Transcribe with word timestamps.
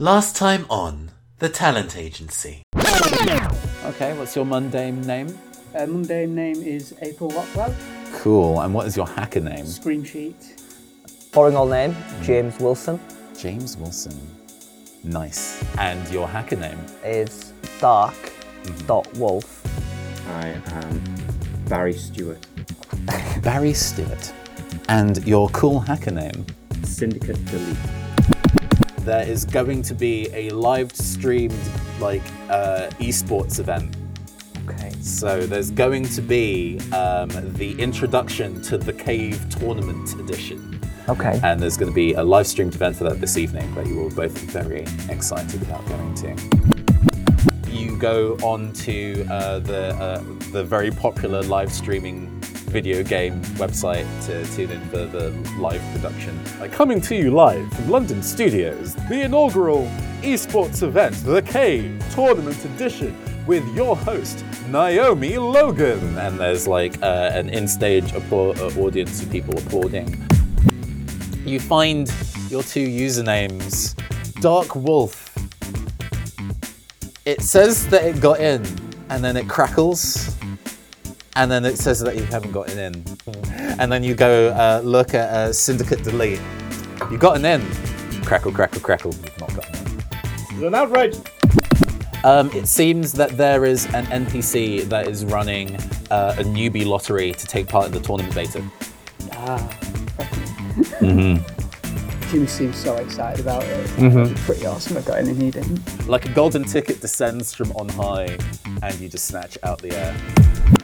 Last 0.00 0.34
time 0.34 0.64
on 0.70 1.10
The 1.40 1.50
Talent 1.50 1.94
Agency. 1.94 2.62
Okay, 2.74 4.16
what's 4.16 4.34
your 4.34 4.46
mundane 4.46 5.02
name? 5.02 5.38
Uh, 5.74 5.84
mundane 5.84 6.34
name 6.34 6.56
is 6.56 6.94
April 7.02 7.28
Rockwell. 7.28 7.74
Cool. 8.14 8.62
And 8.62 8.72
what 8.72 8.86
is 8.86 8.96
your 8.96 9.06
hacker 9.06 9.40
name? 9.40 9.66
Scream 9.66 10.02
Sheet. 10.02 10.62
Boring 11.34 11.54
old 11.54 11.68
name, 11.68 11.94
James 12.22 12.58
Wilson, 12.58 12.98
James 13.38 13.76
Wilson. 13.76 14.18
Nice. 15.04 15.62
And 15.76 16.08
your 16.08 16.26
hacker 16.26 16.56
name? 16.56 16.78
is 17.04 17.52
dark 17.78 18.16
dot 18.86 19.06
wolf. 19.18 19.62
I 20.30 20.48
am 20.48 21.04
Barry 21.68 21.92
Stewart. 21.92 22.46
Barry 23.42 23.74
Stewart. 23.74 24.32
And 24.88 25.22
your 25.28 25.50
cool 25.50 25.78
hacker 25.78 26.10
name? 26.10 26.46
Syndicate 26.84 27.44
Delete. 27.44 27.76
There 29.04 29.26
is 29.26 29.46
going 29.46 29.80
to 29.82 29.94
be 29.94 30.28
a 30.34 30.50
live 30.50 30.94
streamed 30.94 31.58
like 32.00 32.22
uh, 32.50 32.90
esports 32.98 33.58
event. 33.58 33.96
Okay. 34.68 34.92
So 35.00 35.46
there's 35.46 35.70
going 35.70 36.04
to 36.08 36.20
be 36.20 36.78
um, 36.92 37.30
the 37.54 37.74
introduction 37.78 38.60
to 38.62 38.76
the 38.76 38.92
Cave 38.92 39.42
Tournament 39.48 40.14
Edition. 40.20 40.78
Okay. 41.08 41.40
And 41.42 41.58
there's 41.58 41.78
going 41.78 41.90
to 41.90 41.94
be 41.94 42.12
a 42.12 42.22
live 42.22 42.46
streamed 42.46 42.74
event 42.74 42.94
for 42.94 43.04
that 43.04 43.22
this 43.22 43.38
evening 43.38 43.74
that 43.74 43.86
you 43.86 43.96
will 43.96 44.10
both 44.10 44.34
be 44.34 44.46
very 44.46 44.84
excited 45.08 45.62
about 45.62 45.84
going 45.88 46.14
to. 46.16 47.70
You 47.70 47.96
go 47.96 48.34
on 48.42 48.72
to 48.74 49.26
uh, 49.30 49.60
the, 49.60 49.94
uh, 49.94 50.22
the 50.52 50.62
very 50.62 50.90
popular 50.90 51.42
live 51.42 51.72
streaming 51.72 52.38
video 52.70 53.02
game 53.02 53.40
website 53.58 54.06
to 54.26 54.44
tune 54.54 54.70
in 54.70 54.80
for 54.88 55.04
the 55.04 55.30
live 55.58 55.82
production. 55.92 56.38
Coming 56.70 57.00
to 57.02 57.14
you 57.14 57.30
live 57.30 57.70
from 57.72 57.90
London 57.90 58.22
studios, 58.22 58.94
the 59.08 59.22
inaugural 59.22 59.90
esports 60.22 60.82
event, 60.82 61.14
The 61.24 61.42
Cave 61.42 62.02
Tournament 62.14 62.64
Edition, 62.64 63.14
with 63.46 63.66
your 63.74 63.96
host, 63.96 64.44
Naomi 64.68 65.36
Logan. 65.36 66.16
And 66.18 66.38
there's 66.38 66.66
like 66.66 67.02
uh, 67.02 67.30
an 67.34 67.48
in 67.50 67.68
stage 67.68 68.12
uh, 68.14 68.18
audience 68.78 69.22
of 69.22 69.30
people 69.30 69.58
applauding 69.58 70.26
you 71.50 71.58
find 71.58 72.12
your 72.48 72.62
two 72.62 72.86
usernames 72.86 73.94
Dark 74.40 74.76
Wolf. 74.76 75.26
It 77.24 77.42
says 77.42 77.88
that 77.88 78.04
it 78.04 78.20
got 78.20 78.40
in, 78.40 78.64
and 79.08 79.22
then 79.24 79.36
it 79.36 79.48
crackles, 79.48 80.36
and 81.36 81.50
then 81.50 81.64
it 81.64 81.78
says 81.78 82.00
that 82.00 82.16
you 82.16 82.24
haven't 82.24 82.52
gotten 82.52 82.78
in. 82.78 83.04
And 83.78 83.90
then 83.90 84.02
you 84.02 84.14
go 84.14 84.48
uh, 84.48 84.80
look 84.84 85.14
at 85.14 85.30
uh, 85.30 85.52
Syndicate 85.52 86.02
Delete. 86.02 86.40
You've 87.10 87.20
gotten 87.20 87.44
in. 87.44 87.60
Crackle, 88.24 88.52
crackle, 88.52 88.80
crackle. 88.80 89.12
You've 89.14 89.40
not 89.40 89.54
gotten 89.54 89.74
in. 89.74 90.02
It's 90.50 90.62
an 90.62 90.74
outrage. 90.74 91.16
Um, 92.22 92.50
it 92.52 92.66
seems 92.66 93.12
that 93.12 93.36
there 93.36 93.64
is 93.64 93.86
an 93.94 94.04
NPC 94.06 94.82
that 94.84 95.08
is 95.08 95.24
running 95.24 95.76
uh, 96.10 96.34
a 96.38 96.42
newbie 96.42 96.84
lottery 96.84 97.32
to 97.32 97.46
take 97.46 97.68
part 97.68 97.86
in 97.86 97.92
the 97.92 98.00
tournament 98.00 98.34
beta. 98.34 98.62
Jimmy 102.30 102.46
seems 102.46 102.76
so 102.76 102.94
excited 102.96 103.40
about 103.40 103.64
it. 103.64 103.96
Be 104.28 104.34
pretty 104.42 104.66
awesome 104.66 104.96
I 104.98 105.00
got 105.00 105.18
in 105.20 105.28
and 105.28 105.42
he 105.42 105.50
didn't. 105.50 106.06
Like 106.06 106.26
a 106.26 106.32
golden 106.32 106.64
ticket 106.64 107.00
descends 107.00 107.54
from 107.54 107.72
on 107.72 107.88
high 107.88 108.38
and 108.82 109.00
you 109.00 109.08
just 109.08 109.24
snatch 109.26 109.56
out 109.62 109.80
the 109.80 109.96
air. 109.96 110.79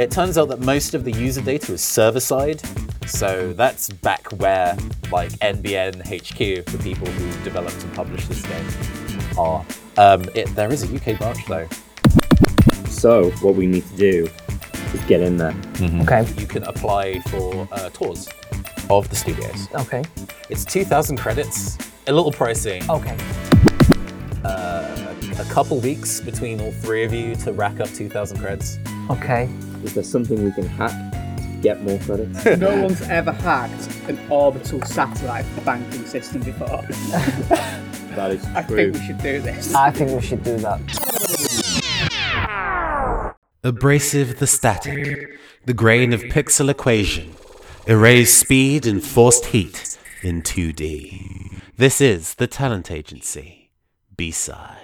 It 0.00 0.10
turns 0.10 0.38
out 0.38 0.48
that 0.48 0.60
most 0.60 0.94
of 0.94 1.04
the 1.04 1.12
user 1.12 1.42
data 1.42 1.74
is 1.74 1.82
server 1.82 2.20
side, 2.20 2.62
so 3.06 3.52
that's 3.52 3.90
back 3.90 4.26
where 4.40 4.74
like 5.12 5.30
NBN 5.40 6.00
HQ, 6.06 6.64
the 6.64 6.78
people 6.78 7.06
who 7.06 7.44
developed 7.44 7.84
and 7.84 7.92
published 7.92 8.26
this 8.26 8.40
game, 8.40 9.36
are. 9.36 9.62
Um, 9.98 10.24
it, 10.34 10.46
there 10.54 10.72
is 10.72 10.90
a 10.90 10.96
UK 10.96 11.18
branch 11.18 11.44
though. 11.46 11.68
So, 12.86 13.30
what 13.42 13.56
we 13.56 13.66
need 13.66 13.86
to 13.90 13.96
do 13.98 14.30
is 14.94 15.00
get 15.02 15.20
in 15.20 15.36
there. 15.36 15.54
Okay. 15.82 16.26
You 16.38 16.46
can 16.46 16.62
apply 16.62 17.20
for 17.28 17.68
uh, 17.70 17.90
tours 17.90 18.26
of 18.88 19.06
the 19.10 19.16
studios. 19.16 19.68
Okay. 19.74 20.02
It's 20.48 20.64
2,000 20.64 21.18
credits, 21.18 21.76
a 22.06 22.12
little 22.14 22.32
pricey. 22.32 22.88
Okay. 22.88 23.18
A 24.44 25.44
couple 25.52 25.78
weeks 25.80 26.22
between 26.22 26.58
all 26.60 26.72
three 26.72 27.04
of 27.04 27.12
you 27.12 27.34
to 27.34 27.52
rack 27.52 27.80
up 27.80 27.90
2,000 27.90 28.38
credits. 28.38 28.78
Okay. 29.10 29.50
Is 29.82 29.94
there 29.94 30.04
something 30.04 30.44
we 30.44 30.52
can 30.52 30.66
hack 30.66 30.90
to 31.38 31.58
get 31.62 31.82
more 31.82 31.98
credits? 32.00 32.44
No 32.58 32.82
one's 32.82 33.00
ever 33.02 33.32
hacked 33.32 33.88
an 34.08 34.18
orbital 34.30 34.82
satellite 34.82 35.46
banking 35.64 36.04
system 36.06 36.42
before. 36.42 36.82
that 38.16 38.30
is 38.32 38.44
I 38.46 38.62
think 38.62 38.94
we 38.94 39.00
should 39.06 39.18
do 39.18 39.40
this. 39.40 39.74
I 39.74 39.90
think 39.90 40.10
we 40.10 40.20
should 40.20 40.42
do 40.42 40.56
that. 40.58 40.80
Abrasive 43.62 44.38
the 44.38 44.46
static, 44.46 45.38
the 45.66 45.74
grain 45.74 46.12
of 46.12 46.22
pixel 46.22 46.70
equation, 46.70 47.34
erase 47.86 48.34
speed 48.36 48.86
and 48.86 49.02
forced 49.02 49.46
heat 49.46 49.98
in 50.22 50.42
2D. 50.42 51.60
This 51.76 52.00
is 52.00 52.34
The 52.34 52.46
Talent 52.46 52.90
Agency. 52.90 53.70
B-Sides. 54.16 54.79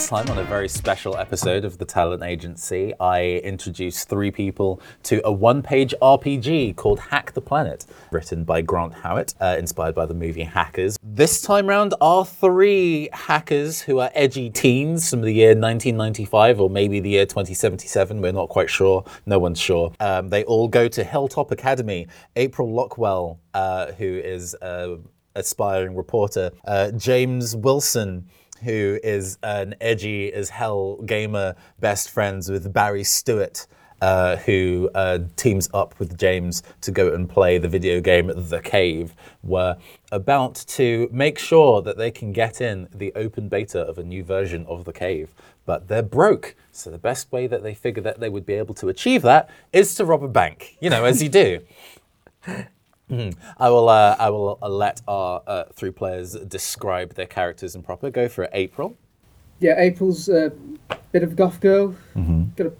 Last 0.00 0.08
time 0.08 0.30
on 0.30 0.38
a 0.38 0.44
very 0.44 0.66
special 0.66 1.18
episode 1.18 1.62
of 1.62 1.76
the 1.76 1.84
Talent 1.84 2.22
Agency, 2.22 2.94
I 2.98 3.42
introduced 3.44 4.08
three 4.08 4.30
people 4.30 4.80
to 5.02 5.20
a 5.26 5.30
one 5.30 5.60
page 5.62 5.94
RPG 6.00 6.74
called 6.76 6.98
Hack 6.98 7.34
the 7.34 7.42
Planet, 7.42 7.84
written 8.10 8.44
by 8.44 8.62
Grant 8.62 8.94
Howitt, 8.94 9.34
uh, 9.42 9.56
inspired 9.58 9.94
by 9.94 10.06
the 10.06 10.14
movie 10.14 10.44
Hackers. 10.44 10.96
This 11.02 11.42
time 11.42 11.66
round 11.66 11.92
are 12.00 12.24
three 12.24 13.10
hackers 13.12 13.82
who 13.82 13.98
are 13.98 14.10
edgy 14.14 14.48
teens 14.48 15.10
from 15.10 15.20
the 15.20 15.32
year 15.32 15.50
1995 15.50 16.62
or 16.62 16.70
maybe 16.70 17.00
the 17.00 17.10
year 17.10 17.26
2077, 17.26 18.22
we're 18.22 18.32
not 18.32 18.48
quite 18.48 18.70
sure, 18.70 19.04
no 19.26 19.38
one's 19.38 19.60
sure. 19.60 19.92
Um, 20.00 20.30
they 20.30 20.44
all 20.44 20.66
go 20.66 20.88
to 20.88 21.04
Hilltop 21.04 21.50
Academy. 21.50 22.06
April 22.36 22.72
Lockwell, 22.72 23.36
uh, 23.52 23.92
who 23.92 24.06
is 24.06 24.56
a 24.62 24.96
aspiring 25.34 25.94
reporter, 25.94 26.52
uh, 26.64 26.90
James 26.92 27.54
Wilson, 27.54 28.26
who 28.62 28.98
is 29.02 29.38
an 29.42 29.74
edgy 29.80 30.32
as 30.32 30.50
hell 30.50 30.96
gamer, 31.06 31.54
best 31.80 32.10
friends 32.10 32.50
with 32.50 32.72
Barry 32.72 33.04
Stewart, 33.04 33.66
uh, 34.00 34.36
who 34.36 34.90
uh, 34.94 35.18
teams 35.36 35.68
up 35.74 35.98
with 35.98 36.16
James 36.18 36.62
to 36.80 36.90
go 36.90 37.12
and 37.12 37.28
play 37.28 37.58
the 37.58 37.68
video 37.68 38.00
game 38.00 38.30
The 38.34 38.60
Cave, 38.60 39.14
were 39.42 39.76
about 40.10 40.54
to 40.54 41.08
make 41.12 41.38
sure 41.38 41.82
that 41.82 41.96
they 41.96 42.10
can 42.10 42.32
get 42.32 42.60
in 42.60 42.88
the 42.94 43.12
open 43.14 43.48
beta 43.48 43.80
of 43.80 43.98
a 43.98 44.04
new 44.04 44.24
version 44.24 44.64
of 44.66 44.84
The 44.84 44.92
Cave. 44.92 45.34
But 45.66 45.88
they're 45.88 46.02
broke, 46.02 46.54
so 46.72 46.90
the 46.90 46.98
best 46.98 47.30
way 47.30 47.46
that 47.46 47.62
they 47.62 47.74
figure 47.74 48.02
that 48.02 48.20
they 48.20 48.28
would 48.28 48.46
be 48.46 48.54
able 48.54 48.74
to 48.74 48.88
achieve 48.88 49.22
that 49.22 49.50
is 49.72 49.94
to 49.96 50.04
rob 50.04 50.22
a 50.22 50.28
bank, 50.28 50.76
you 50.80 50.90
know, 50.90 51.04
as 51.04 51.22
you 51.22 51.28
do. 51.28 51.60
Mhm. 53.10 53.34
I 53.58 53.68
will. 53.70 53.88
Uh, 53.88 54.16
I 54.18 54.30
will 54.30 54.58
uh, 54.62 54.68
let 54.68 55.00
our 55.08 55.42
uh, 55.46 55.64
three 55.74 55.90
players 55.90 56.32
describe 56.34 57.14
their 57.14 57.26
characters 57.26 57.74
in 57.74 57.82
proper. 57.82 58.08
Go 58.10 58.28
for 58.28 58.44
it, 58.44 58.50
April. 58.52 58.96
Yeah, 59.58 59.74
April's 59.78 60.28
a 60.28 60.52
bit 61.12 61.22
of 61.22 61.32
a 61.32 61.34
goth 61.34 61.60
girl. 61.60 61.94
Got 62.56 62.66
a 62.68 62.72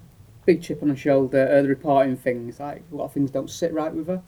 big 0.45 0.61
chip 0.63 0.81
on 0.81 0.89
her 0.89 0.95
shoulder. 0.95 1.47
Uh, 1.51 1.61
the 1.61 1.67
reporting 1.67 2.15
things, 2.17 2.59
like 2.59 2.81
a 2.91 2.95
lot 2.95 3.05
of 3.05 3.13
things 3.13 3.29
don't 3.29 3.49
sit 3.49 3.73
right 3.73 3.93
with 3.93 4.07
her. 4.07 4.21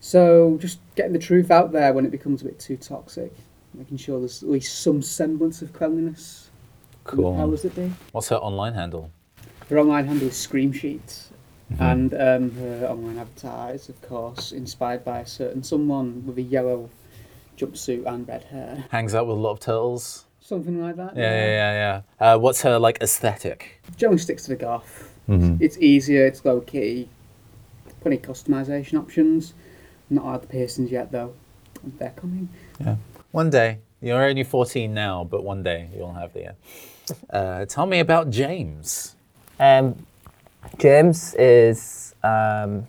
So 0.00 0.58
just 0.60 0.78
getting 0.94 1.12
the 1.12 1.18
truth 1.18 1.50
out 1.50 1.72
there 1.72 1.92
when 1.92 2.04
it 2.04 2.10
becomes 2.10 2.42
a 2.42 2.44
bit 2.44 2.58
too 2.58 2.76
toxic, 2.76 3.32
making 3.74 3.96
sure 3.96 4.18
there's 4.18 4.42
at 4.42 4.48
least 4.50 4.80
some 4.80 5.02
semblance 5.02 5.62
of 5.62 5.72
cleanliness. 5.72 6.50
in 7.10 7.16
the 7.18 7.22
Cool. 7.22 7.34
powers 7.36 7.62
that 7.62 7.74
be. 7.76 7.92
What's 8.12 8.28
her 8.30 8.36
online 8.36 8.74
handle? 8.74 9.10
Her 9.70 9.78
online 9.78 10.06
handle 10.06 10.28
is 10.28 10.36
Scream 10.36 10.72
Sheets, 10.72 11.30
and 11.78 12.14
um, 12.14 12.50
her 12.52 12.86
online 12.88 13.18
avatar 13.18 13.72
is, 13.72 13.88
of 13.88 14.00
course, 14.02 14.52
inspired 14.52 15.04
by 15.04 15.20
a 15.20 15.26
certain 15.26 15.62
someone 15.62 16.24
with 16.26 16.38
a 16.38 16.42
yellow 16.42 16.90
jumpsuit 17.58 18.06
and 18.06 18.26
red 18.28 18.44
hair. 18.44 18.84
Hangs 18.90 19.14
out 19.14 19.26
with 19.26 19.36
a 19.36 19.40
lot 19.40 19.52
of 19.52 19.60
turtles. 19.60 20.24
Something 20.40 20.80
like 20.80 20.96
that. 20.96 21.16
Yeah, 21.16 21.22
yeah, 21.22 21.46
yeah, 21.46 22.02
yeah. 22.20 22.34
Uh, 22.34 22.38
what's 22.38 22.62
her 22.62 22.78
like 22.78 22.98
aesthetic? 23.00 23.82
Generally 23.96 24.18
sticks 24.18 24.44
to 24.44 24.50
the 24.50 24.56
goth. 24.56 25.12
It's 25.28 25.76
easier, 25.78 26.24
it's 26.24 26.44
low 26.44 26.60
key, 26.60 27.08
plenty 28.00 28.16
of 28.18 28.22
customization 28.22 28.96
options. 28.96 29.54
Not 30.08 30.24
had 30.30 30.42
the 30.42 30.46
piercings 30.46 30.92
yet 30.92 31.10
though. 31.10 31.34
They're 31.98 32.10
coming. 32.10 32.48
Yeah. 32.78 32.96
One 33.32 33.50
day. 33.50 33.78
You're 34.00 34.22
only 34.22 34.44
14 34.44 34.92
now, 34.92 35.24
but 35.24 35.42
one 35.42 35.62
day 35.62 35.88
you'll 35.96 36.12
have 36.12 36.32
the. 36.32 36.50
Uh, 36.50 36.52
uh, 37.36 37.64
tell 37.64 37.86
me 37.86 37.98
about 37.98 38.30
James. 38.30 39.16
Um, 39.58 40.06
James 40.78 41.34
is 41.34 42.14
um, 42.22 42.86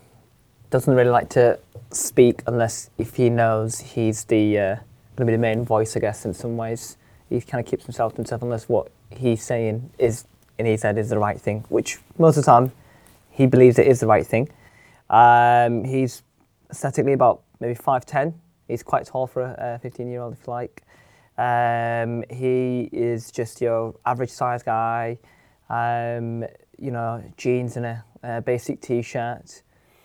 doesn't 0.70 0.94
really 0.94 1.10
like 1.10 1.30
to 1.30 1.60
speak 1.92 2.42
unless 2.48 2.90
if 2.98 3.16
he 3.16 3.30
knows 3.30 3.80
he's 3.80 4.26
the 4.26 4.60
uh, 4.60 4.76
going 5.16 5.26
to 5.26 5.32
be 5.32 5.32
the 5.32 5.38
main 5.38 5.66
voice, 5.66 5.96
I 5.98 6.00
guess, 6.00 6.26
in 6.26 6.34
some 6.34 6.58
ways. 6.58 6.98
He 7.30 7.42
kind 7.42 7.64
of 7.64 7.70
keeps 7.70 7.86
himself 7.86 8.14
to 8.14 8.18
himself 8.18 8.42
unless 8.42 8.70
what 8.70 8.92
he's 9.10 9.44
saying 9.44 9.90
is 9.98 10.26
in 10.58 10.66
his 10.66 10.84
head 10.84 10.98
is 10.98 11.10
the 11.10 11.18
right 11.18 11.40
thing, 11.40 11.66
which 11.70 11.98
most 12.18 12.38
of 12.38 12.46
the 12.46 12.52
time 12.52 12.72
he 13.30 13.46
believes 13.46 13.80
it 13.80 13.88
is 13.88 14.00
the 14.00 14.08
right 14.08 14.26
thing. 14.26 14.50
Um, 15.10 15.84
he's 15.84 16.24
aesthetically 16.70 17.14
about 17.14 17.42
maybe 17.60 17.76
5'10. 17.76 18.34
He's 18.68 18.84
quite 18.84 19.06
tall 19.06 19.28
for 19.28 19.42
a 19.42 19.80
15 19.82 20.10
year 20.10 20.22
old, 20.22 20.34
if 20.34 20.40
you 20.46 20.54
like. 20.54 20.84
Um, 21.38 22.24
he 22.30 22.90
is 22.92 23.32
just 23.32 23.62
your 23.62 23.96
average 24.06 24.32
size 24.32 24.64
guy, 24.64 25.20
um, 25.70 26.44
you 26.80 26.92
know, 26.92 27.24
jeans 27.38 27.78
and 27.78 27.86
a, 27.86 28.04
a 28.24 28.42
basic 28.42 28.82
t 28.82 29.02
shirt. 29.02 29.64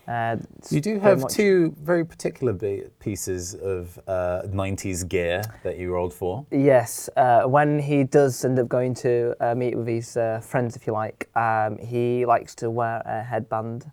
Uh, 0.08 0.36
You 0.70 0.80
do 0.80 0.98
have 0.98 1.28
two 1.28 1.76
very 1.80 2.04
particular 2.04 2.52
pieces 2.98 3.54
of 3.54 3.98
uh, 4.08 4.42
90s 4.46 5.08
gear 5.08 5.42
that 5.62 5.78
you 5.78 5.92
rolled 5.92 6.12
for. 6.12 6.44
Yes, 6.50 7.08
uh, 7.16 7.42
when 7.44 7.78
he 7.78 8.02
does 8.02 8.44
end 8.44 8.58
up 8.58 8.68
going 8.68 8.94
to 8.94 9.34
uh, 9.40 9.54
meet 9.54 9.76
with 9.76 9.86
his 9.86 10.16
uh, 10.16 10.40
friends, 10.42 10.74
if 10.74 10.88
you 10.88 10.92
like, 10.92 11.28
um, 11.36 11.78
he 11.78 12.26
likes 12.26 12.54
to 12.56 12.68
wear 12.68 13.00
a 13.06 13.22
headband 13.22 13.90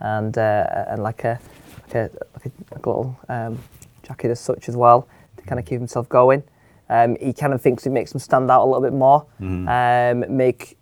and 0.00 0.36
uh, 0.36 0.84
and 0.88 1.02
like 1.02 1.24
a 1.24 1.40
like 1.86 1.94
a, 1.94 2.10
like 2.34 2.46
a, 2.46 2.50
like 2.74 2.86
a 2.86 2.88
little 2.90 3.18
um, 3.30 3.58
jacket 4.02 4.30
as 4.30 4.40
such 4.40 4.68
as 4.68 4.76
well 4.76 5.08
to 5.38 5.42
kind 5.44 5.58
of 5.58 5.64
keep 5.64 5.78
himself 5.78 6.06
going. 6.08 6.42
Um, 6.90 7.16
he 7.18 7.32
kind 7.32 7.54
of 7.54 7.62
thinks 7.62 7.86
it 7.86 7.90
makes 7.90 8.12
him 8.12 8.20
stand 8.20 8.50
out 8.50 8.62
a 8.62 8.66
little 8.66 8.82
bit 8.82 8.92
more. 8.92 9.26
Um, 9.40 10.36
make 10.36 10.76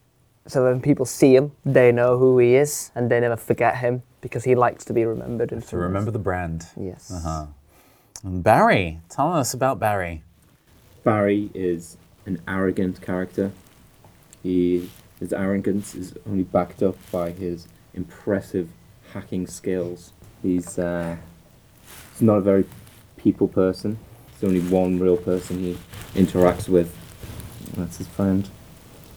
so 0.47 0.65
when 0.65 0.81
people 0.81 1.07
see 1.07 1.35
him, 1.35 1.53
they 1.65 1.91
know 1.93 2.19
who 2.19 2.39
he 2.39 2.55
is 2.55 2.91
and 2.95 3.11
they 3.11 3.21
never 3.21 3.37
forget 3.37 3.79
him 3.79 4.03
because 4.21 4.45
he 4.45 4.55
likes 4.55 4.85
to 4.87 4.93
be 4.93 5.05
remembered. 5.05 5.53
in 5.53 5.61
To 5.61 5.67
some 5.67 5.79
remember 5.81 6.11
the 6.11 6.19
brand. 6.19 6.67
Yes. 6.79 7.11
Uh-huh. 7.11 7.47
And 8.23 8.43
Barry, 8.43 9.01
tell 9.09 9.33
us 9.33 9.55
about 9.55 9.79
Barry. 9.79 10.23
Barry 11.03 11.51
is 11.55 11.97
an 12.27 12.41
arrogant 12.49 13.01
character. 13.01 13.53
He 14.43 14.91
his 15.21 15.33
arrogance 15.33 15.95
is 15.95 16.15
only 16.27 16.43
backed 16.43 16.83
up 16.83 16.97
by 17.11 17.31
his 17.31 17.69
impressive 17.95 18.69
hacking 19.13 19.47
skills. 19.47 20.13
He's 20.43 20.79
uh, 20.79 21.17
he's 22.13 22.23
not 22.23 22.39
a 22.39 22.41
very 22.41 22.65
people 23.17 23.49
person. 23.49 23.99
There's 24.41 24.51
only 24.53 24.67
one 24.69 24.99
real 24.99 25.17
person 25.17 25.59
he 25.61 25.77
interacts 26.15 26.69
with. 26.69 26.95
That's 27.77 27.99
his 27.99 28.09
friend. 28.09 28.49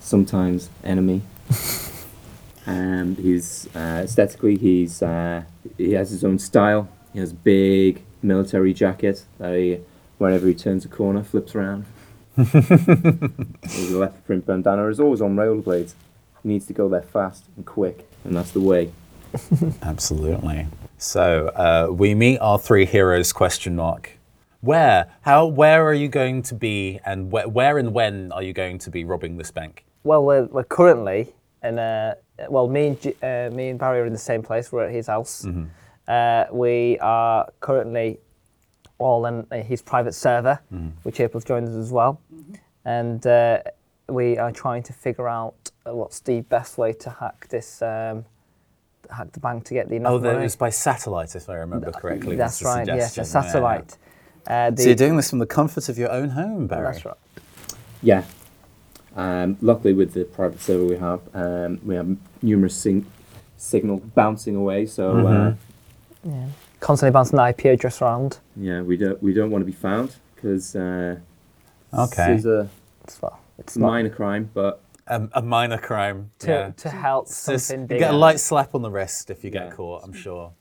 Sometimes 0.07 0.69
enemy. 0.86 1.21
and 2.65 3.18
he's 3.18 3.68
uh, 3.75 4.04
aesthetically 4.06 4.57
he's 4.57 5.01
uh, 5.01 5.44
he 5.77 5.92
has 5.92 6.12
his 6.12 6.24
own 6.24 6.39
style. 6.39 6.88
He 7.12 7.19
has 7.19 7.33
big 7.33 8.04
military 8.21 8.74
jacket 8.74 9.25
that 9.38 9.54
he 9.54 9.81
whenever 10.18 10.48
he 10.48 10.54
turns 10.54 10.86
a 10.86 10.88
corner 10.88 11.24
flips 11.24 11.54
around. 11.56 11.86
His 12.38 13.92
leopard 13.92 14.25
print 14.25 14.45
bandana 14.45 14.88
is 14.88 15.01
always 15.01 15.21
on 15.21 15.36
rollerblades. 15.36 15.94
He 16.42 16.50
needs 16.50 16.68
to 16.68 16.74
go 16.74 16.88
there 16.88 17.01
fast 17.01 17.45
and 17.57 17.65
quick, 17.65 18.07
and 18.24 18.33
that's 18.33 18.51
the 18.51 18.62
way. 18.62 18.94
Absolutely. 19.81 20.68
So 20.98 21.48
uh, 21.50 21.92
we 21.92 22.15
meet 22.15 22.38
our 22.38 22.57
three 22.57 22.86
heroes 22.86 23.33
question 23.33 23.75
mark. 23.75 24.12
Where? 24.62 25.12
How? 25.21 25.48
Where 25.48 25.86
are 25.86 25.94
you 25.94 26.07
going 26.07 26.44
to 26.44 26.56
be, 26.56 27.01
and 27.06 27.30
wh- 27.30 27.54
where 27.54 27.77
and 27.77 27.94
when 27.94 28.31
are 28.31 28.42
you 28.42 28.54
going 28.54 28.77
to 28.80 28.89
be 28.89 29.04
robbing 29.04 29.36
this 29.36 29.51
bank? 29.51 29.83
Well, 30.07 30.24
we're, 30.24 30.45
we're 30.45 30.63
currently 30.63 31.33
in 31.63 31.77
a, 31.80 32.15
well, 32.50 32.68
me 32.69 32.88
and, 32.88 33.01
G- 33.01 33.15
uh, 33.21 33.50
me 33.51 33.69
and 33.69 33.77
Barry 33.77 34.00
are 34.00 34.06
in 34.06 34.13
the 34.13 34.18
same 34.31 34.42
place. 34.42 34.71
We're 34.71 34.86
at 34.86 34.92
his 34.94 35.07
house. 35.07 35.45
Uh, 36.07 36.45
we 36.51 36.98
are 37.00 37.50
currently 37.59 38.19
all 39.00 39.25
in 39.25 39.45
uh, 39.51 39.57
his 39.62 39.81
private 39.81 40.13
server, 40.13 40.59
which 41.04 41.19
April's 41.19 41.44
joined 41.44 41.68
us 41.68 41.75
as 41.75 41.92
well. 41.92 42.21
And 42.86 43.25
uh, 43.27 43.62
we 44.07 44.38
are 44.38 44.51
trying 44.54 44.83
to 44.83 44.94
figure 44.94 45.27
out 45.27 45.56
uh, 45.86 45.94
what's 45.94 46.21
the 46.21 46.39
best 46.42 46.77
way 46.77 46.94
to 46.94 47.09
hack 47.09 47.50
this, 47.50 47.81
um, 47.81 48.24
hack 49.12 49.33
the 49.33 49.42
bank 49.42 49.65
to 49.65 49.74
get 49.74 49.89
the 49.89 49.95
enough 49.95 50.13
Oh, 50.13 50.18
that 50.19 50.33
money. 50.33 50.44
was 50.44 50.56
by 50.56 50.69
satellite, 50.69 51.36
if 51.36 51.50
I 51.50 51.56
remember 51.56 51.92
correctly. 51.92 52.30
was 52.30 52.38
That's 52.38 52.59
the 52.59 52.65
right, 52.65 52.88
yes, 52.88 53.13
suggestion. 53.13 53.24
a 53.24 53.42
Yeah, 53.42 53.45
yeah. 53.45 53.51
satellite. 53.51 53.98
Uh, 54.48 54.69
the, 54.69 54.81
So 54.83 54.88
you're 54.88 54.95
doing 54.95 55.18
this 55.18 55.30
from 55.30 55.39
the 55.39 55.45
comfort 55.45 55.89
of 55.89 55.98
your 55.98 56.09
own 56.12 56.30
home, 56.30 56.68
Barry. 56.68 56.94
That's 56.94 57.04
right. 57.04 57.18
Yeah. 58.01 58.24
Um, 59.18 59.58
luckily, 59.62 59.94
with 59.94 60.14
the 60.14 60.24
private 60.25 60.62
server 60.62 60.86
we 60.86 60.96
have, 60.98 61.22
um, 61.34 61.80
we 61.84 61.96
have 61.96 62.16
numerous 62.44 62.75
sing- 62.78 63.08
signals 63.58 64.02
bouncing 64.16 64.56
away. 64.56 64.86
So 64.86 65.25
uh, 65.28 65.54
Yeah. 66.24 66.46
Constantly 66.80 67.12
bouncing 67.12 67.38
the 67.38 67.48
IP 67.50 67.66
address 67.66 68.02
around. 68.02 68.38
yeah, 68.56 68.81
we 68.81 68.96
don't 68.98 69.22
we 69.24 69.34
don't 69.34 69.50
want 69.50 69.62
to 69.64 69.66
be 69.66 69.72
found 69.72 70.16
because 70.36 70.75
uh, 70.75 71.18
Okay. 71.94 72.28
this 72.34 72.40
is 72.42 72.46
a 72.46 72.69
It's, 73.04 73.19
well, 73.22 73.40
it's 73.58 73.75
not 73.75 73.88
minor 73.88 74.10
crime, 74.10 74.52
but 74.54 74.81
A, 75.08 75.28
a 75.34 75.42
minor 75.42 75.80
crime. 75.80 76.30
to, 76.40 76.48
yeah. 76.52 76.72
to 76.78 76.90
help 76.90 77.25
It's 77.25 77.46
just- 77.48 77.68
something 77.68 77.90
you 77.96 78.00
get 78.00 78.14
a 78.14 78.18
light 78.18 78.40
slap 78.40 78.75
on 78.75 78.84
the 78.84 78.92
wrist 78.92 79.31
if 79.31 79.44
you 79.44 79.50
get 79.50 79.68
Yeah. 79.69 79.72
caught. 79.72 80.04
I'm 80.04 80.14
sure. 80.14 80.52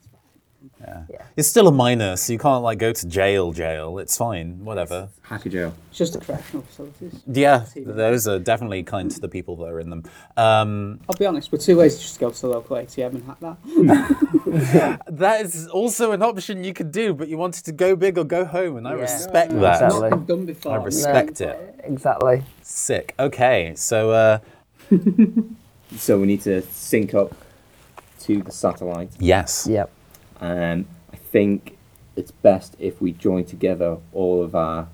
Yeah. 0.80 1.02
Yeah. 1.10 1.22
It's 1.36 1.48
still 1.48 1.68
a 1.68 1.72
minor, 1.72 2.16
so 2.16 2.32
you 2.32 2.38
can't 2.38 2.62
like 2.62 2.78
go 2.78 2.92
to 2.92 3.06
jail. 3.06 3.52
Jail. 3.52 3.98
It's 3.98 4.16
fine. 4.16 4.64
Whatever. 4.64 5.08
hacker 5.22 5.48
jail. 5.48 5.74
It's 5.90 5.98
just 5.98 6.12
the 6.14 6.20
correctional 6.20 6.62
facilities. 6.66 7.22
Yeah, 7.26 7.64
those 7.76 8.26
are 8.28 8.38
definitely 8.38 8.82
kind 8.82 9.10
to 9.10 9.20
the 9.20 9.28
people 9.28 9.56
that 9.56 9.66
are 9.66 9.80
in 9.80 9.90
them. 9.90 10.04
Um, 10.36 11.00
I'll 11.08 11.16
be 11.16 11.26
honest, 11.26 11.50
with 11.52 11.62
two 11.62 11.76
ways 11.76 11.96
to 11.96 12.02
just 12.02 12.18
go 12.20 12.30
to 12.30 12.40
the 12.40 12.48
local 12.48 12.76
ATM 12.76 13.14
and 13.14 13.24
hack 13.24 13.40
that. 13.40 15.00
that 15.08 15.40
is 15.42 15.66
also 15.68 16.12
an 16.12 16.22
option 16.22 16.62
you 16.64 16.72
could 16.72 16.90
do, 16.92 17.14
but 17.14 17.28
you 17.28 17.38
wanted 17.38 17.64
to 17.64 17.72
go 17.72 17.96
big 17.96 18.18
or 18.18 18.24
go 18.24 18.44
home, 18.44 18.76
and 18.76 18.86
I 18.88 18.94
Yeah. 18.96 19.02
respect 19.02 19.52
No, 19.52 19.60
that. 19.60 19.82
it's 19.82 19.94
not 19.94 20.04
Exactly. 20.06 20.26
done 20.36 20.46
before. 20.46 20.72
I 20.80 20.84
respect 20.84 21.40
No. 21.40 21.48
it. 21.48 21.80
Exactly. 21.84 22.42
Sick. 22.62 23.14
Okay, 23.18 23.72
so 23.76 24.10
uh, 24.10 24.38
So 25.96 26.18
we 26.18 26.26
need 26.26 26.42
to 26.42 26.62
sync 26.62 27.14
up 27.14 27.34
to 28.20 28.42
the 28.42 28.50
satellite. 28.50 29.10
yes. 29.20 29.66
Yep. 29.70 29.90
And 30.40 30.86
I 31.12 31.16
think 31.16 31.76
it's 32.16 32.30
best 32.30 32.76
if 32.78 33.00
we 33.00 33.12
join 33.12 33.44
together 33.44 33.98
all 34.12 34.42
of 34.42 34.54
our. 34.54 34.88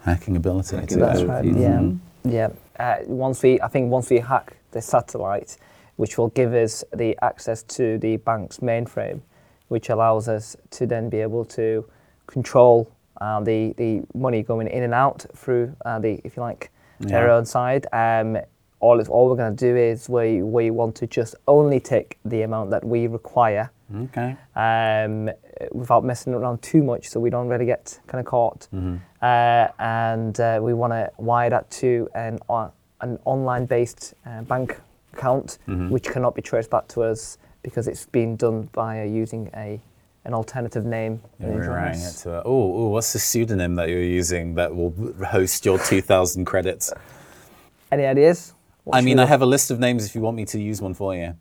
Hacking 0.00 0.36
ability. 0.36 0.76
Hacking 0.76 0.98
That's 0.98 1.20
Yeah. 1.20 1.26
right. 1.26 1.44
Yeah. 1.44 1.90
Yeah. 2.24 2.48
Uh, 2.78 2.96
once 3.06 3.42
we, 3.42 3.60
I 3.60 3.68
think, 3.68 3.90
once 3.90 4.10
we 4.10 4.18
hack 4.18 4.56
the 4.72 4.80
satellite, 4.80 5.56
which 5.96 6.18
will 6.18 6.28
give 6.28 6.52
us 6.54 6.84
the 6.94 7.16
access 7.22 7.62
to 7.64 7.98
the 7.98 8.16
bank's 8.18 8.58
mainframe, 8.58 9.20
which 9.68 9.88
allows 9.90 10.28
us 10.28 10.56
to 10.70 10.86
then 10.86 11.08
be 11.08 11.20
able 11.20 11.44
to 11.44 11.84
control 12.26 12.90
uh, 13.20 13.40
the 13.40 13.72
the 13.78 14.02
money 14.14 14.42
going 14.42 14.66
in 14.68 14.82
and 14.82 14.92
out 14.92 15.24
through 15.34 15.74
uh, 15.86 15.98
the, 15.98 16.20
if 16.24 16.36
you 16.36 16.42
like, 16.42 16.70
their 17.00 17.28
Yeah. 17.28 17.34
own 17.36 17.46
side. 17.46 17.86
Um, 17.92 18.36
all 18.80 19.00
is 19.00 19.08
all 19.08 19.28
we're 19.30 19.36
going 19.36 19.56
to 19.56 19.64
do 19.72 19.74
is 19.76 20.08
we 20.08 20.42
we 20.42 20.70
want 20.70 20.94
to 20.96 21.06
just 21.06 21.34
only 21.48 21.80
take 21.80 22.18
the 22.26 22.42
amount 22.42 22.70
that 22.70 22.84
we 22.84 23.06
require 23.06 23.70
Okay. 23.94 24.36
um, 24.56 25.30
without 25.72 26.04
messing 26.04 26.34
around 26.34 26.60
too 26.60 26.82
much 26.82 27.08
so 27.08 27.20
we 27.20 27.30
don't 27.30 27.48
really 27.48 27.66
get 27.66 28.00
kind 28.06 28.20
of 28.20 28.26
caught. 28.26 28.68
Mm-hmm. 28.74 28.96
Uh, 29.22 29.68
and 29.78 30.38
uh, 30.40 30.58
we 30.62 30.74
want 30.74 30.92
to 30.92 31.10
wire 31.18 31.50
that 31.50 31.70
to 31.72 32.08
an, 32.14 32.38
on, 32.48 32.72
an 33.00 33.18
online 33.24 33.66
based 33.66 34.14
uh, 34.26 34.42
bank 34.42 34.80
account 35.12 35.58
Mm-hmm. 35.68 35.90
which 35.90 36.04
cannot 36.04 36.34
be 36.34 36.42
traced 36.42 36.70
back 36.70 36.88
to 36.88 37.02
us 37.02 37.38
because 37.62 37.88
it's 37.88 38.06
been 38.06 38.36
done 38.36 38.68
by 38.72 39.00
uh, 39.00 39.04
using 39.04 39.50
a 39.54 39.80
an 40.26 40.34
alternative 40.34 40.84
name. 40.84 41.22
rewriting 41.38 42.00
it 42.00 42.14
to 42.22 42.32
a, 42.32 42.38
oh, 42.38 42.44
oh, 42.44 42.88
what's 42.88 43.12
the 43.12 43.18
pseudonym 43.18 43.76
that 43.76 43.88
you're 43.88 44.02
using 44.02 44.56
that 44.56 44.74
will 44.74 44.92
host 45.24 45.64
your 45.64 45.78
2,000 45.78 46.44
credits? 46.44 46.92
Any 47.92 48.04
ideas? 48.04 48.52
What 48.82 48.96
I 48.96 49.02
mean, 49.02 49.20
I 49.20 49.26
have 49.26 49.40
a 49.40 49.46
list 49.46 49.70
of 49.70 49.78
names 49.78 50.04
if 50.04 50.16
you 50.16 50.20
want 50.20 50.36
me 50.36 50.44
to 50.46 50.60
use 50.60 50.82
one 50.82 50.94
for 50.94 51.14
you. 51.14 51.34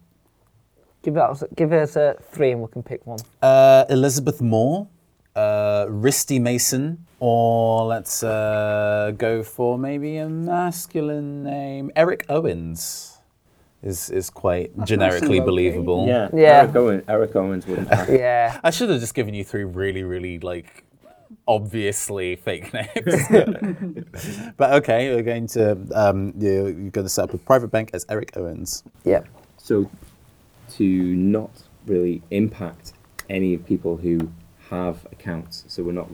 Give 1.05 1.17
us, 1.17 1.43
give 1.55 1.71
us 1.71 1.95
uh, 1.95 2.15
three 2.31 2.49
and 2.49 2.63
we 2.63 2.67
can 2.67 2.81
pick 2.81 3.05
one. 3.05 3.19
Uh, 3.39 3.85
Elizabeth 3.91 4.41
Moore, 4.41 4.87
uh, 5.35 5.85
Risty 5.87 6.41
Mason, 6.41 7.05
or 7.19 7.85
let's 7.85 8.23
uh, 8.23 9.13
go 9.15 9.43
for 9.43 9.77
maybe 9.77 10.17
a 10.17 10.27
masculine 10.27 11.43
name. 11.43 11.91
Eric 11.95 12.25
Owens 12.27 13.19
is 13.83 14.09
is 14.09 14.31
quite 14.31 14.75
nice 14.75 14.87
generically 14.87 15.37
and 15.37 15.45
believable. 15.45 16.07
Yeah, 16.07 16.29
Yeah. 16.33 16.61
Eric, 16.61 16.75
Owen, 16.75 17.03
Eric 17.07 17.35
Owens 17.35 17.67
wouldn't. 17.67 17.87
Yeah. 18.09 18.59
I 18.63 18.71
should 18.71 18.89
have 18.89 18.99
just 18.99 19.13
given 19.13 19.35
you 19.35 19.43
three 19.43 19.63
really, 19.63 20.01
really 20.01 20.39
like 20.39 20.85
obviously 21.47 22.35
fake 22.35 22.73
names. 22.73 23.27
but 24.57 24.73
okay, 24.73 25.05
you're 25.05 25.21
going 25.21 25.45
to 25.49 25.77
um, 25.93 26.33
you're, 26.39 26.71
you're 26.71 26.89
going 26.89 27.05
to 27.05 27.09
set 27.09 27.25
up 27.25 27.33
a 27.35 27.37
private 27.37 27.67
bank 27.67 27.91
as 27.93 28.07
Eric 28.09 28.35
Owens. 28.35 28.83
Yeah. 29.03 29.21
So, 29.57 29.89
to 30.77 31.15
not 31.15 31.51
really 31.85 32.21
impact 32.31 32.93
any 33.29 33.53
of 33.53 33.65
people 33.65 33.97
who 33.97 34.17
have 34.69 35.05
accounts, 35.11 35.63
so 35.67 35.83
we're 35.83 35.91
not 35.91 36.09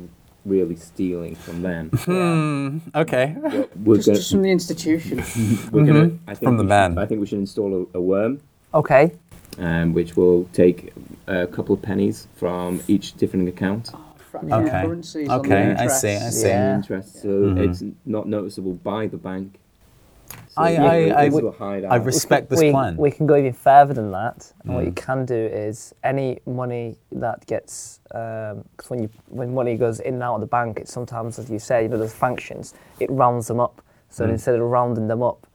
really 0.46 0.76
stealing 0.76 1.36
from 1.36 1.62
them. 1.62 1.90
Hmm. 2.06 2.80
Okay. 2.96 3.36
But 3.42 3.78
we're 3.78 3.96
Just, 3.98 4.08
gonna, 4.08 4.18
just 4.18 4.32
from 4.32 4.42
the 4.42 4.52
institution. 4.52 5.18
we're 5.72 5.86
gonna 5.86 6.12
I 6.28 6.34
think 6.34 6.40
From 6.48 6.58
the 6.58 6.64
man. 6.64 6.92
Should, 6.94 7.00
I 7.00 7.06
think 7.06 7.22
we 7.22 7.28
should 7.28 7.40
install 7.40 7.88
a, 7.94 7.98
a 7.98 8.02
worm, 8.02 8.42
Okay. 8.74 9.12
um, 9.60 9.94
which 9.94 10.16
will 10.18 10.46
take 10.54 10.94
a 11.28 11.48
couple 11.48 11.76
of 11.76 11.82
pennies 11.82 12.28
from 12.36 12.82
each 12.88 13.14
different 13.14 13.48
account. 13.50 13.92
Fractional 14.32 14.62
Okay. 14.62 14.82
currencies 14.84 15.30
on 15.30 15.42
the 15.42 15.48
Okay, 15.48 15.76
I 15.78 15.88
see, 15.88 16.16
I 16.16 16.30
see. 16.30 16.48
Yeah. 16.48 16.76
Interest, 16.78 17.22
so 17.22 17.28
Mhm. 17.28 17.70
it's 17.70 17.84
not 18.06 18.28
noticeable 18.28 18.74
by 18.74 19.08
the 19.08 19.18
bank. 19.18 19.60
So 20.50 20.62
I- 20.62 20.70
it- 20.72 20.80
I- 20.80 21.22
I 21.22 21.24
is 21.26 21.34
would- 21.34 21.46
a 21.46 21.52
hide 21.52 21.86
I 21.86 21.96
respect 21.96 22.50
this 22.50 22.60
we, 22.60 22.72
plan. 22.72 22.98
we 22.98 23.10
can 23.12 23.26
go 23.26 23.36
even 23.36 23.54
further 23.54 23.94
than 23.94 24.12
that. 24.12 24.52
And 24.64 24.74
what 24.76 24.84
you 24.86 24.92
Mm. 24.92 24.96
can 24.96 25.26
do 25.26 25.36
is 25.36 25.94
any 26.04 26.40
money 26.46 26.98
that 27.14 27.46
gets, 27.46 28.00
because 28.10 28.90
when 28.90 29.04
you 29.04 29.10
when 29.30 29.54
money 29.54 29.78
goes 29.78 30.00
in 30.00 30.16
and 30.16 30.24
out 30.24 30.36
of 30.36 30.42
the 30.42 30.48
bank, 30.48 30.80
it 30.80 30.88
sometimes, 30.90 31.40
as 31.40 31.50
you 31.50 31.60
say, 31.60 31.84
you 31.84 31.90
know, 31.90 31.98
there's 31.98 32.14
functions. 32.14 32.74
It 33.00 33.10
rounds 33.12 33.48
them 33.48 33.60
up. 33.60 33.82
So 34.10 34.26
Mm. 34.26 34.32
instead 34.32 34.56
of 34.56 34.62
rounding 34.62 35.08
them 35.08 35.24
up 35.24 35.48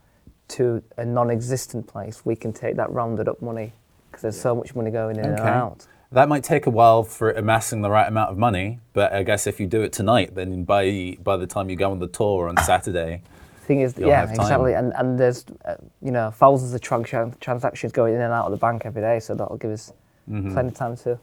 to 0.49 0.81
a 0.97 1.05
non-existent 1.05 1.85
place, 1.87 2.25
we 2.25 2.35
can 2.35 2.51
take 2.53 2.75
that 2.77 2.91
rounded 2.91 3.27
up 3.27 3.41
money 3.41 3.73
because 4.09 4.21
there's 4.23 4.39
so 4.41 4.55
much 4.55 4.75
money 4.75 4.89
going 4.89 5.17
in 5.17 5.25
and 5.25 5.39
out. 5.39 5.85
That 6.11 6.29
might 6.29 6.43
take 6.43 6.65
a 6.65 6.69
while 6.69 7.03
for 7.03 7.31
amassing 7.31 7.81
the 7.81 7.89
right 7.89 8.07
amount 8.07 8.31
of 8.31 8.37
money, 8.37 8.79
but 8.93 9.11
I 9.11 9.23
guess 9.23 9.45
if 9.45 9.59
you 9.59 9.67
do 9.67 9.81
it 9.81 9.91
tonight, 9.91 10.33
then 10.35 10.63
by 10.63 11.17
by 11.23 11.35
the 11.37 11.45
time 11.45 11.69
you 11.69 11.75
go 11.75 11.91
on 11.91 11.99
the 11.99 12.07
tour 12.07 12.47
on 12.47 12.55
Saturday, 12.57 13.21
Thing 13.67 13.81
is, 13.81 13.97
You'll 13.97 14.09
yeah, 14.09 14.21
have 14.21 14.29
time. 14.29 14.39
exactly. 14.41 14.73
And 14.73 14.93
and 14.95 15.19
there's, 15.19 15.45
uh, 15.65 15.75
you 16.01 16.11
know, 16.11 16.31
thousands 16.31 16.73
of 16.73 16.81
tran- 16.81 17.37
transactions 17.39 17.91
going 17.91 18.13
in 18.15 18.21
and 18.21 18.33
out 18.33 18.45
of 18.45 18.51
the 18.51 18.57
bank 18.57 18.83
every 18.85 19.01
day, 19.01 19.19
so 19.19 19.35
that'll 19.35 19.57
give 19.57 19.71
us 19.71 19.91
plenty 20.25 20.69
of 20.69 20.73
time 20.73 20.95
to. 20.97 21.19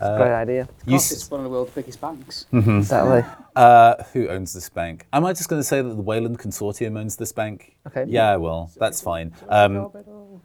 It's 0.00 0.06
a 0.06 0.16
great 0.16 0.32
idea. 0.32 0.62
Mm-hmm. 0.64 0.70
Uh, 0.70 0.92
you 0.92 0.98
Plus, 0.98 1.10
s- 1.10 1.12
it's 1.12 1.30
one 1.30 1.40
of 1.40 1.44
the 1.44 1.50
world's 1.50 1.72
biggest 1.72 2.00
banks. 2.00 2.46
Exactly. 2.52 3.24
Uh, 3.56 3.94
who 4.12 4.28
owns 4.28 4.52
this 4.52 4.68
bank? 4.68 5.06
Am 5.12 5.24
I 5.24 5.32
just 5.32 5.48
going 5.48 5.58
to 5.60 5.66
say 5.66 5.82
that 5.82 5.88
the 5.88 6.02
Weyland 6.02 6.38
Consortium 6.38 6.96
owns 6.96 7.16
this 7.16 7.32
bank? 7.32 7.74
Okay. 7.88 8.04
Yeah, 8.06 8.30
I 8.30 8.36
will. 8.36 8.70
That's 8.76 9.00
fine. 9.00 9.32
Um, 9.48 9.90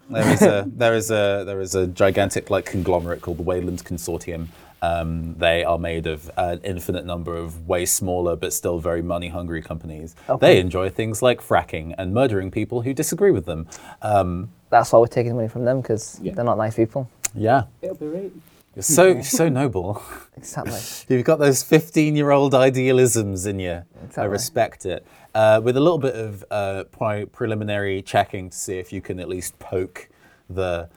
there 0.09 0.27
is 0.33 0.41
a 0.41 0.65
there 0.67 0.95
is 0.95 1.11
a 1.11 1.43
there 1.45 1.61
is 1.61 1.75
a 1.75 1.85
gigantic 1.87 2.49
like 2.49 2.65
conglomerate 2.65 3.21
called 3.21 3.37
the 3.37 3.43
Weyland 3.43 3.83
Consortium. 3.85 4.47
Um, 4.87 5.35
they 5.37 5.63
are 5.63 5.79
made 5.79 6.07
of 6.07 6.29
an 6.35 6.59
infinite 6.63 7.05
number 7.05 7.35
of 7.37 7.67
way 7.69 7.85
smaller 7.85 8.35
but 8.35 8.51
still 8.51 8.79
very 8.79 9.01
money 9.01 9.29
hungry 9.29 9.61
companies. 9.61 10.13
Okay. 10.27 10.45
They 10.55 10.59
enjoy 10.59 10.89
things 10.89 11.21
like 11.21 11.39
fracking 11.41 11.95
and 11.97 12.13
murdering 12.13 12.51
people 12.51 12.81
who 12.81 12.93
disagree 12.93 13.31
with 13.31 13.45
them. 13.45 13.67
Um, 14.01 14.49
That's 14.69 14.91
why 14.91 14.99
we're 14.99 15.07
taking 15.07 15.35
money 15.35 15.47
from 15.47 15.63
them 15.63 15.79
because 15.81 16.19
Yeah. 16.21 16.33
they're 16.33 16.43
not 16.43 16.57
nice 16.57 16.75
people. 16.75 17.09
yeah, 17.33 17.63
It'll 17.81 17.95
be 17.95 18.07
right. 18.07 18.31
you're 18.75 18.83
so 18.83 19.21
so 19.39 19.47
noble. 19.47 20.03
Exactly. 20.35 20.79
You've 21.15 21.23
got 21.25 21.39
those 21.39 21.63
15 21.63 22.15
year 22.17 22.31
old 22.31 22.53
idealisms 22.53 23.45
in 23.45 23.59
you. 23.59 23.83
I 24.17 24.25
respect 24.25 24.85
it. 24.85 25.05
Uh, 25.33 25.61
with 25.63 25.77
a 25.77 25.79
little 25.79 25.97
bit 25.97 26.15
of 26.15 26.43
uh, 26.51 26.83
pri- 26.91 27.25
preliminary 27.25 28.01
checking 28.01 28.49
to 28.49 28.57
see 28.57 28.77
if 28.79 28.91
you 28.91 28.99
can 29.01 29.19
at 29.21 29.29
least 29.29 29.57
poke 29.59 30.09
the 30.49 30.89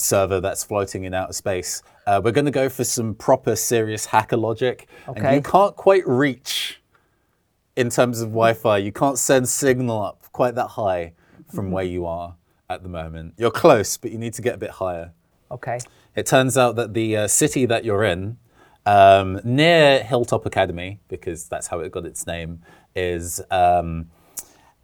server 0.00 0.40
that's 0.40 0.64
floating 0.64 1.04
in 1.04 1.14
outer 1.14 1.32
space, 1.32 1.82
uh, 2.06 2.20
we're 2.22 2.32
going 2.32 2.44
to 2.46 2.50
go 2.50 2.68
for 2.68 2.84
some 2.84 3.14
proper 3.14 3.56
serious 3.56 4.06
hacker 4.06 4.36
logic. 4.36 4.88
And 5.06 5.36
you 5.36 5.42
can't 5.42 5.76
quite 5.76 6.06
reach 6.06 6.80
in 7.76 7.88
terms 7.88 8.20
of 8.20 8.28
Wi 8.28 8.52
Fi, 8.52 8.78
you 8.78 8.92
can't 8.92 9.18
send 9.18 9.48
signal 9.48 10.02
up 10.02 10.26
quite 10.32 10.54
that 10.54 10.68
high 10.68 11.12
from 11.52 11.70
where 11.70 11.84
you 11.84 12.06
are 12.06 12.36
at 12.68 12.82
the 12.82 12.88
moment. 12.88 13.34
You're 13.36 13.50
close, 13.50 13.96
but 13.96 14.10
you 14.10 14.18
need 14.18 14.34
to 14.34 14.42
get 14.42 14.54
a 14.54 14.58
bit 14.58 14.70
higher. 14.70 15.12
Okay. 15.50 15.78
It 16.14 16.26
turns 16.26 16.56
out 16.56 16.76
that 16.76 16.94
the 16.94 17.16
uh, 17.16 17.28
city 17.28 17.66
that 17.66 17.84
you're 17.84 18.04
in, 18.04 18.38
um, 18.86 19.40
near 19.44 20.02
Hilltop 20.02 20.46
Academy, 20.46 21.00
because 21.08 21.48
that's 21.48 21.68
how 21.68 21.80
it 21.80 21.90
got 21.90 22.04
its 22.04 22.26
name, 22.26 22.62
is 22.94 23.40
um, 23.50 24.10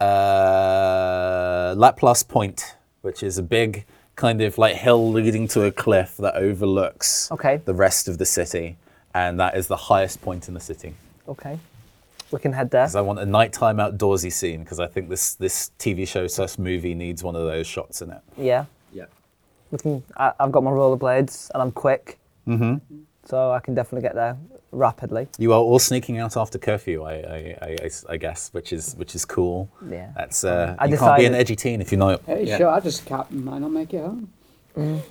uh, 0.00 1.74
Laplace 1.76 2.22
Point, 2.22 2.76
which 3.02 3.22
is 3.22 3.38
a 3.38 3.42
big 3.42 3.84
kind 4.16 4.40
of 4.40 4.58
like 4.58 4.74
hill 4.76 5.12
leading 5.12 5.46
to 5.48 5.62
a 5.64 5.70
cliff 5.70 6.16
that 6.16 6.34
overlooks 6.34 7.30
Okay. 7.30 7.60
the 7.64 7.74
rest 7.74 8.08
of 8.08 8.18
the 8.18 8.24
city. 8.26 8.76
And 9.14 9.38
that 9.40 9.56
is 9.56 9.66
the 9.68 9.76
highest 9.76 10.20
point 10.22 10.48
in 10.48 10.54
the 10.54 10.60
city. 10.60 10.94
Okay. 11.28 11.58
We 12.30 12.38
can 12.40 12.52
head 12.52 12.70
there. 12.70 12.82
Because 12.84 12.96
I 12.96 13.00
want 13.02 13.18
a 13.20 13.26
nighttime 13.26 13.76
outdoorsy 13.76 14.32
scene, 14.32 14.60
because 14.64 14.80
I 14.80 14.86
think 14.88 15.08
this, 15.08 15.34
this 15.34 15.70
TV 15.78 16.06
show 16.08 16.26
slash 16.26 16.58
movie 16.58 16.94
needs 16.94 17.22
one 17.22 17.36
of 17.36 17.42
those 17.46 17.66
shots 17.66 18.02
in 18.02 18.10
it. 18.10 18.20
Yeah. 18.36 18.64
Yeah. 18.92 19.04
We 19.70 19.78
can. 19.78 20.02
I, 20.16 20.32
I've 20.40 20.52
got 20.52 20.64
my 20.64 20.70
rollerblades 20.70 21.50
and 21.54 21.62
I'm 21.62 21.72
quick. 21.72 22.18
Mm-hmm. 22.48 22.96
So 23.26 23.50
I 23.50 23.60
can 23.60 23.74
definitely 23.74 24.02
get 24.02 24.14
there 24.14 24.36
rapidly. 24.72 25.28
You 25.38 25.52
are 25.52 25.60
all 25.60 25.78
sneaking 25.78 26.18
out 26.18 26.36
after 26.36 26.58
curfew, 26.58 27.04
I 27.04 28.16
guess, 28.18 28.52
which 28.52 28.72
is 28.72 28.94
which 28.94 29.14
is 29.14 29.24
cool. 29.24 29.68
Yeah. 29.88 30.10
That's 30.16 30.44
uh, 30.44 30.76
I 30.78 30.86
you 30.86 30.96
can't 30.96 31.18
be 31.18 31.26
an 31.26 31.34
edgy 31.34 31.56
teen 31.56 31.80
if 31.80 31.90
you're 31.92 31.98
not. 31.98 32.22
Hey, 32.24 32.44
Yeah. 32.44 32.58
sure, 32.58 32.68
I 32.68 32.80
just 32.80 33.04
can't, 33.04 33.30
might 33.32 33.58
not 33.60 33.70
make 33.72 33.92
it 33.94 34.00
home. 34.04 34.30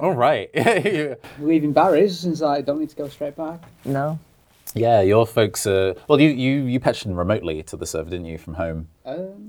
All 0.00 0.12
right. 0.14 0.48
yeah, 0.54 1.14
Leaving 1.38 1.72
Barry's 1.72 2.18
since 2.18 2.42
I 2.42 2.62
don't 2.62 2.80
need 2.80 2.88
to 2.90 2.96
go 2.96 3.08
straight 3.08 3.36
back. 3.36 3.60
No. 3.84 4.18
Yeah, 4.74 5.02
your 5.02 5.26
folks. 5.26 5.66
Uh, 5.66 5.94
well, 6.08 6.20
you 6.20 6.30
you 6.30 6.62
you 6.62 6.80
patched 6.80 7.04
in 7.04 7.14
remotely 7.14 7.62
to 7.64 7.76
the 7.76 7.86
server, 7.86 8.08
didn't 8.10 8.26
you, 8.26 8.38
from 8.38 8.54
home? 8.54 8.88
Um, 9.04 9.48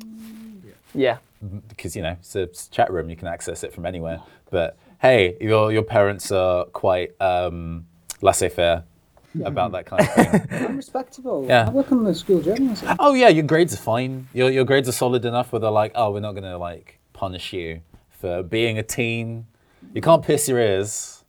Yeah. 0.94 1.18
Because 1.70 1.96
you 1.96 2.02
know 2.04 2.18
it's 2.20 2.36
a, 2.36 2.42
it's 2.42 2.68
a 2.68 2.72
chat 2.72 2.92
room, 2.92 3.10
you 3.10 3.16
can 3.16 3.28
access 3.28 3.64
it 3.64 3.74
from 3.74 3.86
anywhere. 3.86 4.22
But 4.50 4.78
hey, 5.02 5.38
your 5.40 5.72
your 5.72 5.84
parents 5.84 6.32
are 6.32 6.66
quite 6.66 7.20
um, 7.22 7.86
laissez-faire 8.22 8.84
about 9.44 9.72
that 9.72 9.86
kind 9.86 10.02
of 10.02 10.14
thing. 10.14 10.66
I'm 10.66 10.78
respectable. 10.78 11.46
Yeah. 11.48 11.68
I 11.68 11.70
work 11.70 11.92
on 11.92 12.04
the 12.04 12.14
school 12.14 12.42
journalism. 12.42 12.96
Oh 13.00 13.14
yeah, 13.14 13.30
your 13.30 13.44
grades 13.44 13.74
are 13.74 13.78
fine. 13.78 14.28
Your 14.34 14.50
your 14.50 14.66
grades 14.66 14.90
are 14.90 14.94
solid 14.94 15.26
enough 15.26 15.52
where 15.52 15.60
they're 15.60 15.72
like, 15.72 15.92
oh, 15.96 16.12
we're 16.12 16.20
not 16.20 16.34
gonna 16.34 16.58
like 16.58 17.00
punish 17.14 17.54
you 17.54 17.82
for 18.10 18.44
being 18.44 18.78
a 18.78 18.84
teen. 18.84 19.46
You 19.94 20.02
can't 20.02 20.24
piss 20.24 20.48
your 20.48 20.60
ears. 20.60 21.24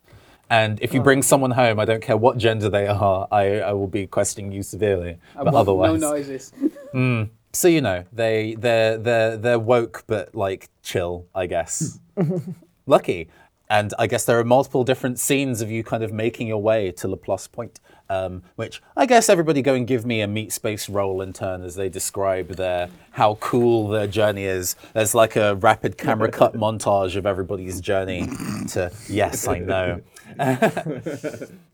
And 0.50 0.78
if 0.82 0.92
you 0.92 1.00
oh. 1.00 1.04
bring 1.04 1.22
someone 1.22 1.52
home, 1.52 1.80
I 1.80 1.86
don't 1.86 2.02
care 2.02 2.16
what 2.16 2.36
gender 2.36 2.68
they 2.68 2.86
are, 2.86 3.26
I, 3.32 3.60
I 3.60 3.72
will 3.72 3.86
be 3.86 4.06
questioning 4.06 4.52
you 4.52 4.62
severely. 4.62 5.16
I 5.34 5.44
But 5.44 5.54
otherwise, 5.54 5.98
No 5.98 6.10
noises. 6.10 6.52
Hmm. 6.92 7.22
so 7.54 7.68
you 7.68 7.80
know, 7.80 8.04
they 8.12 8.54
they're 8.58 8.98
they're 8.98 9.38
they're 9.38 9.58
woke 9.58 10.04
but 10.06 10.34
like 10.34 10.68
chill, 10.82 11.26
I 11.34 11.46
guess. 11.46 11.98
Lucky. 12.86 13.30
And 13.72 13.94
I 13.98 14.06
guess 14.06 14.26
there 14.26 14.38
are 14.38 14.44
multiple 14.44 14.84
different 14.84 15.18
scenes 15.18 15.62
of 15.62 15.70
you 15.70 15.82
kind 15.82 16.04
of 16.04 16.12
making 16.12 16.46
your 16.46 16.60
way 16.60 16.92
to 16.92 17.08
Laplace 17.08 17.46
Point, 17.46 17.80
um, 18.10 18.42
which 18.56 18.82
I 18.98 19.06
guess 19.06 19.30
everybody 19.30 19.62
go 19.62 19.72
and 19.72 19.86
give 19.86 20.04
me 20.04 20.20
a 20.20 20.28
meat 20.28 20.52
space 20.52 20.90
roll 20.90 21.22
in 21.22 21.32
turn 21.32 21.62
as 21.62 21.74
they 21.74 21.88
describe 21.88 22.48
their 22.48 22.90
how 23.12 23.36
cool 23.36 23.88
their 23.88 24.06
journey 24.06 24.44
is. 24.44 24.76
There's 24.92 25.14
like 25.14 25.36
a 25.36 25.54
rapid 25.54 25.96
camera 25.96 26.30
cut 26.40 26.52
montage 26.52 27.16
of 27.16 27.24
everybody's 27.24 27.80
journey 27.80 28.26
to 28.72 28.92
yes, 29.08 29.48
I 29.48 29.60
know. 29.60 30.02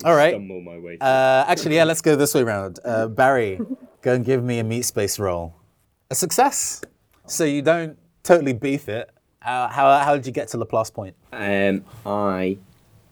All 0.05 0.15
right. 0.15 0.35
Stumble 0.35 0.61
my 0.61 0.79
way. 0.79 0.99
Uh, 1.01 1.47
actually, 1.49 1.75
yeah, 1.75 1.83
let's 1.83 2.01
go 2.01 2.15
this 2.15 2.33
way 2.33 2.43
around. 2.43 2.79
Uh, 2.85 3.09
Barry, 3.09 3.59
go 4.03 4.15
and 4.15 4.25
give 4.25 4.45
me 4.45 4.61
a 4.61 4.65
meat 4.65 4.85
space 4.85 5.19
roll. 5.19 5.57
A 6.13 6.15
success. 6.15 6.81
So 7.27 7.43
you 7.43 7.61
don't 7.61 7.99
totally 8.23 8.53
beef 8.53 8.89
it. 8.89 9.11
How, 9.41 9.69
how, 9.69 9.99
how 9.99 10.17
did 10.17 10.27
you 10.27 10.33
get 10.33 10.49
to 10.49 10.59
Laplace 10.59 10.91
Point? 10.91 11.15
Um, 11.33 11.85
I 12.05 12.59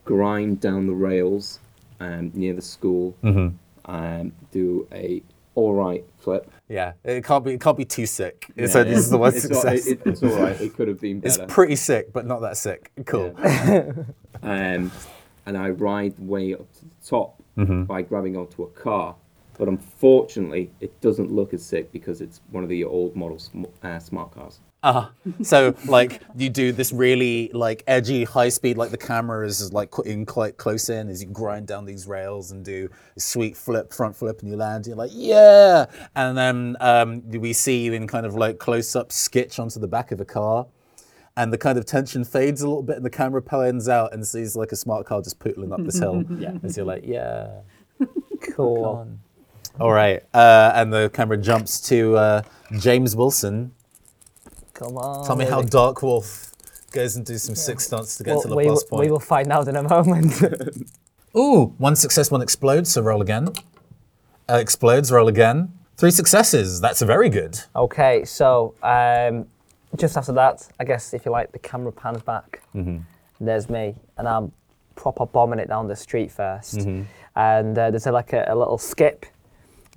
grind 0.05 0.61
down 0.61 0.87
the 0.87 0.93
rails 0.95 1.61
um, 2.01 2.31
near 2.35 2.53
the 2.55 2.63
school. 2.63 3.15
Mm-hmm. 3.23 3.57
Um, 3.91 4.33
do 4.51 4.87
a 4.93 5.23
all 5.55 5.75
right 5.75 6.05
flip. 6.19 6.51
Yeah, 6.69 6.93
it 7.05 7.25
can't 7.25 7.45
be, 7.45 7.53
it 7.53 7.61
can't 7.61 7.77
be 7.79 7.85
too 7.85 8.05
sick. 8.07 8.51
Yeah, 8.57 8.67
so 8.67 8.85
this 8.85 8.99
is 8.99 9.11
the 9.11 9.19
one 9.19 9.33
it's 9.33 9.43
success. 9.43 9.87
All, 9.87 9.93
it, 9.93 10.01
it's 10.05 10.23
all 10.23 10.39
right. 10.39 10.61
It 10.61 10.75
could 10.75 10.89
have 10.89 11.01
been 11.01 11.23
it's 11.25 11.39
pretty 11.49 11.77
sick, 11.77 12.13
but 12.13 12.27
not 12.27 12.41
that 12.41 12.57
sick. 12.57 12.91
Cool. 13.07 13.35
um, 14.43 14.91
and 15.47 15.57
I 15.57 15.71
ride 15.71 16.15
way 16.19 16.55
up 16.55 16.71
to 16.75 16.85
the 16.85 16.91
top 17.07 17.43
Mm-hmm. 17.57 17.85
by 17.85 18.03
grabbing 18.03 18.37
onto 18.37 18.65
a 18.65 18.67
car. 18.67 19.15
But 19.57 19.69
unfortunately, 19.69 20.71
it 20.81 21.01
doesn't 21.01 21.33
look 21.33 21.55
as 21.55 21.65
sick 21.65 21.91
because 21.91 22.21
it's 22.21 22.43
one 22.51 22.63
of 22.63 22.69
the 22.69 22.85
old 22.85 23.17
model 23.17 23.41
uh, 23.83 23.99
smart 23.99 24.33
cars. 24.33 24.61
Uh, 24.87 25.09
so 25.43 25.75
like 25.87 26.23
you 26.37 26.49
do 26.49 26.71
this 26.71 26.93
really 26.93 27.51
like 27.53 27.83
edgy 27.89 28.23
high 28.23 28.49
speed 28.49 28.79
like 28.79 28.93
the 28.93 28.97
camera 28.97 29.45
is 29.45 29.73
like 29.73 29.93
in 30.05 30.25
quite 30.25 30.59
close 30.59 30.89
in 30.89 31.09
as 31.09 31.21
you 31.21 31.29
grind 31.29 31.67
down 31.67 31.85
these 31.85 32.07
rails 32.07 32.53
and 32.53 32.65
do 32.65 32.89
a 33.17 33.21
sweet 33.21 33.57
flip 33.57 33.93
front 33.93 34.15
flip 34.15 34.43
and 34.43 34.49
you 34.49 34.57
land 34.57 34.87
you're 34.87 34.95
like 34.95 35.11
yeah! 35.13 35.87
And 36.15 36.39
then 36.39 36.77
um, 36.79 37.29
we 37.29 37.53
see 37.53 37.87
you 37.87 37.95
in 37.95 38.07
kind 38.07 38.25
of 38.25 38.37
like 38.37 38.61
close 38.61 38.95
up 38.95 39.09
skitch 39.09 39.59
onto 39.59 39.81
the 39.81 39.89
back 39.89 40.13
of 40.13 40.21
a 40.21 40.25
car 40.25 40.69
and 41.37 41.53
the 41.53 41.59
kind 41.59 41.79
of 41.79 41.85
tension 41.85 42.25
fades 42.25 42.63
a 42.63 42.69
little 42.69 42.85
bit 42.85 42.95
and 42.95 43.05
the 43.05 43.11
camera 43.11 43.43
pans 43.43 43.89
out 43.89 44.15
and 44.15 44.25
sees 44.25 44.55
like 44.55 44.71
a 44.71 44.77
smart 44.77 45.05
car 45.05 45.21
just 45.21 45.41
pootling 45.41 45.73
up 45.73 45.85
this 45.85 45.99
hill. 45.99 46.23
Yeah. 46.39 46.59
As 46.63 46.77
you're 46.77 46.87
like 46.87 47.05
yeah. 47.05 47.63
Cool. 48.55 49.19
all 49.81 49.93
right 49.93 50.23
uh, 50.33 50.71
and 50.77 50.93
the 50.93 51.11
camera 51.13 51.39
jumps 51.39 51.81
to 51.89 52.17
uh, 52.17 52.43
James 52.79 53.17
Wilson 53.17 53.73
Come 54.79 54.97
on. 54.99 55.27
Tell 55.27 55.37
me 55.37 55.45
how 55.47 55.59
Willie. 55.59 55.71
Dark 55.71 56.03
Wolf 56.03 56.53
goes 56.93 57.17
and 57.17 57.25
do 57.25 57.39
some 57.39 57.55
six 57.55 57.87
stunts 57.87 58.17
to 58.19 58.25
get 58.25 58.33
Well, 58.35 58.43
to 58.43 58.49
the 58.49 58.57
we, 58.57 58.65
plus 58.67 58.83
will, 58.83 58.89
point. 58.89 59.01
we 59.07 59.11
will 59.11 59.21
find 59.21 59.51
out 59.51 59.69
in 59.69 59.77
a 59.77 59.83
moment. 59.83 60.43
Ooh, 61.37 61.75
one 61.79 61.97
success, 61.97 62.31
one 62.31 62.43
explodes. 62.43 62.93
So 62.93 63.03
roll 63.03 63.21
again. 63.23 63.49
Uh, 64.49 64.55
explodes. 64.59 65.11
Roll 65.11 65.29
again. 65.29 65.73
Three 65.97 66.11
successes. 66.11 66.81
That's 66.81 67.01
very 67.03 67.29
good. 67.31 67.59
Okay, 67.75 68.25
so 68.25 68.75
um, 68.83 69.47
just 69.97 70.17
after 70.17 70.33
that, 70.33 70.69
I 70.79 70.85
guess 70.85 71.15
if 71.15 71.25
you 71.25 71.33
like, 71.33 71.53
the 71.53 71.59
camera 71.59 71.93
pans 71.93 72.23
back. 72.23 72.63
There's 73.41 73.69
me, 73.69 73.95
and 74.19 74.27
I'm 74.29 74.53
proper 74.95 75.27
bombing 75.27 75.59
it 75.59 75.69
down 75.69 75.89
the 75.89 75.97
street 75.97 76.31
1st 76.31 77.05
And 77.35 77.77
uh, 77.79 77.91
there's 77.91 78.07
a, 78.07 78.13
like 78.13 78.33
a, 78.33 78.47
a 78.49 78.55
little 78.55 78.79
skip, 78.79 79.27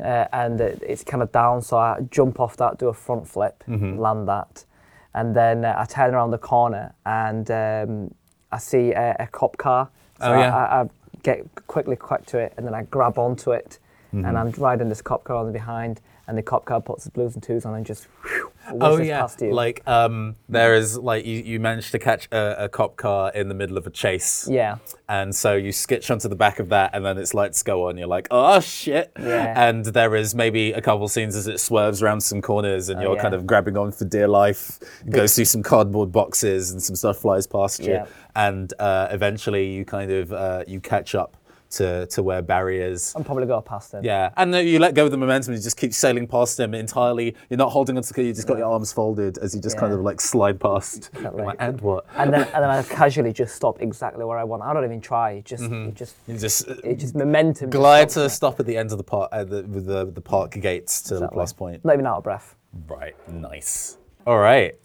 uh, 0.01 0.25
and 0.33 0.59
it, 0.59 0.83
it's 0.86 1.03
kind 1.05 1.24
of 1.24 1.31
down, 1.31 1.62
so 1.62 1.77
I 1.77 2.00
jump 2.12 2.39
off 2.41 2.57
that, 2.57 2.77
do 2.79 2.88
a 2.89 2.93
front 2.93 3.27
flip, 3.27 3.63
land 3.67 4.27
that, 4.27 4.65
and 5.13 5.36
then 5.36 5.66
uh, 5.66 5.75
I 5.78 5.86
turn 5.86 6.13
around 6.13 6.32
the 6.32 6.38
corner 6.38 6.94
and 7.06 7.50
um, 7.51 8.13
I 8.51 8.58
see 8.58 8.92
a, 8.92 9.16
a 9.20 9.28
cop 9.28 9.58
car. 9.58 9.89
So 10.20 10.25
Oh, 10.34 10.39
yeah. 10.39 10.56
I, 10.56 10.63
I, 10.66 10.82
I 10.84 10.89
get 11.24 11.46
quickly 11.68 11.96
quick 11.96 12.25
to 12.28 12.38
it, 12.39 12.54
and 12.58 12.66
then 12.66 12.74
I 12.74 12.84
grab 12.84 13.18
onto 13.18 13.51
it, 13.51 13.80
and 14.12 14.38
I'm 14.38 14.51
riding 14.51 14.89
this 14.89 15.01
cop 15.01 15.24
car 15.24 15.36
on 15.38 15.46
the 15.48 15.51
behind, 15.54 16.01
and 16.29 16.38
the 16.38 16.43
cop 16.43 16.63
car 16.63 16.79
puts 16.79 17.03
the 17.03 17.12
blues 17.12 17.33
and 17.33 17.43
twos 17.43 17.65
on 17.65 17.74
and 17.75 17.86
just 17.86 18.05
whew, 18.24 18.51
Oh 18.79 18.98
yeah, 19.01 19.21
past 19.21 19.41
you. 19.41 19.51
like 19.51 19.81
um, 19.88 20.36
there 20.48 20.75
is 20.75 20.95
like 20.98 21.25
you, 21.25 21.39
you 21.39 21.59
managed 21.59 21.91
to 21.91 22.00
catch 22.00 22.27
a, 22.31 22.65
a 22.65 22.69
cop 22.69 22.95
car 22.98 23.31
in 23.33 23.50
the 23.50 23.55
middle 23.55 23.77
of 23.77 23.88
a 23.88 23.89
chase. 23.89 24.48
yeah, 24.50 24.77
And 25.07 25.33
so 25.36 25.55
you 25.55 25.71
skitch 25.71 26.12
onto 26.12 26.29
the 26.29 26.36
back 26.36 26.59
of 26.59 26.69
that, 26.69 26.91
and 26.93 27.03
then 27.03 27.17
its 27.17 27.33
lights 27.33 27.63
go 27.63 27.89
on. 27.89 27.98
You're 27.98 28.07
like, 28.07 28.27
oh 28.29 28.59
shit! 28.59 29.12
Yeah. 29.19 29.67
And 29.69 29.86
there 29.86 30.15
is 30.15 30.36
maybe 30.36 30.71
a 30.71 30.81
couple 30.81 31.07
scenes 31.07 31.36
as 31.36 31.48
it 31.48 31.59
swerves 31.59 32.03
around 32.03 32.21
some 32.21 32.41
corners, 32.43 32.89
and 32.89 33.00
Oh, 33.00 33.03
you're 33.03 33.15
yeah. 33.15 33.21
kind 33.24 33.33
of 33.33 33.48
grabbing 33.48 33.75
on 33.75 33.91
for 33.91 34.05
dear 34.05 34.27
life. 34.27 34.79
Goes 35.09 35.33
through 35.36 35.45
some 35.45 35.63
cardboard 35.63 36.12
boxes, 36.12 36.69
and 36.71 36.79
some 36.83 36.95
stuff 36.95 37.17
flies 37.17 37.48
past 37.48 37.81
you. 37.81 37.93
Yeah. 37.93 38.05
And 38.36 38.71
uh, 38.77 39.07
eventually, 39.09 39.65
you 39.74 39.83
kind 39.83 40.12
of 40.12 40.31
uh, 40.31 40.63
you 40.67 40.79
catch 40.79 41.15
up 41.15 41.36
to 41.71 42.05
to 42.07 42.23
where 42.23 42.41
Barry 42.41 42.81
is. 42.81 43.13
I'm 43.15 43.23
probably 43.23 43.45
go 43.45 43.61
past 43.61 43.93
him. 43.93 44.03
Yeah, 44.03 44.31
and 44.38 44.53
then 44.53 44.65
you 44.67 44.79
let 44.79 44.93
go 44.95 45.05
of 45.05 45.11
the 45.11 45.17
momentum. 45.17 45.53
You 45.53 45.59
just 45.59 45.77
keep 45.77 45.93
sailing 45.93 46.27
past 46.27 46.59
him 46.59 46.73
entirely. 46.73 47.35
You're 47.49 47.57
not 47.57 47.69
holding 47.69 47.95
onto. 47.97 48.13
The 48.13 48.23
you 48.23 48.33
just 48.33 48.47
got 48.47 48.57
your 48.57 48.71
arms 48.71 48.91
folded 48.91 49.38
as 49.38 49.53
you 49.55 49.61
just 49.61 49.77
kind 49.77 49.93
of 49.93 50.01
like 50.01 50.19
slide 50.21 50.59
past. 50.59 51.09
Exactly. 51.13 51.43
Like, 51.43 51.57
and 51.59 51.79
what? 51.81 52.05
And 52.17 52.33
then, 52.33 52.41
and 52.53 52.63
then 52.63 52.69
I 52.69 52.81
casually 52.83 53.31
just 53.33 53.55
stop 53.55 53.81
exactly 53.81 54.25
where 54.25 54.38
I 54.38 54.43
want. 54.43 54.63
I 54.63 54.73
don't 54.73 54.83
even 54.83 55.01
try. 55.01 55.31
It 55.31 55.45
just, 55.45 55.63
it 55.63 55.93
just, 55.95 56.15
You 56.27 56.38
just 56.38 56.67
uh, 56.67 56.75
it 56.83 56.95
just 56.95 57.15
momentum. 57.15 57.69
glide 57.69 58.11
stops 58.11 58.25
to 58.25 58.35
stop 58.35 58.59
at 58.59 58.65
the 58.65 58.75
end 58.77 58.91
of 58.91 58.97
the 58.97 59.03
park, 59.03 59.29
uh, 59.31 59.43
the, 59.43 59.63
with 59.63 59.85
the 59.85 60.05
the 60.05 60.21
park 60.21 60.51
gates 60.51 61.01
to 61.03 61.09
the 61.09 61.15
Exactly. 61.17 61.35
plus 61.35 61.53
point. 61.53 61.85
Not 61.85 61.93
even 61.93 62.05
out 62.07 62.17
of 62.17 62.23
breath. 62.23 62.55
Right, 62.88 63.15
nice. 63.29 63.97
All 64.27 64.39
right, 64.39 64.75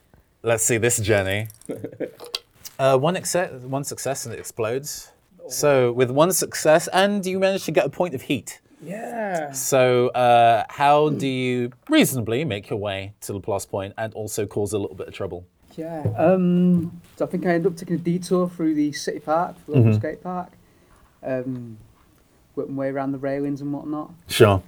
let's 0.43 0.65
see 0.65 0.77
this 0.77 0.99
journey. 0.99 1.49
Uh, 2.77 2.99
one, 2.99 3.15
exce- 3.15 3.61
one 3.63 3.85
success 3.85 4.27
and 4.27 4.35
it 4.35 4.41
explodes. 4.41 5.13
So 5.49 5.93
with 5.93 6.11
one 6.11 6.33
success, 6.33 6.89
and 6.93 7.25
you 7.25 7.39
manage 7.39 7.65
to 7.65 7.71
get 7.73 7.85
a 7.87 7.91
point 7.91 8.15
of 8.15 8.23
heat. 8.23 8.61
Yeah. 8.83 9.53
So 9.53 10.09
uh, 10.09 10.65
how 10.69 11.09
do 11.11 11.27
you 11.27 11.71
reasonably 11.89 12.45
make 12.45 12.69
your 12.71 12.79
way 12.79 13.15
to 13.23 13.33
the 13.33 13.41
plus 13.41 13.65
point 13.65 13.95
and 13.97 14.13
also 14.15 14.47
cause 14.47 14.73
a 14.73 14.79
little 14.79 14.97
bit 14.97 15.09
of 15.09 15.15
trouble? 15.15 15.47
Yeah. 15.77 16.03
Um, 16.17 17.01
so 17.17 17.25
I 17.25 17.29
think 17.29 17.47
I 17.47 17.51
ended 17.55 17.73
up 17.73 17.79
taking 17.79 17.97
a 17.97 17.99
detour 17.99 18.49
through 18.49 18.75
the 18.75 18.93
city 18.93 19.21
park, 19.21 19.57
the 19.67 19.73
local 19.73 19.95
skate 19.95 20.23
park. 20.23 20.53
Um, 21.23 21.79
worked 22.55 22.71
my 22.71 22.81
way 22.83 22.89
around 22.91 23.13
the 23.13 23.19
railings 23.19 23.61
and 23.61 23.73
whatnot. 23.73 24.13
Sure. 24.29 24.63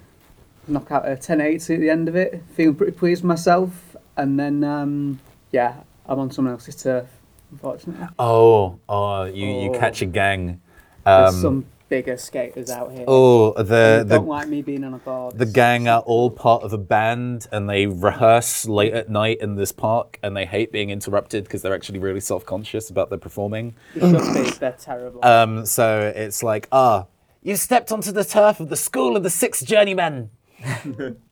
Knock 0.67 0.91
out 0.91 1.05
a 1.07 1.11
1080 1.11 1.75
at 1.75 1.81
the 1.81 1.91
end 1.91 2.09
of 2.09 2.17
it. 2.17 2.43
Feeling 2.55 2.75
pretty 2.75 2.93
pleased 2.93 3.23
with 3.23 3.29
myself. 3.29 3.95
And 4.17 4.41
then, 4.41 4.65
um, 4.65 5.21
yeah, 5.53 5.75
I'm 6.07 6.19
on 6.19 6.31
someone 6.31 6.55
else's 6.55 6.83
turf, 6.83 7.07
unfortunately. 7.53 8.07
Oh, 8.19 8.79
oh, 8.89 9.25
you, 9.25 9.47
you 9.47 9.71
Oh. 9.75 9.79
catch 9.79 10.01
a 10.03 10.07
gang. 10.07 10.61
There's 11.07 11.35
Um, 11.35 11.41
some 11.41 11.67
bigger 11.89 12.17
skaters 12.17 12.69
out 12.69 12.91
here. 12.93 13.05
oh, 13.07 13.53
the 13.53 14.05
the 14.07 14.17
don't 14.17 14.27
like 14.27 14.49
me 14.49 14.61
being 14.61 14.83
on 14.83 14.93
a 14.95 14.99
board. 14.99 15.39
The 15.39 15.47
gang 15.47 15.87
are 15.87 16.01
all 16.01 16.31
part 16.31 16.65
of 16.65 16.73
a 16.73 16.79
band 16.79 17.47
and 17.53 17.71
they 17.71 17.87
rehearse 17.87 18.67
late 18.67 18.93
at 18.93 19.09
night 19.09 19.39
in 19.41 19.55
this 19.55 19.71
park 19.71 20.19
and 20.23 20.37
they 20.37 20.47
hate 20.47 20.73
being 20.73 20.91
interrupted 20.91 21.45
because 21.45 21.63
they're 21.63 21.75
actually 21.75 22.01
really 22.01 22.21
self 22.21 22.45
conscious 22.45 22.91
about 22.91 23.09
their 23.11 23.19
performing. 23.21 23.75
It. 23.95 24.59
They're 24.61 24.73
terrible. 24.73 25.25
Um, 25.25 25.65
so 25.65 26.13
it's 26.15 26.43
like, 26.43 26.67
ah, 26.73 27.07
you 27.43 27.55
stepped 27.57 27.93
onto 27.93 28.11
the 28.11 28.25
turf 28.25 28.59
of 28.59 28.69
the 28.69 28.77
School 28.77 29.17
of 29.17 29.23
the 29.23 29.31
Six 29.31 29.63
Journeymen. 29.63 30.31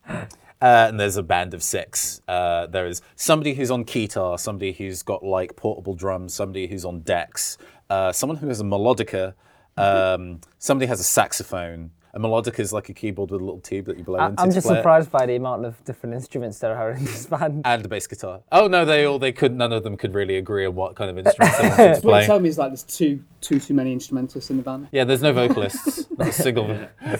uh, 0.07 0.25
and 0.61 0.99
there's 0.99 1.17
a 1.17 1.23
band 1.23 1.53
of 1.53 1.61
six. 1.61 2.21
Uh, 2.27 2.67
there 2.67 2.87
is 2.87 3.01
somebody 3.15 3.53
who's 3.55 3.71
on 3.71 3.83
keytar, 3.83 4.39
somebody 4.39 4.71
who's 4.71 5.03
got 5.03 5.23
like 5.23 5.55
portable 5.57 5.95
drums, 5.95 6.33
somebody 6.33 6.67
who's 6.67 6.85
on 6.85 7.01
decks, 7.01 7.57
uh, 7.89 8.11
someone 8.13 8.37
who 8.37 8.47
has 8.47 8.61
a 8.61 8.63
melodica, 8.63 9.33
um, 9.77 10.41
somebody 10.59 10.87
has 10.87 10.99
a 10.99 11.03
saxophone. 11.03 11.91
A 12.13 12.17
melodica 12.19 12.61
is 12.61 12.71
like 12.71 12.87
a 12.87 12.93
keyboard 12.93 13.29
with 13.29 13.41
a 13.41 13.43
little 13.43 13.59
tube 13.59 13.87
that 13.87 13.97
you 13.97 14.05
blow 14.05 14.17
I, 14.19 14.27
into. 14.29 14.41
I'm 14.41 14.49
just 14.49 14.65
play 14.65 14.75
it. 14.77 14.79
surprised 14.79 15.11
by 15.11 15.25
the 15.25 15.35
amount 15.35 15.65
of 15.65 15.83
different 15.83 16.15
instruments 16.15 16.59
there 16.59 16.73
are 16.77 16.91
in 16.91 17.03
this 17.03 17.25
band. 17.33 17.63
and 17.65 17.83
a 17.85 17.89
bass 17.89 18.07
guitar. 18.07 18.39
Oh 18.53 18.67
no, 18.67 18.85
they 18.85 19.03
all 19.03 19.19
they 19.19 19.33
could 19.33 19.53
none 19.53 19.73
of 19.73 19.83
them 19.83 19.97
could 19.97 20.13
really 20.13 20.37
agree 20.37 20.65
on 20.65 20.75
what 20.75 20.95
kind 20.95 21.09
of 21.09 21.17
instruments 21.25 21.57
they 21.57 21.67
wanted 21.67 21.77
to 21.77 21.83
what 21.89 21.95
you 21.97 22.01
play. 22.03 22.25
tell 22.25 22.39
me 22.39 22.47
is 22.47 22.57
like 22.57 22.69
there's 22.69 22.83
too 22.83 23.21
too 23.41 23.59
too 23.59 23.73
many 23.73 23.91
instrumentalists 23.91 24.49
in 24.49 24.55
the 24.55 24.63
band. 24.63 24.87
Yeah, 24.93 25.03
there's 25.03 25.21
no 25.21 25.33
vocalists. 25.43 26.07
not 26.17 26.29
a 26.29 26.31
single 26.31 26.67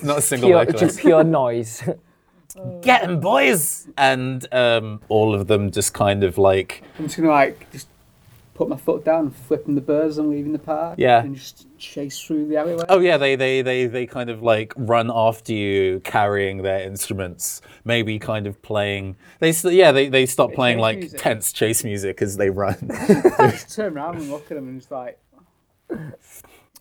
not 0.01 0.19
a 0.19 0.21
single 0.21 0.47
Pure, 0.49 0.59
vocalist. 0.65 0.79
just 0.79 0.99
pure 0.99 1.23
noise. 1.25 1.83
Get 2.81 3.03
'em, 3.03 3.19
boys! 3.19 3.89
And 3.97 4.47
um, 4.53 5.01
all 5.09 5.35
of 5.35 5.47
them 5.47 5.71
just 5.71 5.93
kind 5.93 6.23
of 6.23 6.37
like 6.37 6.83
I'm 6.97 7.03
just 7.07 7.17
gonna 7.17 7.27
like 7.29 7.69
just 7.73 7.89
put 8.55 8.69
my 8.69 8.77
foot 8.77 9.03
down, 9.05 9.29
flipping 9.29 9.75
the 9.75 9.81
birds 9.81 10.17
and 10.17 10.29
leaving 10.29 10.53
the 10.53 10.59
park. 10.59 10.95
Yeah. 10.97 11.21
And 11.21 11.35
just 11.35 11.67
chase 11.77 12.19
through 12.19 12.47
the 12.47 12.57
alleyway. 12.57 12.85
Oh 12.89 12.99
yeah, 12.99 13.17
they, 13.17 13.35
they 13.35 13.61
they 13.61 13.85
they 13.85 14.07
kind 14.07 14.31
of 14.31 14.41
like 14.41 14.73
run 14.77 15.11
after 15.13 15.53
you 15.53 15.99
carrying 16.03 16.63
their 16.63 16.81
instruments, 16.81 17.61
maybe 17.83 18.17
kind 18.17 18.47
of 18.47 18.59
playing. 18.63 19.17
They 19.39 19.51
yeah 19.65 19.91
they, 19.91 20.07
they 20.07 20.25
stop 20.25 20.53
playing 20.53 20.79
like 20.79 20.99
music. 20.99 21.19
tense 21.19 21.53
chase 21.53 21.83
music 21.83 22.21
as 22.21 22.37
they 22.37 22.49
run. 22.49 22.89
I 22.91 23.51
just 23.51 23.75
turn 23.75 23.93
around 23.93 24.15
and 24.15 24.31
look 24.31 24.49
at 24.49 24.55
them 24.55 24.69
and 24.69 24.79
just 24.79 24.91
like, 24.91 25.19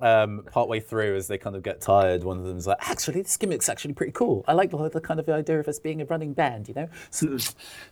um, 0.01 0.45
partway 0.51 0.81
through, 0.81 1.17
as 1.17 1.29
they 1.29 1.39
kind 1.39 1.55
of 1.57 1.63
get 1.63 1.81
tired, 1.81 2.25
one 2.25 2.39
of 2.39 2.45
them's 2.45 2.67
like, 2.67 2.79
"Actually, 2.81 3.23
this 3.23 3.37
gimmick's 3.37 3.69
actually 3.69 3.95
pretty 3.95 4.13
cool. 4.13 4.45
I 4.49 4.53
like 4.53 4.71
the, 4.71 4.89
the 4.89 5.01
kind 5.01 5.21
of 5.21 5.27
the 5.27 5.35
idea 5.35 5.59
of 5.61 5.69
us 5.69 5.79
being 5.79 6.01
a 6.01 6.05
running 6.05 6.33
band, 6.33 6.69
you 6.69 6.75
know." 6.75 6.89
So, 7.11 7.37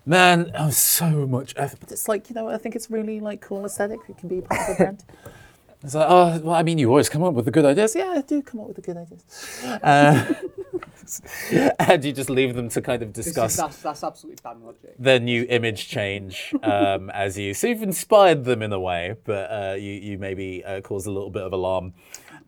man, 0.06 0.50
oh, 0.58 0.70
so 0.70 1.26
much 1.26 1.54
effort, 1.56 1.80
but 1.80 1.92
it's 1.92 2.08
like 2.08 2.28
you 2.28 2.34
know, 2.34 2.48
I 2.48 2.58
think 2.58 2.76
it's 2.76 2.90
really 2.90 3.20
like 3.20 3.40
cool 3.40 3.64
aesthetic. 3.64 4.00
It 4.08 4.18
can 4.18 4.28
be 4.28 4.40
part 4.40 4.70
of 4.70 4.76
a 4.80 4.84
band. 4.84 5.04
It's 5.84 5.94
like, 5.94 6.06
oh, 6.08 6.40
well, 6.44 6.54
I 6.54 6.62
mean, 6.62 6.78
you 6.78 6.88
always 6.88 7.08
come 7.08 7.24
up 7.24 7.34
with 7.34 7.44
the 7.44 7.50
good 7.50 7.64
ideas. 7.64 7.96
Yeah, 7.96 8.14
I 8.16 8.20
do 8.20 8.40
come 8.40 8.60
up 8.60 8.68
with 8.68 8.76
the 8.76 8.82
good 8.82 8.96
ideas. 8.96 9.24
Uh, 9.64 10.32
and 11.78 12.04
you 12.04 12.12
just 12.12 12.30
leave 12.30 12.54
them 12.54 12.68
to 12.68 12.80
kind 12.80 13.02
of 13.02 13.12
discuss 13.12 13.52
is, 13.52 13.56
that's, 13.58 13.76
that's 13.78 14.04
absolutely 14.04 14.40
bad 14.42 14.60
logic. 14.60 14.94
their 14.98 15.20
new 15.20 15.46
image 15.48 15.88
change 15.88 16.54
um, 16.62 17.10
as 17.14 17.38
you. 17.38 17.54
So 17.54 17.66
you've 17.66 17.82
inspired 17.82 18.44
them 18.44 18.62
in 18.62 18.72
a 18.72 18.80
way, 18.80 19.16
but 19.24 19.50
uh, 19.50 19.74
you 19.74 19.92
you 19.92 20.18
maybe 20.18 20.64
uh, 20.64 20.80
caused 20.80 21.06
a 21.06 21.10
little 21.10 21.30
bit 21.30 21.42
of 21.42 21.52
alarm 21.52 21.94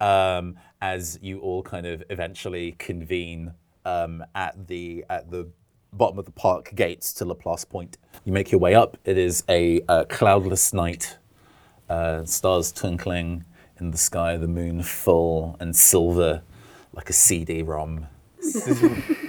um, 0.01 0.57
as 0.81 1.19
you 1.23 1.41
all 1.41 1.63
kind 1.63 1.87
of 1.87 2.03
eventually 2.11 2.73
convene 2.73 3.53
um, 3.85 4.25
at 4.35 4.67
the 4.67 5.05
at 5.09 5.31
the 5.31 5.49
bottom 5.93 6.19
of 6.19 6.25
the 6.25 6.33
park 6.33 6.73
gates 6.75 7.13
to 7.15 7.25
Laplace 7.25 7.65
Point. 7.65 7.99
You 8.25 8.33
make 8.33 8.51
your 8.51 8.61
way 8.61 8.75
up. 8.75 8.97
It 9.05 9.19
is 9.19 9.45
a 9.49 9.83
uh, 9.89 10.05
cloudless 10.05 10.73
night, 10.73 11.19
uh, 11.89 12.25
stars 12.25 12.73
twinkling 12.73 13.45
in 13.79 13.91
the 13.91 13.99
sky, 13.99 14.37
the 14.37 14.49
moon 14.49 14.83
full 14.83 15.57
and 15.61 15.75
silver 15.75 16.43
like 16.93 17.11
a 17.11 17.13
CD-ROM. 17.13 18.07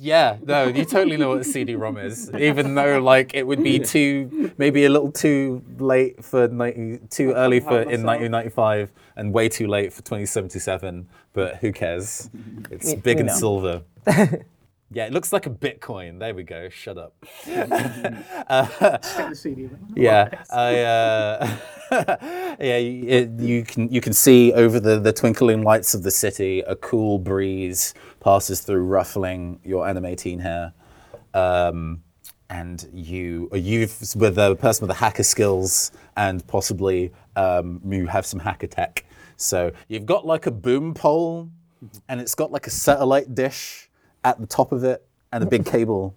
Yeah, 0.00 0.36
no, 0.44 0.68
you 0.68 0.84
totally 0.84 1.16
know 1.16 1.30
what 1.30 1.40
a 1.40 1.44
CD-ROM 1.44 1.98
is, 1.98 2.32
even 2.38 2.76
though 2.76 3.00
like 3.00 3.34
it 3.34 3.44
would 3.44 3.64
be 3.64 3.80
too, 3.80 4.52
maybe 4.56 4.84
a 4.84 4.88
little 4.88 5.10
too 5.10 5.62
late 5.78 6.24
for 6.24 6.46
90, 6.46 7.08
too 7.10 7.32
early 7.32 7.58
for 7.58 7.80
in 7.80 8.04
1995 8.04 8.92
and 9.16 9.34
way 9.34 9.48
too 9.48 9.66
late 9.66 9.92
for 9.92 10.02
2077. 10.02 11.08
But 11.32 11.56
who 11.56 11.72
cares? 11.72 12.30
It's 12.70 12.94
big 12.94 13.16
we 13.16 13.20
and 13.22 13.26
know. 13.28 13.34
silver. 13.34 13.82
Yeah, 14.90 15.04
it 15.04 15.12
looks 15.12 15.34
like 15.34 15.44
a 15.44 15.50
Bitcoin. 15.50 16.18
There 16.18 16.34
we 16.34 16.44
go. 16.44 16.70
Shut 16.70 16.96
up. 16.96 17.12
Stick 17.42 17.68
the 17.68 19.34
CD. 19.34 19.64
in. 19.64 19.78
Yeah, 19.94 20.30
I, 20.50 20.78
uh, 20.78 21.56
yeah, 22.58 22.78
you, 22.78 23.04
it, 23.06 23.30
you 23.38 23.64
can 23.64 23.92
you 23.92 24.00
can 24.00 24.14
see 24.14 24.50
over 24.54 24.80
the, 24.80 24.98
the 24.98 25.12
twinkling 25.12 25.62
lights 25.62 25.92
of 25.92 26.04
the 26.04 26.10
city. 26.10 26.60
A 26.60 26.74
cool 26.74 27.18
breeze 27.18 27.92
passes 28.28 28.60
through, 28.60 28.84
ruffling 28.84 29.58
your 29.64 29.88
anime 29.88 30.14
teen 30.14 30.38
hair, 30.38 30.74
um, 31.32 32.02
and 32.50 32.86
you 32.92 33.48
you 33.54 33.88
with 34.16 34.36
a 34.36 34.54
person 34.60 34.86
with 34.86 34.94
the 34.94 35.00
hacker 35.02 35.22
skills 35.22 35.92
and 36.14 36.46
possibly 36.46 37.10
um, 37.36 37.80
you 37.88 38.06
have 38.06 38.26
some 38.26 38.38
hacker 38.38 38.66
tech. 38.66 39.06
So 39.38 39.72
you've 39.88 40.04
got 40.04 40.26
like 40.26 40.44
a 40.44 40.50
boom 40.50 40.92
pole, 40.92 41.48
and 42.10 42.20
it's 42.20 42.34
got 42.34 42.52
like 42.52 42.66
a 42.66 42.70
satellite 42.70 43.34
dish 43.34 43.88
at 44.24 44.38
the 44.38 44.46
top 44.46 44.72
of 44.72 44.84
it 44.84 45.06
and 45.32 45.42
a 45.42 45.46
big 45.46 45.64
cable 45.74 46.14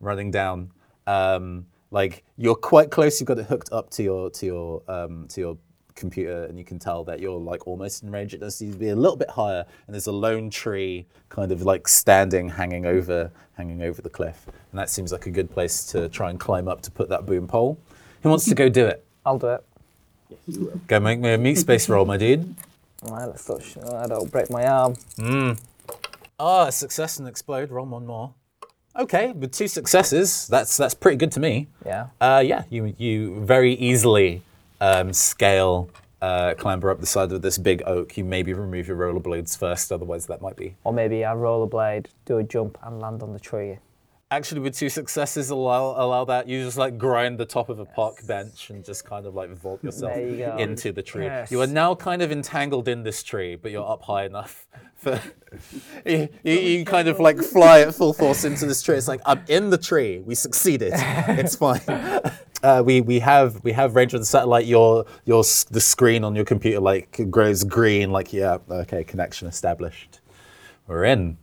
running 0.00 0.32
down. 0.32 0.72
Um, 1.06 1.66
like 1.92 2.24
you're 2.36 2.56
quite 2.56 2.90
close. 2.90 3.20
You've 3.20 3.28
got 3.28 3.38
it 3.38 3.46
hooked 3.46 3.70
up 3.70 3.88
to 3.90 4.02
your 4.02 4.30
to 4.30 4.46
your 4.46 4.82
um, 4.88 5.28
to 5.28 5.40
your 5.40 5.58
computer, 5.96 6.44
and 6.44 6.58
you 6.58 6.64
can 6.64 6.78
tell 6.78 7.02
that 7.04 7.18
you're 7.18 7.38
like 7.38 7.66
almost 7.66 8.02
in 8.02 8.10
range. 8.10 8.34
It 8.34 8.38
does 8.38 8.54
seem 8.54 8.72
to 8.72 8.78
be 8.78 8.90
a 8.90 8.96
little 8.96 9.16
bit 9.16 9.30
higher, 9.30 9.64
and 9.86 9.94
there's 9.94 10.06
a 10.06 10.12
lone 10.12 10.50
tree 10.50 11.06
kind 11.28 11.50
of 11.50 11.62
like 11.62 11.88
standing, 11.88 12.48
hanging 12.48 12.86
over, 12.86 13.30
hanging 13.54 13.82
over 13.82 14.00
the 14.00 14.10
cliff, 14.10 14.46
and 14.46 14.78
that 14.78 14.90
seems 14.90 15.10
like 15.10 15.26
a 15.26 15.30
good 15.30 15.50
place 15.50 15.84
to 15.86 16.08
try 16.08 16.30
and 16.30 16.38
climb 16.38 16.68
up 16.68 16.82
to 16.82 16.90
put 16.90 17.08
that 17.08 17.26
boom 17.26 17.48
pole. 17.48 17.78
Who 18.22 18.28
wants 18.28 18.44
to 18.44 18.54
go 18.54 18.68
do 18.68 18.86
it? 18.86 19.04
I'll 19.24 19.38
do 19.38 19.48
it. 19.48 19.64
Go 20.86 21.00
make 21.00 21.18
me 21.18 21.32
a 21.34 21.38
meat 21.38 21.56
space 21.56 21.88
roll, 21.88 22.04
my 22.04 22.16
dude. 22.16 22.54
Right, 23.02 23.26
let's 23.26 23.44
touch. 23.44 23.76
I 23.78 24.06
don't 24.06 24.30
break 24.30 24.50
my 24.50 24.66
arm. 24.66 25.56
Ah, 26.38 26.70
success 26.70 27.18
and 27.18 27.28
explode. 27.28 27.70
Roll 27.70 27.86
one 27.86 28.06
more. 28.06 28.34
Okay, 28.98 29.32
with 29.32 29.52
two 29.52 29.68
successes, 29.68 30.46
that's 30.48 30.76
that's 30.76 30.94
pretty 30.94 31.18
good 31.18 31.30
to 31.32 31.40
me. 31.40 31.66
Yeah. 31.84 32.06
Uh, 32.20 32.42
yeah, 32.44 32.64
you 32.70 32.94
you 32.96 33.40
very 33.40 33.74
easily 33.74 34.42
um, 34.80 35.12
scale, 35.12 35.90
uh, 36.22 36.54
clamber 36.54 36.90
up 36.90 37.00
the 37.00 37.06
side 37.06 37.32
of 37.32 37.42
this 37.42 37.58
big 37.58 37.82
oak. 37.86 38.16
You 38.16 38.24
maybe 38.24 38.52
remove 38.52 38.88
your 38.88 38.96
rollerblades 38.96 39.56
first, 39.56 39.92
otherwise 39.92 40.26
that 40.26 40.40
might 40.40 40.56
be. 40.56 40.74
Or 40.84 40.92
maybe 40.92 41.24
I 41.24 41.34
rollerblade, 41.34 42.06
do 42.24 42.38
a 42.38 42.42
jump, 42.42 42.78
and 42.82 43.00
land 43.00 43.22
on 43.22 43.32
the 43.32 43.40
tree. 43.40 43.78
Actually, 44.28 44.60
with 44.60 44.76
two 44.76 44.88
successes, 44.88 45.50
allow 45.50 45.94
allow 45.96 46.24
that. 46.24 46.48
You 46.48 46.64
just 46.64 46.76
like 46.76 46.98
grind 46.98 47.38
the 47.38 47.44
top 47.44 47.68
of 47.68 47.78
a 47.78 47.84
park 47.84 48.26
bench 48.26 48.70
and 48.70 48.84
just 48.84 49.04
kind 49.04 49.24
of 49.24 49.36
like 49.36 49.50
vault 49.50 49.84
yourself 49.84 50.16
you 50.16 50.52
into 50.58 50.90
the 50.90 51.02
tree. 51.02 51.26
Yes. 51.26 51.52
You 51.52 51.60
are 51.60 51.66
now 51.68 51.94
kind 51.94 52.20
of 52.22 52.32
entangled 52.32 52.88
in 52.88 53.04
this 53.04 53.22
tree, 53.22 53.54
but 53.54 53.70
you're 53.70 53.88
up 53.88 54.02
high 54.02 54.24
enough 54.24 54.66
for 54.96 55.22
you, 56.04 56.28
you, 56.42 56.52
you 56.52 56.84
kind 56.84 57.06
of 57.06 57.20
like 57.20 57.38
fly 57.38 57.82
at 57.82 57.94
full 57.94 58.12
force 58.12 58.42
into 58.42 58.66
this 58.66 58.82
tree. 58.82 58.96
It's 58.96 59.06
like 59.06 59.20
I'm 59.24 59.44
in 59.46 59.70
the 59.70 59.78
tree. 59.78 60.18
We 60.18 60.34
succeeded. 60.34 60.92
It's 61.28 61.54
fine. 61.54 61.80
Uh, 62.62 62.82
we 62.84 63.00
we 63.00 63.18
have 63.20 63.62
we 63.64 63.72
have 63.72 63.94
range 63.96 64.14
of 64.14 64.20
the 64.20 64.26
satellite. 64.26 64.66
Your 64.66 65.04
your 65.24 65.42
the 65.70 65.80
screen 65.80 66.24
on 66.24 66.34
your 66.34 66.44
computer 66.44 66.80
like 66.80 67.30
grows 67.30 67.64
green. 67.64 68.10
Like 68.10 68.32
yeah, 68.32 68.58
okay, 68.70 69.04
connection 69.04 69.46
established. 69.48 70.20
We're 70.86 71.04
in. 71.04 71.36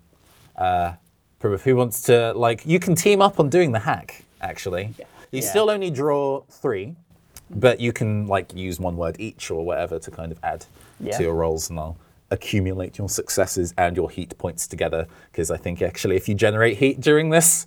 Uh, 0.55 0.93
who 1.41 1.75
wants 1.75 2.01
to 2.03 2.33
like? 2.33 2.65
You 2.65 2.79
can 2.79 2.95
team 2.95 3.21
up 3.21 3.39
on 3.39 3.49
doing 3.49 3.73
the 3.73 3.79
hack. 3.79 4.23
Actually, 4.41 4.93
you 5.31 5.41
Yeah. 5.41 5.49
still 5.49 5.69
only 5.69 5.89
draw 5.91 6.41
three, 6.49 6.95
but 7.49 7.79
you 7.79 7.91
can 7.93 8.27
like 8.27 8.53
use 8.55 8.79
one 8.79 8.95
word 8.97 9.17
each 9.19 9.51
or 9.51 9.65
whatever 9.65 9.99
to 9.99 10.11
kind 10.11 10.31
of 10.31 10.39
add 10.43 10.65
Yeah. 10.99 11.17
to 11.17 11.23
your 11.23 11.33
rolls, 11.35 11.69
and 11.69 11.79
I'll 11.79 11.97
accumulate 12.31 12.97
your 12.97 13.09
successes 13.09 13.73
and 13.77 13.95
your 13.95 14.09
heat 14.09 14.37
points 14.37 14.67
together. 14.67 15.05
Because 15.31 15.51
I 15.51 15.57
think 15.57 15.81
actually, 15.81 16.15
if 16.15 16.27
you 16.29 16.35
generate 16.35 16.77
heat 16.77 16.99
during 17.01 17.29
this, 17.29 17.65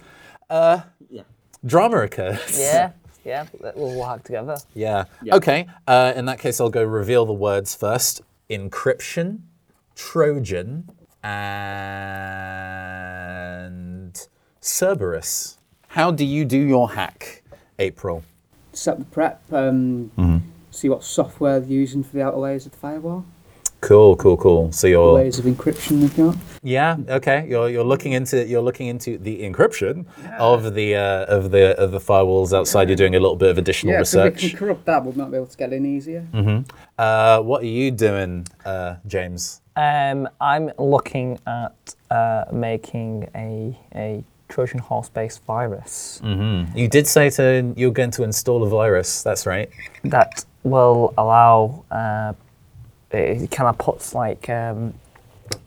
uh, 0.50 0.80
Yeah. 1.10 1.22
drama 1.64 1.98
occurs. 1.98 2.58
Yeah. 2.58 2.90
Yeah. 3.26 3.46
We'll 3.74 3.98
work 3.98 4.22
together. 4.22 4.56
Yeah. 4.72 5.04
Okay. 5.32 5.66
Uh, 5.86 6.12
in 6.14 6.26
that 6.26 6.38
case, 6.38 6.60
I'll 6.60 6.70
go 6.70 6.84
reveal 6.84 7.26
the 7.26 7.32
words 7.32 7.74
first. 7.74 8.22
Encryption, 8.48 9.40
Trojan, 9.96 10.88
and 11.24 12.68
Cerberus. 14.60 15.58
How 15.88 16.12
do 16.12 16.24
you 16.24 16.44
do 16.44 16.58
your 16.58 16.90
hack, 16.90 17.42
April? 17.80 18.22
Set 18.72 18.98
the 18.98 19.04
prep, 19.06 19.42
um, 19.52 20.12
see 20.70 20.88
what 20.88 21.02
software 21.02 21.58
they're 21.58 21.68
using 21.68 22.04
for 22.04 22.12
the 22.12 22.22
outer 22.22 22.36
layers 22.36 22.66
of 22.66 22.72
the 22.72 22.78
firewall, 22.78 23.24
Cool, 23.80 24.16
cool, 24.16 24.36
cool. 24.36 24.72
So 24.72 24.86
you're 24.86 25.12
layers 25.12 25.38
of 25.38 25.44
encryption 25.44 26.00
they've 26.00 26.16
got. 26.16 26.36
yeah 26.62 26.96
okay. 27.08 27.46
You're 27.48 27.68
you're 27.68 27.84
looking 27.84 28.12
into 28.12 28.44
you're 28.46 28.62
looking 28.62 28.88
into 28.88 29.18
the 29.18 29.42
encryption 29.42 30.06
of 30.38 30.74
the 30.74 30.96
uh, 30.96 31.24
of 31.26 31.50
the 31.50 31.78
of 31.78 31.90
the 31.92 31.98
firewalls 32.00 32.52
outside. 32.56 32.88
You're 32.88 32.96
doing 32.96 33.14
a 33.14 33.20
little 33.20 33.36
bit 33.36 33.50
of 33.50 33.58
additional 33.58 33.92
Yeah, 33.94 34.02
so 34.02 34.24
we 34.24 34.30
research. 34.30 34.50
can 34.50 34.58
corrupt 34.58 34.84
that, 34.86 35.04
but 35.04 35.14
we 35.14 35.22
might 35.22 35.30
be 35.30 35.36
able 35.36 35.46
to 35.46 35.56
get 35.56 35.72
in 35.72 35.84
easier. 35.86 36.26
Uh, 36.98 37.40
what 37.42 37.62
are 37.62 37.66
you 37.66 37.90
doing, 37.90 38.46
uh, 38.64 38.96
James? 39.06 39.60
Um, 39.76 40.26
I'm 40.40 40.72
looking 40.78 41.38
at 41.46 41.94
uh, 42.10 42.44
making 42.52 43.28
a 43.34 43.78
a 43.94 44.24
Trojan 44.48 44.78
horse-based 44.78 45.44
virus 45.44 46.20
Mm-hmm. 46.24 46.78
You 46.78 46.88
did 46.88 47.06
say 47.06 47.30
to 47.30 47.74
you're 47.76 47.90
going 47.92 48.12
to 48.12 48.22
install 48.22 48.62
a 48.62 48.68
virus. 48.68 49.22
That's 49.22 49.44
right. 49.46 49.68
that 50.04 50.44
will 50.64 51.12
allow. 51.18 51.84
It 53.18 53.50
kind 53.50 53.68
of 53.68 53.78
puts 53.78 54.14
like 54.14 54.48
um, 54.48 54.94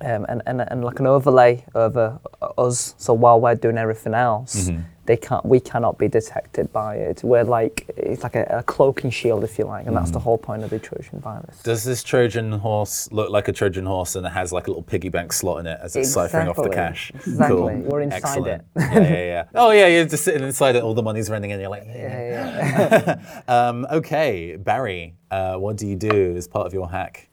um, 0.01 0.25
and, 0.29 0.41
and, 0.45 0.61
and 0.61 0.83
like 0.83 0.99
an 0.99 1.07
overlay 1.07 1.63
over 1.75 2.19
us. 2.57 2.95
So 2.97 3.13
while 3.13 3.39
we're 3.39 3.55
doing 3.55 3.77
everything 3.77 4.13
else, 4.13 4.69
they 5.05 5.17
can't. 5.17 5.43
We 5.45 5.59
cannot 5.59 5.97
be 5.97 6.07
detected 6.07 6.71
by 6.71 6.97
it. 6.97 7.23
We're 7.23 7.43
like 7.43 7.89
it's 7.97 8.21
like 8.21 8.35
a, 8.35 8.43
a 8.59 8.63
cloaking 8.63 9.09
shield, 9.09 9.43
if 9.43 9.57
you 9.57 9.65
like, 9.65 9.87
and 9.87 9.95
that's 9.95 10.11
the 10.11 10.19
whole 10.19 10.37
point 10.37 10.63
of 10.63 10.69
the 10.69 10.77
Trojan 10.79 11.19
virus. 11.19 11.63
Does 11.63 11.83
this 11.83 12.03
Trojan 12.03 12.51
horse 12.51 13.11
look 13.11 13.29
like 13.31 13.47
a 13.47 13.51
Trojan 13.51 13.85
horse 13.85 14.15
and 14.15 14.25
it 14.25 14.29
has 14.29 14.51
like 14.53 14.67
a 14.67 14.69
little 14.69 14.83
piggy 14.83 15.09
bank 15.09 15.33
slot 15.33 15.61
in 15.61 15.67
it 15.67 15.79
as 15.81 15.95
it's 15.95 16.13
ciphering 16.13 16.47
off 16.47 16.57
the 16.57 16.63
Exactly. 16.63 16.75
cash? 16.75 17.11
Exactly. 17.15 17.47
Cool. 17.57 17.65
We're 17.87 18.01
inside 18.01 18.17
Excellent. 18.17 18.47
it. 18.47 18.65
yeah, 18.75 18.99
yeah, 18.99 19.09
yeah. 19.09 19.43
Oh, 19.55 19.71
yeah, 19.71 19.87
you're 19.87 20.05
just 20.05 20.23
sitting 20.23 20.43
inside 20.43 20.75
it, 20.75 20.83
all 20.83 20.93
the 20.93 21.01
money's 21.01 21.29
running 21.29 21.49
in, 21.49 21.59
you're 21.59 21.69
like, 21.69 21.85
Yeah, 21.87 23.17
yeah. 23.17 23.41
um, 23.47 23.87
okay, 23.91 24.57
Barry, 24.57 25.15
uh, 25.31 25.55
what 25.55 25.75
do 25.77 25.87
you 25.87 25.95
do 25.95 26.35
as 26.37 26.47
part 26.47 26.67
of 26.67 26.73
your 26.73 26.87
hack? 26.89 27.28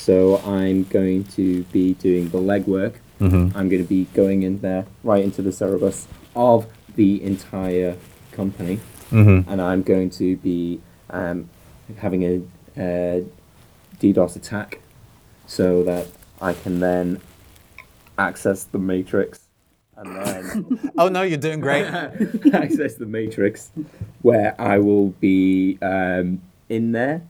So 0.00 0.38
I'm 0.38 0.84
going 0.84 1.24
to 1.36 1.62
be 1.64 1.94
doing 1.94 2.30
the 2.30 2.38
legwork. 2.38 2.94
I'm 3.54 3.68
going 3.68 3.82
to 3.82 3.88
be 3.88 4.04
going 4.14 4.42
in 4.44 4.60
there, 4.60 4.86
right 5.04 5.22
into 5.22 5.42
the 5.42 5.52
Cerberus 5.52 6.06
of 6.34 6.66
the 6.96 7.22
entire 7.22 7.96
company, 8.32 8.80
and 9.46 9.60
I'm 9.60 9.82
going 9.82 10.08
to 10.10 10.36
be 10.38 10.80
um, 11.10 11.50
having 11.98 12.22
a, 12.24 12.40
a 12.78 13.24
DDoS 14.00 14.36
attack, 14.36 14.80
so 15.46 15.82
that 15.84 16.06
I 16.40 16.54
can 16.54 16.80
then 16.80 17.20
access 18.16 18.64
the 18.64 18.78
matrix, 18.78 19.40
and 19.96 20.16
then 20.16 20.90
Oh, 20.98 21.08
no, 21.08 21.22
you're 21.22 21.36
doing 21.38 21.60
great. 21.60 21.84
access 22.54 22.94
the 22.94 23.06
matrix, 23.06 23.70
where 24.22 24.58
I 24.58 24.78
will 24.78 25.08
be 25.20 25.76
um, 25.82 26.40
in 26.70 26.92
there, 26.92 27.22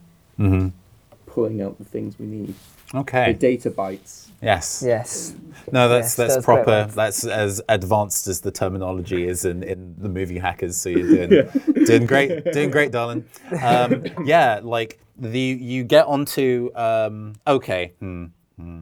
pulling 1.30 1.62
out 1.62 1.78
the 1.78 1.84
things 1.84 2.18
we 2.18 2.26
need. 2.26 2.54
Okay. 2.94 3.32
The 3.32 3.38
data 3.38 3.70
bytes. 3.70 4.28
Yes. 4.42 4.82
yes. 4.84 5.34
No, 5.70 5.88
that's 5.88 6.08
Yes, 6.08 6.14
that's 6.16 6.34
that's 6.34 6.44
proper. 6.44 6.66
words. 6.66 6.94
That's 6.94 7.24
as 7.24 7.62
advanced 7.68 8.26
as 8.26 8.40
the 8.40 8.50
terminology 8.50 9.26
is 9.28 9.44
in, 9.44 9.62
in 9.62 9.94
the 9.98 10.08
movie 10.08 10.38
Hackers. 10.38 10.76
So 10.76 10.88
you're 10.88 11.26
doing 11.26 11.84
doing 11.84 12.06
great, 12.06 12.52
doing 12.52 12.70
great, 12.70 12.90
darling. 12.90 13.24
Um, 13.62 14.04
yeah, 14.24 14.60
like 14.62 14.98
the 15.16 15.38
you 15.38 15.84
get 15.84 16.06
onto. 16.06 16.70
Um, 16.74 17.34
okay. 17.46 17.92
Hmm, 18.00 18.24
hmm. 18.56 18.80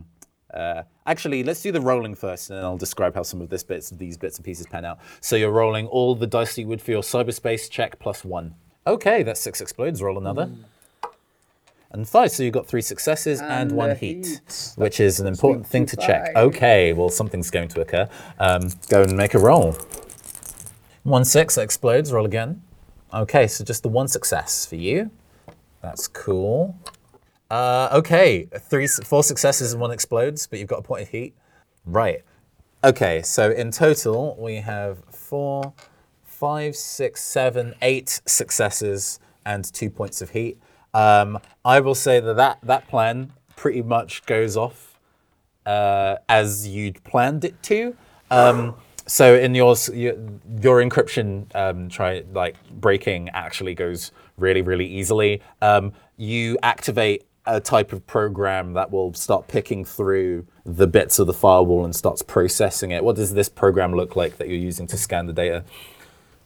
Uh, 0.54 0.84
actually, 1.06 1.42
let's 1.44 1.60
do 1.60 1.70
the 1.70 1.80
rolling 1.80 2.14
first, 2.14 2.48
and 2.48 2.58
then 2.58 2.64
I'll 2.64 2.78
describe 2.78 3.14
how 3.14 3.22
some 3.22 3.42
of 3.42 3.50
this 3.50 3.62
bits, 3.62 3.90
these 3.90 4.16
bits 4.16 4.38
and 4.38 4.44
pieces 4.44 4.66
pan 4.66 4.84
out. 4.86 4.98
So 5.20 5.36
you're 5.36 5.50
rolling 5.50 5.86
all 5.88 6.14
the 6.14 6.26
dice 6.26 6.56
you 6.56 6.66
would 6.68 6.80
for 6.80 6.92
your 6.92 7.02
cyberspace 7.02 7.68
check 7.68 7.98
plus 7.98 8.24
one. 8.24 8.54
Okay, 8.86 9.22
that's 9.22 9.40
six 9.40 9.60
explodes. 9.60 10.00
Roll 10.00 10.16
another. 10.16 10.50
And 11.90 12.06
five, 12.06 12.30
so 12.30 12.42
you've 12.42 12.52
got 12.52 12.66
three 12.66 12.82
successes 12.82 13.40
and, 13.40 13.50
And, 13.50 13.72
one 13.72 13.96
heat, 13.96 14.26
heat. 14.26 14.72
which 14.76 15.00
is 15.00 15.20
an 15.20 15.26
important 15.26 15.66
thing 15.66 15.86
to 15.86 15.96
to 15.96 16.06
check. 16.06 16.36
Okay, 16.36 16.92
well, 16.92 17.08
something's 17.08 17.50
going 17.50 17.68
to 17.68 17.80
occur. 17.80 18.08
Um, 18.38 18.70
go 18.88 19.02
and 19.02 19.16
make 19.16 19.34
a 19.34 19.38
roll. 19.38 19.72
One 21.04 21.24
six 21.24 21.54
that 21.54 21.62
explodes. 21.62 22.12
Roll 22.12 22.26
again. 22.26 22.62
Okay, 23.14 23.46
so 23.46 23.64
just 23.64 23.82
the 23.82 23.88
one 23.88 24.06
success 24.08 24.66
for 24.66 24.76
you. 24.76 25.10
That's 25.80 26.08
cool. 26.08 26.76
Uh, 27.50 27.88
okay, 27.92 28.44
three, 28.44 28.86
four 28.86 29.24
successes 29.24 29.72
and 29.72 29.80
one 29.80 29.90
explodes, 29.90 30.46
but 30.46 30.58
you've 30.58 30.68
got 30.68 30.80
a 30.80 30.82
point 30.82 31.02
of 31.02 31.08
heat. 31.08 31.34
Right. 31.86 32.22
Okay, 32.84 33.22
so 33.22 33.50
in 33.50 33.70
total 33.70 34.36
we 34.38 34.56
have 34.56 34.98
four, 35.10 35.72
five, 36.24 36.76
six, 36.76 37.22
seven, 37.24 37.74
eight 37.80 38.20
successes 38.26 39.18
and 39.46 39.64
two 39.72 39.88
points 39.88 40.20
of 40.20 40.30
heat. 40.30 40.58
Um, 40.94 41.38
I 41.64 41.80
will 41.80 41.94
say 41.94 42.20
that 42.20 42.36
that, 42.36 42.58
that 42.62 42.88
plan 42.88 43.32
pretty 43.56 43.82
much 43.82 44.24
goes 44.26 44.56
off 44.56 44.98
uh, 45.66 46.16
as 46.28 46.66
you'd 46.66 47.02
planned 47.04 47.44
it 47.44 47.62
to. 47.64 47.96
Um, 48.30 48.74
so 49.06 49.34
in 49.34 49.54
yours, 49.54 49.88
your, 49.88 50.14
your 50.60 50.82
encryption 50.82 51.54
um, 51.54 51.88
try 51.88 52.24
like 52.32 52.56
breaking 52.70 53.30
actually 53.30 53.74
goes 53.74 54.12
really 54.36 54.62
really 54.62 54.86
easily. 54.86 55.42
Um, 55.60 55.92
you 56.16 56.58
activate 56.62 57.24
a 57.46 57.60
type 57.60 57.92
of 57.92 58.06
program 58.06 58.74
that 58.74 58.90
will 58.90 59.14
start 59.14 59.48
picking 59.48 59.84
through 59.84 60.46
the 60.66 60.86
bits 60.86 61.18
of 61.18 61.26
the 61.26 61.32
firewall 61.32 61.84
and 61.84 61.96
starts 61.96 62.20
processing 62.20 62.90
it. 62.90 63.02
What 63.02 63.16
does 63.16 63.32
this 63.32 63.48
program 63.48 63.94
look 63.94 64.16
like 64.16 64.36
that 64.36 64.48
you're 64.48 64.58
using 64.58 64.86
to 64.88 64.98
scan 64.98 65.26
the 65.26 65.32
data? 65.32 65.64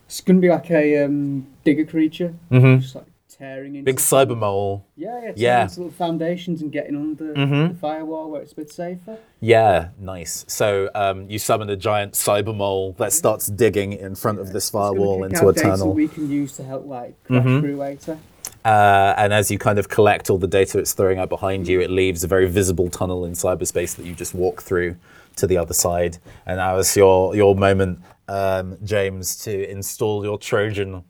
It's 0.05 0.21
going 0.21 0.37
to 0.37 0.41
be 0.41 0.49
like 0.49 0.71
a 0.71 1.03
um, 1.03 1.47
digger 1.65 1.85
creature, 1.85 2.33
just 2.79 2.95
like 2.95 3.05
tearing 3.43 3.75
into 3.75 3.85
Big 3.85 3.97
cyber 3.97 4.37
mole. 4.37 4.85
Yeah, 4.95 5.19
yeah, 5.23 5.31
Yeah. 5.35 5.61
into 5.63 5.79
little 5.81 5.91
foundations 5.93 6.61
and 6.61 6.71
getting 6.71 6.95
under 6.95 7.33
Mhm. 7.33 7.69
the 7.73 7.75
firewall 7.75 8.29
where 8.31 8.41
it's 8.41 8.53
a 8.53 8.55
bit 8.55 8.71
safer. 8.71 9.17
Yeah, 9.41 9.89
nice. 9.99 10.45
So 10.47 10.89
um, 10.95 11.29
you 11.29 11.39
summon 11.39 11.69
a 11.69 11.75
giant 11.75 12.13
cyber 12.13 12.55
mole 12.55 12.93
that 12.97 13.11
starts 13.11 13.47
digging 13.47 13.93
in 13.93 14.15
front 14.15 14.39
of 14.39 14.53
this 14.53 14.69
firewall 14.69 15.23
into 15.23 15.47
a 15.47 15.53
tunnel. 15.53 15.93
we 15.93 16.07
can 16.07 16.29
use 16.29 16.55
to 16.57 16.63
help 16.63 16.85
like 16.85 17.21
crash 17.25 17.43
Mhm. 17.45 17.59
through 17.61 17.75
later. 17.77 18.17
Uh, 18.65 19.13
and 19.17 19.33
as 19.33 19.51
you 19.51 19.57
kind 19.57 19.77
of 19.77 19.89
collect 19.89 20.29
all 20.29 20.37
the 20.37 20.47
data 20.47 20.79
it's 20.79 20.93
throwing 20.93 21.19
out 21.19 21.27
behind 21.29 21.67
you, 21.67 21.81
it 21.81 21.89
leaves 21.89 22.23
a 22.23 22.27
very 22.27 22.47
visible 22.47 22.89
tunnel 22.89 23.25
in 23.25 23.33
cyberspace 23.33 23.95
that 23.97 24.05
you 24.05 24.13
just 24.13 24.33
walk 24.33 24.61
through 24.61 24.95
to 25.35 25.45
the 25.47 25.57
other 25.57 25.73
side. 25.73 26.17
And 26.45 26.57
now 26.57 26.77
it's 26.77 26.95
your 26.95 27.35
your 27.35 27.55
moment, 27.55 27.99
um, 28.29 28.77
James, 28.83 29.35
to 29.43 29.69
install 29.69 30.23
your 30.23 30.37
Trojan 30.37 31.03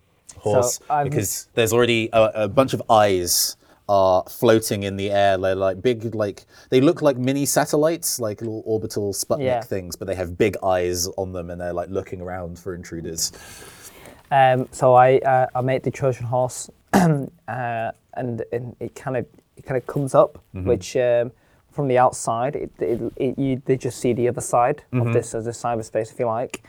horse 0.43 0.79
I'm- 0.89 1.09
because 1.09 1.47
there's 1.55 1.73
already 1.73 2.09
a, 2.13 2.43
a 2.45 2.47
bunch 2.47 2.73
of 2.73 2.81
eyes 2.89 3.57
are 3.89 4.23
floating 4.29 4.83
in 4.83 4.95
the 4.95 5.11
air. 5.11 5.37
They're 5.37 5.55
like 5.55 5.81
big, 5.81 6.15
like 6.15 6.45
they 6.69 6.79
look 6.79 7.01
like 7.01 7.17
mini 7.17 7.45
satellites, 7.45 8.17
like 8.19 8.39
little 8.41 8.63
orbital 8.65 9.13
Sputnik 9.13 9.43
Yeah. 9.43 9.61
things, 9.61 9.95
but 9.97 10.07
they 10.07 10.15
have 10.15 10.37
big 10.37 10.55
eyes 10.63 11.07
on 11.17 11.33
them 11.33 11.49
and 11.49 11.59
they're 11.59 11.73
like 11.73 11.89
looking 11.89 12.21
around 12.21 12.57
for 12.59 12.73
intruders. 12.75 13.31
Um, 14.31 14.67
so 14.71 14.93
I 14.95 15.17
uh, 15.19 15.47
I 15.53 15.61
made 15.61 15.83
the 15.83 15.91
Trojan 15.91 16.25
horse, 16.25 16.69
uh, 16.93 17.27
and, 18.15 18.43
and 18.51 18.75
it 18.79 18.95
kind 18.95 19.17
of 19.17 19.25
it 19.57 19.65
kind 19.65 19.77
of 19.77 19.85
comes 19.87 20.15
up, 20.15 20.39
Mm-hmm. 20.55 20.67
which 20.69 20.95
um, 20.95 21.31
from 21.71 21.87
the 21.87 21.97
outside 21.97 22.55
it, 22.55 22.71
it, 22.79 22.99
it 23.17 23.37
you 23.39 23.61
they 23.65 23.75
just 23.77 23.99
see 23.99 24.13
the 24.13 24.27
other 24.29 24.41
side 24.41 24.81
Mm-hmm. 24.93 25.07
of 25.07 25.13
this 25.13 25.35
as 25.35 25.45
a 25.47 25.51
cyberspace 25.51 26.11
if 26.11 26.19
you 26.19 26.25
like, 26.25 26.63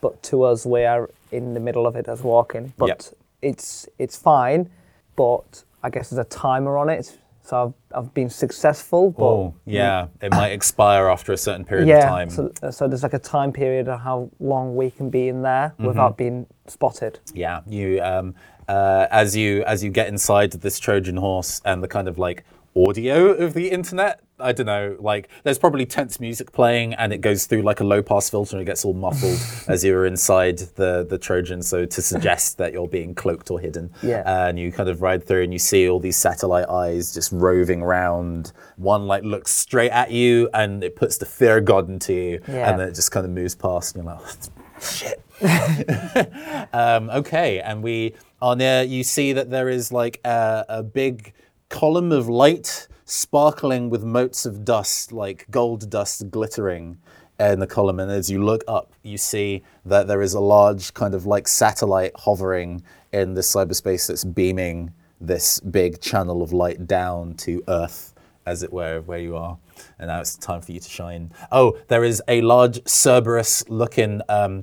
but 0.00 0.22
to 0.24 0.44
us 0.44 0.64
we 0.64 0.84
are 0.84 1.10
in 1.32 1.52
the 1.54 1.60
middle 1.60 1.86
of 1.86 1.96
it 1.96 2.06
as 2.08 2.22
walking. 2.22 2.72
But 2.78 2.88
Yep. 2.88 3.02
It's 3.42 3.88
it's 3.98 4.16
fine, 4.16 4.70
but 5.16 5.64
I 5.82 5.90
guess 5.90 6.10
there's 6.10 6.24
a 6.24 6.28
timer 6.28 6.76
on 6.78 6.88
it, 6.88 7.16
so 7.42 7.74
I've, 7.92 7.98
I've 8.04 8.14
been 8.14 8.30
successful. 8.30 9.10
But 9.12 9.24
Oh, 9.24 9.54
yeah, 9.66 10.08
it 10.20 10.30
might 10.32 10.52
expire 10.52 11.08
after 11.08 11.32
a 11.32 11.36
certain 11.36 11.64
period 11.64 11.88
yeah, 11.88 11.98
of 11.98 12.04
time. 12.08 12.30
so 12.30 12.52
so 12.70 12.86
there's 12.88 13.02
like 13.02 13.14
a 13.14 13.18
time 13.18 13.52
period 13.52 13.88
of 13.88 14.00
how 14.00 14.30
long 14.40 14.76
we 14.76 14.90
can 14.90 15.10
be 15.10 15.28
in 15.28 15.42
there 15.42 15.72
Mm-hmm. 15.74 15.86
without 15.86 16.16
being 16.16 16.46
spotted. 16.66 17.18
Yeah, 17.34 17.60
you 17.66 18.00
um, 18.02 18.34
uh, 18.68 19.06
as 19.10 19.34
you 19.34 19.62
as 19.64 19.82
you 19.82 19.90
get 19.90 20.08
inside 20.08 20.52
this 20.52 20.78
Trojan 20.78 21.16
horse 21.16 21.60
and 21.64 21.82
the 21.82 21.88
kind 21.88 22.08
of 22.08 22.18
like 22.18 22.44
audio 22.76 23.30
of 23.32 23.54
the 23.54 23.70
internet. 23.70 24.20
I 24.40 24.52
don't 24.52 24.66
know, 24.66 24.96
like 25.00 25.28
there's 25.44 25.58
probably 25.58 25.86
tense 25.86 26.18
music 26.20 26.52
playing 26.52 26.94
and 26.94 27.12
it 27.12 27.18
goes 27.20 27.46
through 27.46 27.62
like 27.62 27.80
a 27.80 27.84
low 27.84 28.02
pass 28.02 28.28
filter 28.30 28.56
and 28.56 28.62
it 28.62 28.66
gets 28.66 28.84
all 28.84 28.94
muffled 28.94 29.38
as 29.68 29.84
you're 29.84 30.06
inside 30.06 30.58
the 30.76 31.06
the 31.08 31.18
Trojan. 31.18 31.62
So 31.62 31.84
to 31.86 32.02
suggest 32.02 32.58
that 32.58 32.72
you're 32.72 32.88
being 32.88 33.14
cloaked 33.14 33.50
or 33.50 33.60
hidden. 33.60 33.92
Yeah. 34.02 34.22
And 34.48 34.58
you 34.58 34.72
kind 34.72 34.88
of 34.88 35.02
ride 35.02 35.24
through 35.26 35.42
and 35.44 35.52
you 35.52 35.58
see 35.58 35.88
all 35.88 36.00
these 36.00 36.16
satellite 36.16 36.68
eyes 36.68 37.12
just 37.14 37.32
roving 37.32 37.82
around. 37.82 38.52
One 38.76 39.06
like 39.06 39.24
looks 39.24 39.52
straight 39.52 39.90
at 39.90 40.10
you 40.10 40.48
and 40.54 40.82
it 40.82 40.96
puts 40.96 41.18
the 41.18 41.26
fear 41.26 41.58
of 41.58 41.64
God 41.64 41.88
into 41.88 42.12
you, 42.12 42.40
Yeah. 42.48 42.70
and 42.70 42.80
then 42.80 42.88
it 42.88 42.94
just 42.94 43.10
kind 43.12 43.24
of 43.26 43.32
moves 43.32 43.54
past 43.54 43.94
and 43.96 44.04
you're 44.04 44.14
like, 44.14 44.82
shit. 44.82 45.22
Um, 46.72 47.10
okay, 47.10 47.60
and 47.60 47.82
we 47.82 48.14
are 48.40 48.54
near. 48.56 48.82
You 48.82 49.02
see 49.04 49.32
that 49.32 49.50
there 49.50 49.68
is 49.68 49.90
like 49.92 50.20
a, 50.24 50.64
a 50.68 50.82
big 50.82 51.32
column 51.68 52.12
of 52.12 52.28
light 52.28 52.86
sparkling 53.10 53.90
with 53.90 54.04
motes 54.04 54.46
of 54.46 54.64
dust, 54.64 55.10
like 55.10 55.44
gold 55.50 55.90
dust 55.90 56.30
glittering 56.30 56.96
in 57.40 57.58
the 57.58 57.66
column. 57.66 57.98
And 57.98 58.10
as 58.10 58.30
you 58.30 58.44
look 58.44 58.62
up, 58.68 58.92
you 59.02 59.18
see 59.18 59.64
that 59.84 60.06
there 60.06 60.22
is 60.22 60.34
a 60.34 60.40
large 60.40 60.94
kind 60.94 61.12
of 61.12 61.26
like 61.26 61.48
satellite 61.48 62.12
hovering 62.14 62.84
in 63.12 63.34
the 63.34 63.40
cyberspace 63.40 64.06
that's 64.06 64.22
beaming 64.22 64.92
this 65.20 65.58
big 65.58 66.00
channel 66.00 66.40
of 66.40 66.52
light 66.52 66.86
down 66.86 67.34
to 67.34 67.64
Earth, 67.66 68.14
as 68.46 68.62
it 68.62 68.72
were, 68.72 69.00
where 69.00 69.18
you 69.18 69.36
are. 69.36 69.58
And 69.98 70.06
now 70.06 70.20
it's 70.20 70.36
time 70.36 70.60
for 70.60 70.70
you 70.70 70.78
to 70.78 70.88
shine. 70.88 71.32
Oh, 71.50 71.76
there 71.88 72.04
is 72.04 72.22
a 72.28 72.42
large 72.42 72.80
Cerberus 72.86 73.68
looking 73.68 74.22
um, 74.28 74.62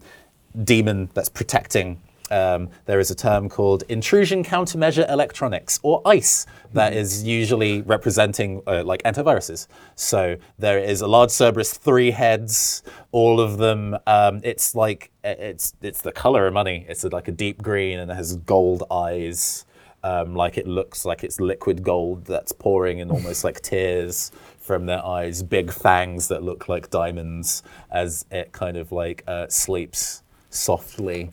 demon 0.63 1.09
that's 1.13 1.29
protecting. 1.29 2.01
Um, 2.31 2.69
there 2.85 2.99
is 2.99 3.11
a 3.11 3.15
term 3.15 3.49
called 3.49 3.83
intrusion 3.89 4.43
countermeasure 4.43 5.09
electronics, 5.09 5.79
or 5.83 6.01
ICE, 6.05 6.45
that 6.73 6.93
is 6.93 7.23
usually 7.23 7.81
representing 7.81 8.61
uh, 8.67 8.83
like 8.83 9.03
antiviruses. 9.03 9.67
So 9.95 10.37
there 10.59 10.79
is 10.79 11.01
a 11.01 11.07
large 11.07 11.29
Cerberus, 11.31 11.73
three 11.73 12.11
heads, 12.11 12.83
all 13.11 13.39
of 13.39 13.57
them. 13.57 13.97
Um, 14.05 14.41
it's 14.43 14.75
like 14.75 15.11
it's 15.23 15.73
it's 15.81 16.01
the 16.01 16.11
color 16.11 16.47
of 16.47 16.53
money. 16.53 16.85
It's 16.87 17.03
like 17.03 17.27
a 17.27 17.31
deep 17.31 17.61
green 17.61 17.99
and 17.99 18.11
it 18.11 18.15
has 18.15 18.35
gold 18.37 18.83
eyes. 18.91 19.65
Um, 20.03 20.35
like 20.35 20.57
it 20.57 20.67
looks 20.67 21.05
like 21.05 21.23
it's 21.23 21.39
liquid 21.39 21.83
gold 21.83 22.25
that's 22.25 22.51
pouring 22.51 22.99
in 22.99 23.09
almost 23.09 23.43
like 23.43 23.61
tears 23.61 24.31
from 24.59 24.85
their 24.85 25.03
eyes, 25.03 25.43
big 25.43 25.71
fangs 25.71 26.27
that 26.27 26.43
look 26.43 26.69
like 26.69 26.89
diamonds 26.89 27.63
as 27.89 28.25
it 28.31 28.51
kind 28.51 28.77
of 28.77 28.91
like 28.91 29.23
uh, 29.27 29.47
sleeps 29.47 30.23
softly 30.49 31.31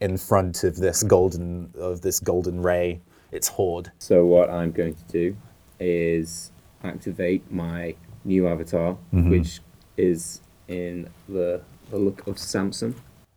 in 0.00 0.16
front 0.18 0.64
of 0.64 0.76
this 0.76 1.02
golden 1.02 1.72
of 1.78 2.00
this 2.00 2.20
golden 2.20 2.62
ray, 2.62 3.00
its 3.32 3.48
horde. 3.48 3.90
So 3.98 4.24
what 4.26 4.50
I'm 4.50 4.72
going 4.72 4.94
to 4.94 5.04
do 5.04 5.36
is 5.80 6.50
activate 6.82 7.50
my 7.50 7.94
new 8.24 8.48
avatar, 8.48 8.92
mm-hmm. 9.12 9.30
which 9.30 9.60
is 9.96 10.40
in 10.68 11.08
the 11.28 11.62
the 11.90 11.98
look 11.98 12.26
of 12.26 12.38
Samson, 12.38 12.94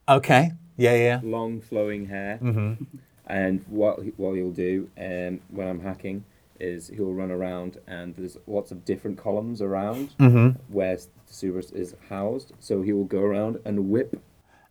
Okay. 0.09 0.51
Yeah, 0.77 0.95
yeah. 0.95 1.19
long 1.23 1.59
flowing 1.59 2.05
hair. 2.05 2.39
Mm-hmm. 2.41 2.83
And 3.29 3.65
what 3.67 3.99
what 4.17 4.37
he'll 4.37 4.51
do 4.51 4.89
um, 4.97 5.41
when 5.49 5.67
I'm 5.67 5.81
hacking 5.81 6.23
is 6.61 6.87
he'll 6.87 7.11
run 7.11 7.29
around 7.29 7.77
and 7.85 8.15
there's 8.15 8.37
lots 8.47 8.71
of 8.71 8.85
different 8.85 9.17
columns 9.17 9.61
around 9.61 10.15
mm-hmm. 10.17 10.57
where 10.73 10.97
Cerberus 11.25 11.71
is 11.71 11.93
housed. 12.07 12.53
So 12.61 12.81
he 12.81 12.93
will 12.93 13.03
go 13.03 13.19
around 13.19 13.59
and 13.65 13.89
whip 13.89 14.21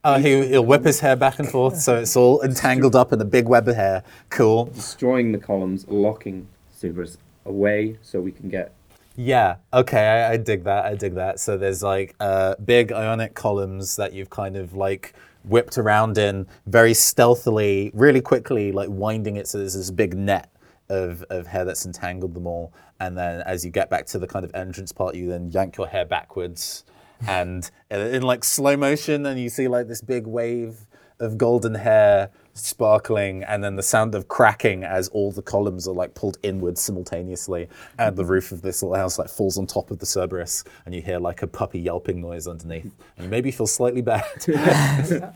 Oh, 0.09 0.19
he, 0.19 0.47
he'll 0.47 0.64
whip 0.64 0.85
his 0.85 1.01
hair 1.01 1.16
back 1.16 1.40
and 1.40 1.49
forth, 1.49 1.81
so 1.81 1.97
it's 1.97 2.14
all 2.14 2.40
entangled 2.42 2.95
up 2.95 3.12
in 3.12 3.21
a 3.21 3.25
big 3.25 3.49
web 3.49 3.66
of 3.66 3.75
hair. 3.75 4.05
Cool. 4.31 4.66
destroying 4.66 5.33
the 5.33 5.38
columns, 5.38 5.85
locking 5.88 6.47
Cerberus 6.73 7.19
away 7.45 7.99
so 8.03 8.21
we 8.21 8.31
can 8.31 8.49
get 8.49 8.73
Yeah. 9.16 9.57
Okay. 9.75 10.07
I, 10.07 10.35
I 10.35 10.37
dig 10.37 10.62
that. 10.62 10.85
I 10.85 10.95
dig 10.95 11.14
that. 11.14 11.40
So 11.40 11.59
there's 11.59 11.83
like 11.83 12.14
uh, 12.21 12.55
big 12.64 12.92
ionic 12.92 13.35
columns 13.35 13.97
that 13.97 14.12
you've 14.12 14.31
kind 14.31 14.57
of 14.57 14.75
like 14.75 15.12
whipped 15.42 15.77
around 15.77 16.19
in 16.19 16.47
very 16.66 16.95
stealthily, 16.95 17.90
really 17.92 18.21
quickly, 18.21 18.71
like 18.71 18.88
winding 18.88 19.37
it 19.37 19.49
so 19.49 19.59
there's 19.59 19.75
this 19.75 19.90
big 19.90 20.16
net 20.16 20.53
of, 20.88 21.25
of 21.31 21.49
hair 21.49 21.64
that's 21.64 21.85
entangled 21.85 22.35
them 22.35 22.47
all. 22.47 22.73
And 23.01 23.19
then 23.19 23.40
as 23.40 23.64
you 23.64 23.73
get 23.73 23.90
back 23.90 24.07
to 24.07 24.21
the 24.21 24.29
kind 24.29 24.45
of 24.45 24.55
entrance 24.55 24.92
part, 24.92 25.16
you 25.16 25.29
then 25.29 25.51
yank 25.51 25.77
your 25.77 25.88
hair 25.88 26.05
backwards 26.05 26.85
and 27.27 27.71
in, 27.91 28.01
in 28.01 28.23
like 28.23 28.45
slow 28.45 28.77
motion, 28.77 29.27
and 29.27 29.41
you 29.41 29.49
see 29.49 29.69
like 29.69 29.89
this 29.89 30.01
big 30.01 30.27
wave 30.27 30.87
of 31.19 31.39
golden 31.39 31.75
hair 31.75 32.31
sparkling 32.53 33.43
and 33.45 33.63
then 33.63 33.77
the 33.77 33.83
sound 33.83 34.15
of 34.15 34.29
cracking 34.29 34.85
as 34.85 35.09
all 35.09 35.31
the 35.33 35.43
columns 35.43 35.87
are 35.87 35.95
like 35.95 36.15
pulled 36.15 36.39
inwards 36.43 36.81
simultaneously 36.81 37.69
and 37.99 38.17
the 38.17 38.25
roof 38.25 38.53
of 38.53 38.63
this 38.63 38.83
little 38.83 38.97
house 38.97 39.19
like 39.19 39.29
falls 39.29 39.59
on 39.59 39.67
top 39.67 39.91
of 39.91 39.99
the 39.99 40.07
Cerberus 40.07 40.65
and 40.85 40.95
you 40.95 41.03
hear 41.03 41.19
like 41.19 41.43
a 41.43 41.47
puppy 41.47 41.81
yelping 41.81 42.21
noise 42.21 42.47
underneath 42.47 42.93
and 43.17 43.25
you 43.25 43.29
maybe 43.29 43.51
feel 43.51 43.67
slightly 43.67 44.03
bad. 44.03 44.25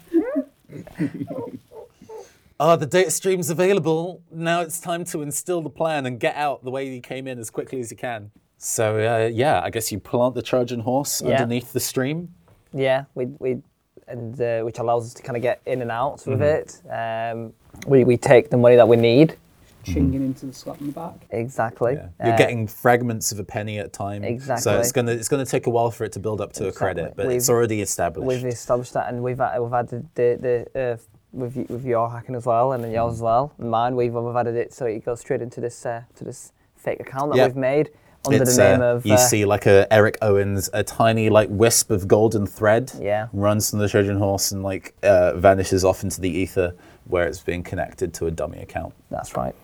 Ah, 2.62 2.76
the 2.76 2.84
data 2.84 3.10
stream's 3.10 3.48
available. 3.48 4.22
Now 4.30 4.60
it's 4.60 4.80
time 4.80 5.04
to 5.06 5.22
instill 5.22 5.62
the 5.62 5.70
plan 5.70 6.04
and 6.04 6.20
get 6.20 6.36
out 6.36 6.62
the 6.62 6.70
way 6.70 6.92
you 6.92 7.00
came 7.00 7.26
in 7.26 7.38
as 7.38 7.48
quickly 7.48 7.80
as 7.80 7.90
you 7.90 7.96
can. 7.96 8.32
So 8.62 8.98
uh, 8.98 9.28
yeah, 9.32 9.62
I 9.64 9.70
guess 9.70 9.90
you 9.90 9.98
plant 9.98 10.34
the 10.34 10.42
Trojan 10.42 10.80
horse 10.80 11.22
Yeah. 11.22 11.30
underneath 11.30 11.72
the 11.72 11.80
stream. 11.80 12.28
Yeah, 12.74 13.04
we 13.14 13.24
we 13.38 13.62
and 14.06 14.38
uh, 14.38 14.60
which 14.60 14.78
allows 14.78 15.06
us 15.06 15.14
to 15.14 15.22
kind 15.22 15.36
of 15.36 15.42
get 15.42 15.62
in 15.64 15.80
and 15.80 15.90
out 15.90 16.22
with 16.26 16.40
Mm-hmm. 16.40 16.92
it. 16.92 17.34
Um, 17.42 17.52
we 17.86 18.04
we 18.04 18.18
take 18.18 18.50
the 18.50 18.58
money 18.58 18.76
that 18.76 18.86
we 18.86 18.96
need. 18.96 19.36
chinging 19.82 20.16
into 20.16 20.44
the 20.44 20.52
slot 20.52 20.78
in 20.82 20.88
the 20.88 20.92
back. 20.92 21.14
Exactly. 21.30 21.94
Yeah. 21.94 22.08
You're 22.22 22.34
Uh, 22.34 22.36
getting 22.36 22.66
fragments 22.66 23.32
of 23.32 23.38
a 23.38 23.44
penny 23.44 23.78
at 23.78 23.86
a 23.86 23.88
time. 23.88 24.20
So 24.58 24.78
it's 24.78 24.92
gonna 24.92 25.12
it's 25.12 25.28
gonna 25.30 25.46
take 25.46 25.66
a 25.66 25.70
while 25.70 25.90
for 25.90 26.04
it 26.04 26.12
to 26.12 26.20
build 26.20 26.42
up 26.42 26.52
to 26.54 26.68
a 26.68 26.72
credit, 26.72 27.14
but 27.16 27.24
it's 27.32 27.48
We've- 27.48 27.56
already 27.56 27.80
established. 27.80 28.28
We've 28.28 28.44
established 28.52 28.92
that, 28.92 29.08
and 29.08 29.22
we've 29.22 29.38
had, 29.38 29.58
we've 29.58 29.72
added 29.72 30.06
the 30.14 30.36
the 30.74 30.80
uh, 30.82 30.96
with 31.32 31.56
with 31.70 31.86
your 31.86 32.10
hacking 32.10 32.34
as 32.34 32.44
well, 32.44 32.72
and 32.72 32.84
then 32.84 32.90
yours 32.92 33.14
as 33.14 33.22
well, 33.22 33.52
and 33.58 33.70
mine. 33.70 33.96
We've 33.96 34.12
we've 34.12 34.36
added 34.36 34.54
it 34.54 34.74
so 34.74 34.84
it 34.84 35.02
goes 35.02 35.20
straight 35.20 35.40
into 35.40 35.62
this 35.62 35.86
uh, 35.86 36.02
to 36.16 36.24
this 36.24 36.52
fake 36.76 37.00
account 37.00 37.30
that 37.32 37.38
Yeah. 37.38 37.46
we've 37.46 37.56
made 37.56 37.88
under 38.26 38.42
It's, 38.42 38.56
the 38.56 38.62
name 38.72 38.80
uh, 38.80 38.84
of. 38.94 39.06
you 39.06 39.14
uh, 39.14 39.18
see 39.18 39.44
like 39.44 39.66
a 39.66 39.86
Eric 39.92 40.18
Owens, 40.22 40.68
a 40.72 40.82
tiny 40.84 41.30
like 41.30 41.48
wisp 41.50 41.90
of 41.90 42.06
golden 42.06 42.46
thread 42.46 42.92
Yeah. 43.00 43.28
runs 43.32 43.70
from 43.70 43.78
the 43.78 43.88
Trojan 43.88 44.18
horse 44.18 44.52
and 44.52 44.62
like 44.62 44.94
uh, 45.02 45.34
vanishes 45.34 45.84
off 45.84 46.02
into 46.02 46.20
the 46.20 46.30
ether 46.30 46.74
where 47.06 47.26
it's 47.26 47.40
being 47.40 47.62
connected 47.62 48.12
to 48.14 48.26
a 48.26 48.30
dummy 48.30 48.58
account. 48.58 48.94
That's 49.10 49.36
right. 49.36 49.54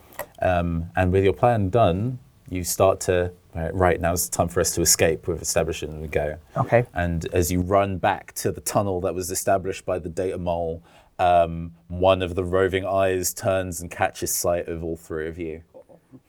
Um, 0.40 0.90
and 0.96 1.12
with 1.12 1.22
your 1.24 1.32
plan 1.32 1.68
done, 1.68 2.18
you 2.48 2.64
start 2.64 3.00
to 3.00 3.32
right, 3.54 3.74
right 3.74 4.00
now's 4.00 4.28
the 4.28 4.36
time 4.36 4.48
for 4.48 4.60
us 4.60 4.74
to 4.74 4.80
escape. 4.80 5.28
We've 5.28 5.40
established 5.40 5.82
it 5.82 5.90
and 5.90 6.00
we 6.00 6.08
go. 6.08 6.36
Okay. 6.56 6.86
And 6.94 7.26
as 7.34 7.50
you 7.52 7.60
run 7.60 7.98
back 7.98 8.32
to 8.36 8.52
the 8.52 8.60
tunnel 8.60 9.00
that 9.02 9.14
was 9.14 9.30
established 9.30 9.84
by 9.84 9.98
the 9.98 10.08
data 10.08 10.38
mole, 10.38 10.82
um, 11.18 11.72
one 11.88 12.22
of 12.22 12.34
the 12.34 12.44
roving 12.44 12.84
eyes 12.86 13.32
turns 13.34 13.80
and 13.80 13.90
catches 13.90 14.34
sight 14.34 14.68
of 14.68 14.84
all 14.84 14.96
three 14.96 15.28
of 15.28 15.38
you 15.38 15.62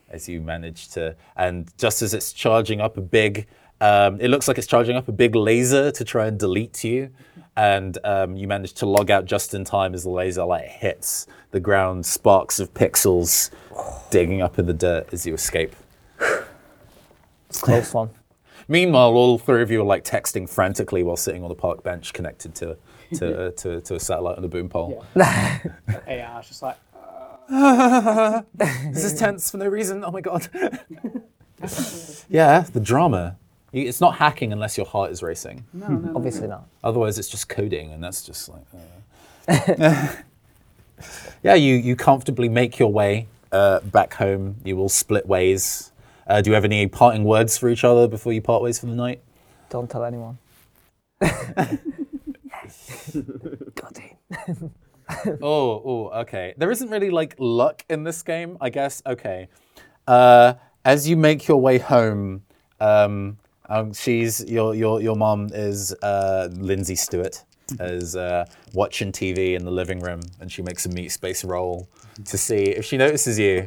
as 0.09 0.27
you 0.29 0.41
manage 0.41 0.89
to. 0.89 1.15
And 1.35 1.71
just 1.77 2.01
as 2.01 2.13
it's 2.13 2.33
charging 2.33 2.81
up 2.81 2.97
a 2.97 3.01
big, 3.01 3.47
um, 3.81 4.19
it 4.19 4.29
looks 4.29 4.47
like 4.47 4.57
it's 4.57 4.67
charging 4.67 4.95
up 4.95 5.07
a 5.07 5.11
big 5.11 5.35
laser 5.35 5.91
to 5.91 6.03
try 6.03 6.27
and 6.27 6.39
delete 6.39 6.83
you. 6.83 7.09
and 7.55 7.97
um, 8.03 8.35
you 8.37 8.47
manage 8.47 8.73
to 8.73 8.85
log 8.85 9.09
out 9.09 9.25
just 9.25 9.53
in 9.53 9.63
time 9.65 9.93
as 9.93 10.03
the 10.03 10.09
laser 10.09 10.43
light 10.43 10.67
hits 10.67 11.25
the 11.51 11.59
ground, 11.59 12.05
sparks 12.05 12.59
of 12.59 12.73
pixels 12.73 13.49
digging 14.11 14.41
up 14.41 14.59
in 14.59 14.65
the 14.67 14.73
dirt 14.73 15.07
as 15.11 15.25
you 15.25 15.33
escape. 15.33 15.75
It's 17.49 17.61
Close 17.61 17.93
one. 17.93 18.09
Meanwhile, 18.67 19.11
all 19.11 19.37
three 19.37 19.61
of 19.61 19.71
you 19.71 19.79
are 19.81 19.85
like 19.85 20.03
texting 20.03 20.49
frantically 20.49 21.01
while 21.01 21.15
sitting 21.15 21.43
on 21.43 21.49
the 21.49 21.55
park 21.55 21.81
bench 21.81 22.11
connected 22.11 22.53
to 22.55 22.77
to, 23.15 23.25
uh, 23.47 23.51
to, 23.51 23.79
to 23.79 23.95
a 23.95 23.99
satellite 24.01 24.37
on 24.37 24.43
a 24.43 24.49
boom 24.49 24.67
pole. 24.67 25.05
Yeah. 25.15 25.59
AR 26.07 26.41
is 26.41 26.47
just 26.49 26.61
like, 26.61 26.75
This 28.93 29.03
is 29.03 29.13
tense 29.19 29.51
for 29.51 29.57
no 29.57 29.67
reason. 29.67 30.03
Oh 30.03 30.11
my 30.11 30.21
god. 30.21 30.47
yeah, 32.29 32.61
the 32.73 32.79
drama. 32.79 33.37
You- 33.71 33.87
It's 33.87 34.01
not 34.01 34.15
hacking 34.15 34.51
unless 34.53 34.77
your 34.77 34.85
heart 34.85 35.11
is 35.11 35.21
racing. 35.23 35.65
no, 35.73 35.87
no, 35.87 35.95
no. 35.97 36.15
Obviously 36.15 36.47
not. 36.47 36.67
Otherwise, 36.83 37.17
it's 37.19 37.29
just 37.29 37.47
coding, 37.49 37.91
and 37.91 38.03
that's 38.03 38.21
just 38.23 38.49
like. 38.49 38.65
uh. 39.47 40.15
yeah, 41.43 41.53
you 41.53 41.75
you 41.75 41.95
comfortably 41.95 42.49
make 42.49 42.79
your 42.79 42.91
way 42.91 43.27
uh, 43.51 43.79
back 43.81 44.13
home. 44.15 44.55
You 44.63 44.75
will 44.75 44.89
split 44.89 45.25
ways. 45.27 45.91
Uh, 46.27 46.41
do 46.41 46.49
you 46.49 46.53
have 46.55 46.65
any 46.65 46.87
parting 46.87 47.23
words 47.23 47.57
for 47.57 47.69
each 47.69 47.83
other 47.85 48.07
before 48.07 48.33
you 48.33 48.41
part 48.41 48.61
ways 48.61 48.79
for 48.79 48.87
the 48.87 48.95
night? 48.95 49.21
Don't 49.69 49.89
tell 49.89 50.03
anyone. 50.03 50.37
Goddamn. 53.75 54.71
oh, 55.41 55.81
oh, 55.85 56.11
okay. 56.21 56.53
There 56.57 56.71
isn't 56.71 56.89
really 56.89 57.09
like 57.09 57.35
luck 57.37 57.83
in 57.89 58.03
this 58.03 58.21
game, 58.23 58.57
I 58.59 58.69
guess. 58.69 59.01
Okay. 59.05 59.47
Uh, 60.07 60.53
as 60.85 61.07
you 61.07 61.17
make 61.17 61.47
your 61.47 61.59
way 61.59 61.77
home, 61.77 62.43
um, 62.79 63.37
um, 63.69 63.93
she's 63.93 64.43
your 64.45 64.73
your 64.73 65.01
your 65.01 65.15
mom 65.15 65.49
is 65.53 65.93
uh, 66.01 66.49
Lindsay 66.53 66.95
Stewart, 66.95 67.43
is 67.79 68.15
uh, 68.15 68.45
watching 68.73 69.11
TV 69.11 69.55
in 69.55 69.65
the 69.65 69.71
living 69.71 69.99
room, 69.99 70.21
and 70.39 70.51
she 70.51 70.61
makes 70.61 70.85
a 70.85 70.89
meat 70.89 71.09
space 71.09 71.43
roll 71.43 71.87
to 72.25 72.37
see 72.37 72.63
if 72.63 72.85
she 72.85 72.97
notices 72.97 73.37
you. 73.37 73.65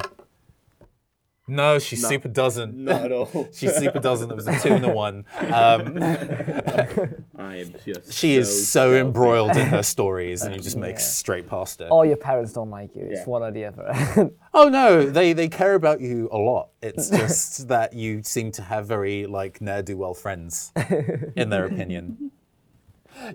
No, 1.51 1.79
she 1.79 1.95
super 1.97 2.29
doesn't. 2.29 2.75
Not 2.75 3.05
at 3.05 3.11
all. 3.11 3.49
she 3.53 3.67
super 3.67 3.99
doesn't. 3.99 4.31
It 4.31 4.35
was 4.35 4.47
a 4.47 4.57
two 4.59 4.69
and 4.73 4.85
a 4.85 4.89
one. 4.89 5.25
Um, 5.37 5.97
I 7.37 7.57
am 7.57 7.73
just. 7.85 8.13
she 8.13 8.35
is 8.35 8.69
so 8.69 8.91
jealous. 8.91 9.01
embroiled 9.05 9.57
in 9.57 9.67
her 9.67 9.83
stories, 9.95 10.43
and 10.43 10.55
you 10.55 10.61
just 10.61 10.77
make 10.77 10.99
straight 10.99 11.47
past 11.49 11.79
her. 11.79 11.87
All 11.89 12.05
your 12.05 12.15
parents 12.17 12.53
don't 12.53 12.69
like 12.69 12.95
you. 12.95 13.03
It's 13.03 13.19
Yeah. 13.21 13.25
one 13.25 13.43
or 13.43 13.51
the 13.51 13.65
other. 13.65 14.31
Oh 14.53 14.69
no, 14.69 15.03
they 15.09 15.33
they 15.33 15.49
care 15.49 15.75
about 15.75 15.99
you 16.01 16.29
a 16.31 16.37
lot. 16.37 16.69
It's 16.81 17.09
just 17.09 17.67
that 17.67 17.93
you 17.93 18.23
seem 18.23 18.51
to 18.53 18.61
have 18.61 18.87
very 18.87 19.25
like 19.25 19.59
ne'er 19.61 19.81
do 19.81 19.97
well 19.97 20.13
friends, 20.13 20.71
in 21.35 21.49
their 21.49 21.65
opinion. 21.65 22.31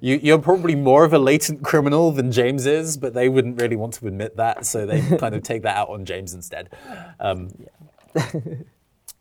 You 0.00 0.18
you're 0.22 0.38
probably 0.38 0.74
more 0.74 1.05
of 1.05 1.12
a 1.12 1.18
latent 1.18 1.62
criminal 1.62 2.11
than 2.11 2.33
James 2.33 2.64
is, 2.66 2.96
but 2.96 3.12
they 3.14 3.29
wouldn't 3.29 3.61
really 3.61 3.76
want 3.76 3.92
to 3.94 4.07
admit 4.09 4.37
that, 4.37 4.64
so 4.66 4.87
they 4.87 5.00
kind 5.18 5.35
of 5.35 5.42
take 5.42 5.62
that 5.62 5.76
out 5.76 5.90
on 5.90 6.05
James 6.07 6.33
instead. 6.35 6.70
Um, 7.20 7.50
well, 7.59 7.68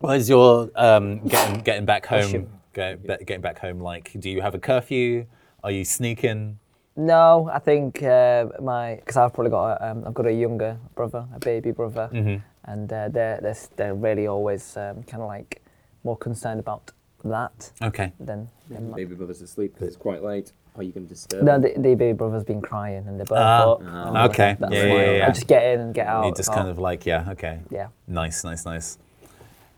as 0.08 0.28
you're 0.28 0.70
um, 0.74 1.26
getting 1.26 1.60
getting 1.68 1.84
back 1.84 2.06
home, 2.06 2.48
get, 2.72 3.04
getting 3.26 3.40
back 3.40 3.58
home, 3.58 3.80
like, 3.80 4.12
do 4.18 4.30
you 4.30 4.40
have 4.42 4.54
a 4.54 4.58
curfew? 4.58 5.26
Are 5.64 5.70
you 5.70 5.84
sneaking? 5.84 6.58
no, 6.98 7.50
I 7.52 7.58
think 7.58 8.02
uh, 8.02 8.46
my 8.60 8.96
because 8.96 9.16
I've 9.16 9.34
probably 9.34 9.50
got 9.50 9.80
a, 9.80 9.90
um, 9.90 10.04
I've 10.06 10.14
got 10.14 10.26
a 10.26 10.32
younger 10.32 10.78
brother, 10.94 11.26
a 11.34 11.38
baby 11.38 11.70
brother, 11.72 12.08
Mm-hmm. 12.12 12.36
and 12.72 12.92
uh, 12.92 13.08
they're, 13.08 13.38
they're 13.42 13.56
they're 13.76 13.94
really 13.94 14.26
always 14.26 14.76
um, 14.76 15.02
kind 15.02 15.22
of 15.22 15.28
like 15.28 15.62
more 16.04 16.16
concerned 16.16 16.60
about 16.60 16.92
that 17.24 17.72
Okay. 17.82 18.12
Then, 18.20 18.48
than 18.70 18.90
my, 18.90 18.96
Baby 18.96 19.16
brother's 19.16 19.42
asleep 19.42 19.74
because 19.74 19.88
it's 19.88 19.96
quite 19.96 20.22
late. 20.22 20.52
Are 20.76 20.82
you 20.82 20.92
going 20.92 21.06
to 21.06 21.14
disturb? 21.14 21.42
no, 21.42 21.58
the, 21.58 21.72
the 21.76 21.94
baby 21.94 22.12
brother's 22.12 22.44
been 22.44 22.60
crying 22.60 23.06
and 23.08 23.18
they're 23.18 23.24
both 23.26 23.38
Ah, 23.38 23.72
up. 23.72 23.82
ah, 23.84 24.08
and 24.08 24.30
okay. 24.30 24.56
That's 24.60 24.72
Yeah, 24.74 24.88
why 24.92 25.04
yeah, 25.04 25.16
yeah. 25.16 25.26
I 25.26 25.30
just 25.30 25.46
get 25.46 25.62
in 25.74 25.80
and 25.80 25.94
get 25.94 26.06
out. 26.06 26.26
You 26.26 26.34
just 26.34 26.50
Oh, 26.50 26.54
kind 26.54 26.68
of 26.68 26.78
like, 26.78 27.06
yeah, 27.06 27.30
okay. 27.30 27.60
yeah. 27.70 27.88
Nice, 28.06 28.44
nice, 28.44 28.64
nice. 28.66 28.98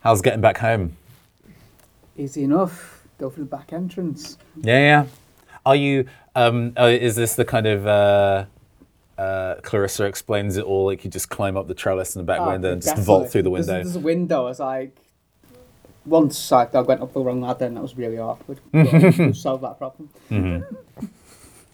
How's 0.01 0.21
getting 0.23 0.41
back 0.41 0.59
home? 0.59 0.97
Easy 2.17 2.43
enough. 2.45 3.07
Go 3.19 3.31
through 3.31 3.45
the 3.45 3.51
back 3.51 3.73
entrance. 3.73 4.39
Yeah, 4.61 4.79
yeah. 4.79 5.07
Are 5.67 5.77
you? 5.77 6.07
Um, 6.35 6.73
uh, 6.79 6.85
is 6.87 7.17
this 7.17 7.35
the 7.35 7.45
kind 7.45 7.67
of 7.67 7.87
uh, 7.87 8.45
uh, 9.19 9.57
Clarissa 9.63 10.05
explains 10.05 10.57
it 10.57 10.65
all? 10.65 10.87
Like 10.87 11.05
you 11.05 11.11
just 11.11 11.29
climb 11.29 11.57
up 11.57 11.67
the 11.69 11.75
trellis 11.75 12.15
in 12.17 12.21
the 12.21 12.25
back 12.27 12.41
Ah, 12.41 12.51
window 12.53 12.73
and 12.73 12.81
just 12.81 12.97
definitely. 12.97 13.05
vault 13.07 13.31
through 13.31 13.43
the 13.43 13.51
There's- 13.51 13.67
window. 13.69 13.83
There's, 13.83 13.97
a 13.97 14.01
window. 14.01 14.41
I 14.47 14.49
was 14.49 14.61
like, 14.61 14.97
once 16.09 16.51
I, 16.53 16.69
I 16.73 16.81
went 16.81 17.01
up 17.03 17.13
the 17.13 17.21
wrong 17.21 17.41
ladder 17.41 17.67
and 17.67 17.77
that 17.77 17.83
was 17.83 17.97
really 17.97 18.19
awkward. 18.19 18.61
But 18.73 19.35
solve 19.37 19.61
that 19.63 19.79
problem. 19.79 20.09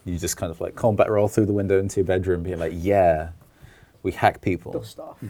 You 0.05 0.19
just 0.19 0.37
kind 0.37 0.51
of 0.51 0.61
like 0.61 0.75
combat 0.75 1.09
roll 1.09 1.27
through 1.27 1.47
the 1.47 1.53
window 1.53 1.79
into 1.79 1.99
your 1.99 2.05
bedroom, 2.05 2.43
being 2.43 2.59
like, 2.59 2.73
"Yeah, 2.75 3.29
we 4.03 4.11
hack 4.11 4.39
people." 4.41 4.71
Dust 4.71 4.99
off. 4.99 5.17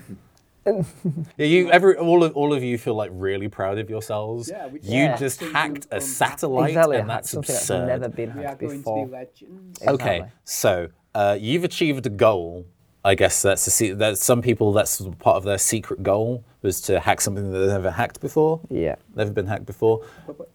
Yeah, 1.37 1.45
you 1.45 1.69
every 1.69 1.95
all 1.95 2.23
of 2.23 2.35
all 2.35 2.51
of 2.51 2.63
you 2.63 2.77
feel 2.79 2.95
like 2.95 3.11
really 3.13 3.47
proud 3.47 3.77
of 3.77 3.87
yourselves. 3.87 4.49
Yeah, 4.51 4.65
we- 4.67 4.79
you 4.81 5.03
Yeah. 5.03 5.15
just 5.15 5.39
hacked 5.39 5.85
a 5.91 6.01
satellite, 6.01 6.69
Exactly, 6.71 6.97
and 6.97 7.07
that's 7.09 7.29
something 7.29 7.55
absurd. 7.55 7.87
that's 7.87 8.01
never 8.01 8.09
been 8.09 8.31
hacked 8.31 8.59
before. 8.61 9.05
be 9.05 9.11
legends. 9.11 9.79
Okay, 9.87 10.23
so 10.43 10.87
uh, 11.13 11.37
you've 11.39 11.63
achieved 11.63 12.07
a 12.07 12.09
goal. 12.09 12.65
I 13.03 13.13
guess 13.13 13.43
that's 13.43 13.67
a 13.67 13.69
se- 13.71 13.91
that 13.93 14.17
some 14.17 14.41
people 14.41 14.73
that's 14.73 14.99
part 15.19 15.37
of 15.37 15.43
their 15.43 15.59
secret 15.59 16.01
goal 16.01 16.43
was 16.65 16.81
to 16.81 16.99
hack 16.99 17.21
something 17.21 17.51
that 17.51 17.57
they've 17.59 17.69
never 17.69 17.91
hacked 17.91 18.19
before, 18.19 18.59
Yeah. 18.69 18.95
never 19.15 19.31
been 19.31 19.47
hacked 19.47 19.65
before, 19.65 20.01
But- 20.27 20.37
but- 20.37 20.49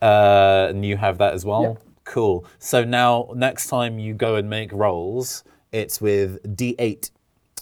uh, 0.00 0.68
and 0.70 0.84
you 0.84 0.96
have 0.96 1.18
that 1.18 1.34
as 1.34 1.44
well. 1.44 1.62
Yeah. 1.62 1.74
Cool. 2.04 2.44
So 2.58 2.84
now 2.84 3.28
next 3.34 3.66
time 3.68 3.98
you 3.98 4.14
go 4.14 4.36
and 4.36 4.48
make 4.48 4.72
rolls, 4.72 5.44
it's 5.72 6.00
with 6.00 6.56
D8 6.56 7.10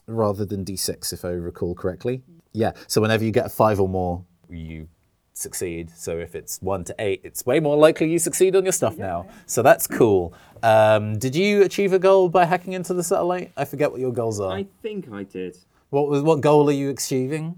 rather 0.07 0.45
than 0.45 0.63
D6, 0.65 1.13
if 1.13 1.25
I 1.25 1.31
recall 1.31 1.75
correctly. 1.75 2.23
Yeah. 2.53 2.73
So 2.87 3.01
whenever 3.01 3.25
you 3.25 3.33
get 3.33 3.47
a 3.47 3.49
five 3.49 3.81
or 3.81 3.89
more, 3.89 4.23
you 4.49 4.87
succeed. 5.33 5.91
So 5.97 6.19
if 6.19 6.35
it's 6.35 6.63
one 6.63 6.85
to 6.85 6.95
eight, 6.99 7.21
it's 7.25 7.45
way 7.45 7.59
more 7.61 7.77
likely 7.77 8.09
you 8.11 8.19
succeed 8.19 8.55
on 8.57 8.63
your 8.65 8.73
stuff 8.73 8.97
now. 8.97 9.27
So 9.47 9.63
that's 9.63 9.87
cool. 9.87 10.33
Um, 10.63 11.19
did 11.19 11.35
you 11.35 11.63
achieve 11.63 11.93
a 11.93 11.99
goal 11.99 12.29
by 12.29 12.45
hacking 12.45 12.73
into 12.73 12.95
the 12.95 13.03
satellite? 13.03 13.51
I 13.57 13.65
forget 13.65 13.91
what 13.91 14.01
your 14.01 14.13
goals 14.13 14.39
are. 14.41 14.53
I 14.53 14.67
think 14.83 15.11
I 15.13 15.25
did. 15.25 15.59
What 15.91 16.09
was 16.09 16.23
what 16.23 16.41
goal 16.41 16.69
are 16.69 16.73
you 16.73 16.89
achieving? 16.91 17.57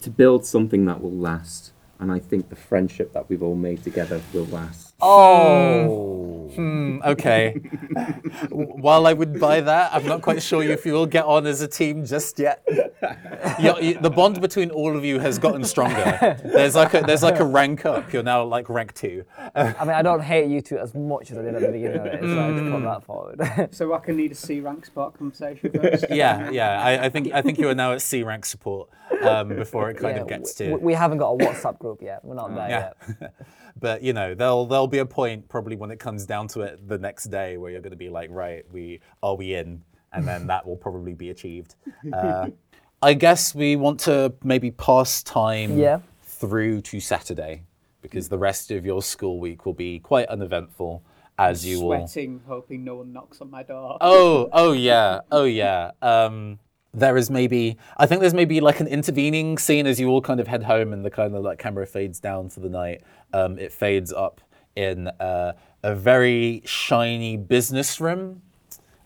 To 0.00 0.10
build 0.10 0.44
something 0.44 0.86
that 0.86 1.02
will 1.02 1.12
last. 1.12 1.72
And 2.00 2.10
I 2.10 2.18
think 2.18 2.48
the 2.48 2.56
friendship 2.56 3.12
that 3.12 3.28
we've 3.28 3.42
all 3.42 3.54
made 3.54 3.84
together 3.84 4.20
will 4.32 4.46
last. 4.46 4.91
Oh. 5.02 6.08
Hmm, 6.54 7.00
okay. 7.02 7.54
While 8.50 9.06
I 9.06 9.14
would 9.14 9.40
buy 9.40 9.62
that, 9.62 9.94
I'm 9.94 10.04
not 10.04 10.20
quite 10.20 10.42
sure 10.42 10.62
if 10.62 10.84
you 10.84 10.92
will 10.92 11.06
get 11.06 11.24
on 11.24 11.46
as 11.46 11.62
a 11.62 11.68
team 11.68 12.04
just 12.04 12.38
yet. 12.38 12.62
you 13.58 13.74
you- 13.80 13.98
the 13.98 14.10
bond 14.10 14.38
between 14.42 14.70
all 14.70 14.94
of 14.94 15.02
you 15.02 15.18
has 15.18 15.38
gotten 15.38 15.64
stronger. 15.64 16.36
There's 16.44 16.74
like 16.74 16.92
a 16.92 17.00
there's 17.00 17.22
like 17.22 17.40
a 17.40 17.44
rank 17.44 17.86
up. 17.86 18.12
You're 18.12 18.22
now 18.22 18.44
like 18.44 18.68
rank 18.68 18.92
two. 18.92 19.24
I 19.54 19.64
mean, 19.84 19.94
I 19.94 20.02
don't 20.02 20.20
hate 20.22 20.50
you 20.50 20.60
two 20.60 20.76
as 20.78 20.94
much 20.94 21.30
as 21.30 21.38
I 21.38 21.42
did 21.42 21.54
at 21.54 21.62
the 21.62 21.68
beginning 21.68 22.00
of 22.00 22.06
it. 22.06 22.20
So 22.20 22.38
I 22.38 22.50
just 22.52 22.70
put 22.70 22.82
that 22.82 23.02
forward. 23.04 23.68
So 23.72 23.94
I 23.94 23.98
can 24.00 24.16
need 24.18 24.32
a 24.32 24.34
C 24.34 24.60
rank 24.60 24.84
support 24.84 25.16
conversation 25.18 25.70
first. 25.80 26.04
Yeah, 26.10 26.50
yeah. 26.50 26.82
I, 26.82 27.04
I 27.06 27.08
think 27.08 27.32
I 27.32 27.40
think 27.40 27.58
you 27.58 27.68
are 27.70 27.74
now 27.74 27.92
at 27.92 28.02
C 28.02 28.22
rank 28.24 28.44
support 28.44 28.90
um, 29.22 29.48
before 29.48 29.88
it 29.88 29.94
kind 29.96 30.16
Yeah, 30.16 30.22
of 30.22 30.28
gets 30.28 30.58
we, 30.60 30.66
to. 30.66 30.76
we 30.76 30.92
haven't 30.92 31.18
got 31.18 31.30
a 31.32 31.38
WhatsApp 31.38 31.78
group 31.78 32.02
yet. 32.02 32.22
We're 32.24 32.34
not 32.34 32.54
there 32.54 32.68
Yeah. 32.68 32.92
yet. 33.22 33.34
but 33.80 34.02
you 34.02 34.12
know, 34.12 34.34
there'll 34.34 34.66
there'll 34.66 34.86
be 34.86 34.98
a 34.98 35.06
point 35.06 35.48
probably 35.48 35.76
when 35.76 35.90
it 35.90 35.98
comes 35.98 36.26
down 36.26 36.48
to 36.48 36.60
it 36.62 36.86
the 36.88 36.98
next 36.98 37.24
day 37.24 37.56
where 37.56 37.70
you're 37.70 37.80
going 37.80 37.92
to 37.92 37.96
be 37.96 38.10
like, 38.10 38.30
right, 38.30 38.64
we 38.72 39.00
are 39.22 39.34
we 39.34 39.54
in, 39.54 39.82
and 40.12 40.26
then 40.26 40.46
that 40.48 40.66
will 40.66 40.76
probably 40.76 41.14
be 41.14 41.30
achieved. 41.30 41.74
Uh, 42.12 42.48
I 43.02 43.14
guess 43.14 43.54
we 43.54 43.74
want 43.76 43.98
to 44.00 44.32
maybe 44.44 44.70
pass 44.70 45.22
time 45.24 45.76
Yeah. 45.76 45.98
through 46.22 46.82
to 46.82 47.00
Saturday 47.00 47.64
because 48.00 48.28
the 48.28 48.38
rest 48.38 48.70
of 48.70 48.86
your 48.86 49.02
school 49.02 49.40
week 49.40 49.66
will 49.66 49.72
be 49.74 49.98
quite 49.98 50.26
uneventful 50.28 51.02
as 51.38 51.64
you 51.66 51.80
will. 51.80 52.06
Sweating, 52.06 52.42
hoping 52.46 52.84
no 52.84 52.96
one 52.96 53.12
knocks 53.12 53.40
on 53.40 53.50
my 53.50 53.62
door. 53.64 53.98
Oh, 54.00 54.48
oh 54.52 54.72
yeah, 54.72 55.20
oh 55.32 55.44
yeah. 55.44 55.92
Um, 56.00 56.58
there 56.94 57.16
is 57.16 57.30
maybe 57.30 57.78
I 57.96 58.06
think 58.06 58.20
there's 58.20 58.34
maybe 58.34 58.60
like 58.60 58.80
an 58.80 58.86
intervening 58.86 59.58
scene 59.58 59.86
as 59.86 59.98
you 59.98 60.08
all 60.08 60.20
kind 60.20 60.40
of 60.40 60.48
head 60.48 60.64
home 60.64 60.92
and 60.92 61.04
the 61.04 61.10
kind 61.10 61.34
of 61.34 61.42
like 61.42 61.58
camera 61.58 61.86
fades 61.86 62.20
down 62.20 62.50
for 62.50 62.60
the 62.60 62.68
night. 62.68 63.02
Um, 63.32 63.58
it 63.58 63.72
fades 63.72 64.12
up 64.12 64.40
in 64.76 65.08
uh, 65.08 65.52
a 65.82 65.94
very 65.94 66.62
shiny 66.64 67.36
business 67.36 68.00
room, 68.00 68.42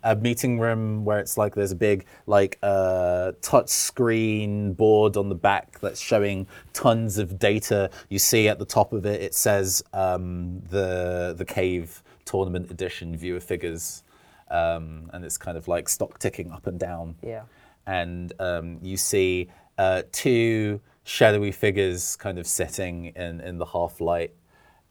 a 0.02 0.16
meeting 0.16 0.58
room 0.58 1.04
where 1.04 1.18
it's 1.18 1.36
like 1.38 1.54
there's 1.54 1.72
a 1.72 1.76
big 1.76 2.06
like 2.26 2.58
uh, 2.62 3.32
touch 3.40 3.68
screen 3.68 4.72
board 4.72 5.16
on 5.16 5.28
the 5.28 5.34
back 5.34 5.78
that's 5.80 6.00
showing 6.00 6.46
tons 6.72 7.18
of 7.18 7.38
data. 7.38 7.90
You 8.08 8.18
see 8.18 8.48
at 8.48 8.58
the 8.58 8.64
top 8.66 8.92
of 8.92 9.06
it, 9.06 9.20
it 9.22 9.34
says 9.34 9.82
um, 9.92 10.60
the 10.70 11.34
the 11.36 11.44
cave 11.44 12.02
tournament 12.24 12.68
edition 12.72 13.16
viewer 13.16 13.40
figures, 13.40 14.02
um, 14.50 15.08
and 15.12 15.24
it's 15.24 15.38
kind 15.38 15.56
of 15.56 15.68
like 15.68 15.88
stock 15.88 16.18
ticking 16.18 16.50
up 16.50 16.66
and 16.66 16.80
down 16.80 17.14
Yeah. 17.22 17.42
And 17.86 18.32
um, 18.38 18.78
you 18.82 18.96
see 18.96 19.48
uh, 19.78 20.02
two 20.12 20.80
shadowy 21.04 21.52
figures 21.52 22.16
kind 22.16 22.38
of 22.38 22.46
sitting 22.46 23.06
in, 23.16 23.40
in 23.40 23.58
the 23.58 23.66
half 23.66 24.00
light, 24.00 24.34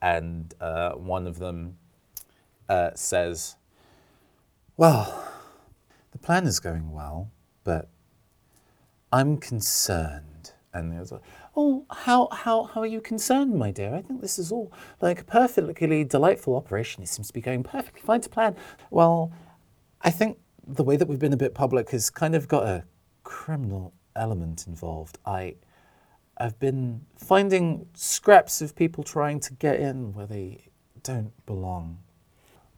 and 0.01 0.53
uh, 0.61 0.91
one 0.93 1.27
of 1.27 1.39
them 1.39 1.77
uh, 2.69 2.91
says, 2.95 3.55
Well, 4.77 5.27
the 6.11 6.17
plan 6.17 6.45
is 6.45 6.59
going 6.59 6.91
well, 6.91 7.31
but 7.63 7.89
I'm 9.11 9.37
concerned. 9.37 10.53
And 10.73 10.91
he 10.91 10.99
was 10.99 11.11
like, 11.11 11.21
Oh, 11.57 11.85
how, 11.89 12.27
how, 12.31 12.63
how 12.63 12.81
are 12.81 12.87
you 12.87 13.01
concerned, 13.01 13.55
my 13.55 13.71
dear? 13.71 13.95
I 13.95 14.01
think 14.01 14.21
this 14.21 14.37
is 14.37 14.51
all 14.51 14.71
like 15.01 15.21
a 15.21 15.23
perfectly 15.23 16.03
delightful 16.03 16.55
operation. 16.55 17.03
It 17.03 17.09
seems 17.09 17.27
to 17.27 17.33
be 17.33 17.41
going 17.41 17.63
perfectly 17.63 18.01
fine 18.01 18.21
to 18.21 18.29
plan. 18.29 18.55
Well, 18.89 19.31
I 20.01 20.11
think 20.11 20.37
the 20.67 20.83
way 20.83 20.97
that 20.97 21.07
we've 21.07 21.19
been 21.19 21.33
a 21.33 21.37
bit 21.37 21.53
public 21.53 21.91
has 21.91 22.09
kind 22.09 22.35
of 22.35 22.47
got 22.47 22.65
a 22.65 22.83
criminal 23.23 23.93
element 24.15 24.67
involved. 24.67 25.17
I, 25.25 25.55
I've 26.37 26.59
been 26.59 27.01
finding 27.17 27.87
scraps 27.93 28.61
of 28.61 28.75
people 28.75 29.03
trying 29.03 29.39
to 29.41 29.53
get 29.53 29.79
in 29.79 30.13
where 30.13 30.25
they 30.25 30.69
don't 31.03 31.33
belong. 31.45 31.99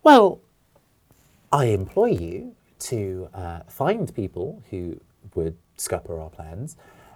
Well, 0.03 0.41
I 1.51 1.65
employ 1.65 2.07
you 2.07 2.55
to 2.79 3.29
uh, 3.33 3.59
find 3.67 4.13
people 4.13 4.63
who 4.69 4.99
would 5.35 5.57
scupper 5.77 6.19
our 6.19 6.29
plans 6.29 6.75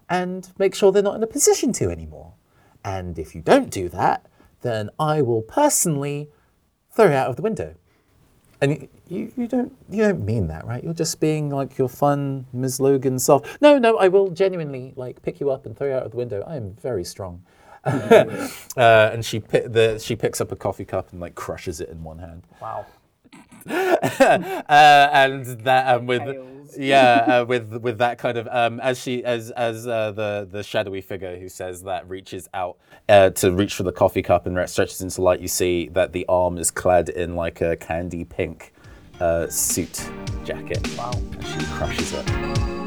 and 0.09 0.49
make 0.57 0.75
sure 0.75 0.91
they're 0.91 1.03
not 1.03 1.15
in 1.15 1.23
a 1.23 1.27
position 1.27 1.73
to 1.73 1.89
anymore. 1.89 2.33
And 2.83 3.19
if 3.19 3.35
you 3.35 3.41
don't 3.41 3.69
do 3.69 3.89
that, 3.89 4.25
then 4.61 4.89
I 4.99 5.21
will 5.21 5.41
personally 5.41 6.29
throw 6.91 7.05
you 7.05 7.13
out 7.13 7.29
of 7.29 7.35
the 7.35 7.41
window. 7.41 7.75
And 8.61 8.87
you, 9.07 9.31
you, 9.35 9.47
don't 9.47 9.75
you 9.89 10.03
don't 10.03 10.23
mean 10.23 10.47
that, 10.47 10.65
right? 10.67 10.83
You're 10.83 10.93
just 10.93 11.19
being 11.19 11.49
like 11.49 11.79
your 11.79 11.89
fun 11.89 12.45
Ms. 12.53 12.79
Logan 12.79 13.17
self. 13.17 13.59
No, 13.59 13.79
no, 13.79 13.97
I 13.97 14.07
will 14.07 14.29
genuinely 14.29 14.93
like 14.95 15.21
pick 15.23 15.39
you 15.39 15.49
up 15.49 15.65
and 15.65 15.75
throw 15.75 15.87
you 15.87 15.93
out 15.93 16.03
of 16.03 16.11
the 16.11 16.17
window. 16.17 16.43
I 16.45 16.57
am 16.57 16.75
very 16.75 17.03
strong. 17.03 17.43
uh, 17.83 18.47
and 18.77 19.25
she 19.25 19.39
pi- 19.39 19.67
the, 19.67 19.97
she 19.97 20.15
picks 20.15 20.39
up 20.39 20.51
a 20.51 20.55
coffee 20.55 20.85
cup 20.85 21.11
and 21.11 21.19
like 21.19 21.33
crushes 21.33 21.81
it 21.81 21.89
in 21.89 22.03
one 22.03 22.19
hand. 22.19 22.43
Wow. 22.61 22.85
uh, 23.67 25.09
and 25.11 25.45
that 25.61 25.95
um, 25.95 26.05
with 26.05 26.21
Yeah 26.77 27.41
uh, 27.41 27.45
with 27.45 27.73
with 27.81 27.97
that 27.99 28.17
kind 28.17 28.37
of 28.37 28.47
um, 28.51 28.79
as 28.79 28.99
she 28.99 29.23
as 29.23 29.51
as 29.51 29.87
uh, 29.87 30.11
the 30.11 30.47
the 30.49 30.63
shadowy 30.63 31.01
figure 31.01 31.37
who 31.37 31.49
says 31.49 31.83
that 31.83 32.09
reaches 32.09 32.49
out 32.53 32.77
uh, 33.09 33.29
to 33.31 33.51
reach 33.51 33.73
for 33.73 33.83
the 33.83 33.91
coffee 33.91 34.21
cup 34.21 34.45
and 34.45 34.69
stretches 34.69 35.01
into 35.01 35.21
light 35.21 35.39
you 35.39 35.47
see 35.47 35.89
that 35.89 36.13
the 36.13 36.25
arm 36.27 36.57
is 36.57 36.71
clad 36.71 37.09
in 37.09 37.35
like 37.35 37.61
a 37.61 37.75
candy 37.77 38.23
pink 38.23 38.73
uh, 39.19 39.47
suit 39.47 40.09
jacket 40.43 40.87
Wow. 40.97 41.11
and 41.13 41.45
she 41.45 41.65
crushes 41.73 42.13
it 42.13 42.80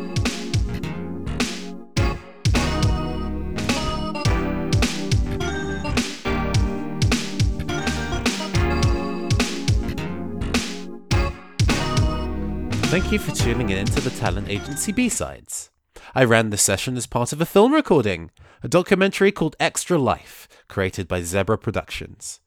Thank 12.94 13.10
you 13.10 13.18
for 13.18 13.32
tuning 13.32 13.70
in 13.70 13.86
to 13.86 14.00
the 14.00 14.10
Talent 14.10 14.48
Agency 14.48 14.92
B-Sides. 14.92 15.70
I 16.14 16.22
ran 16.22 16.50
this 16.50 16.62
session 16.62 16.96
as 16.96 17.08
part 17.08 17.32
of 17.32 17.40
a 17.40 17.44
film 17.44 17.74
recording, 17.74 18.30
a 18.62 18.68
documentary 18.68 19.32
called 19.32 19.56
Extra 19.58 19.98
Life, 19.98 20.46
created 20.68 21.08
by 21.08 21.22
Zebra 21.22 21.58
Productions. 21.58 22.38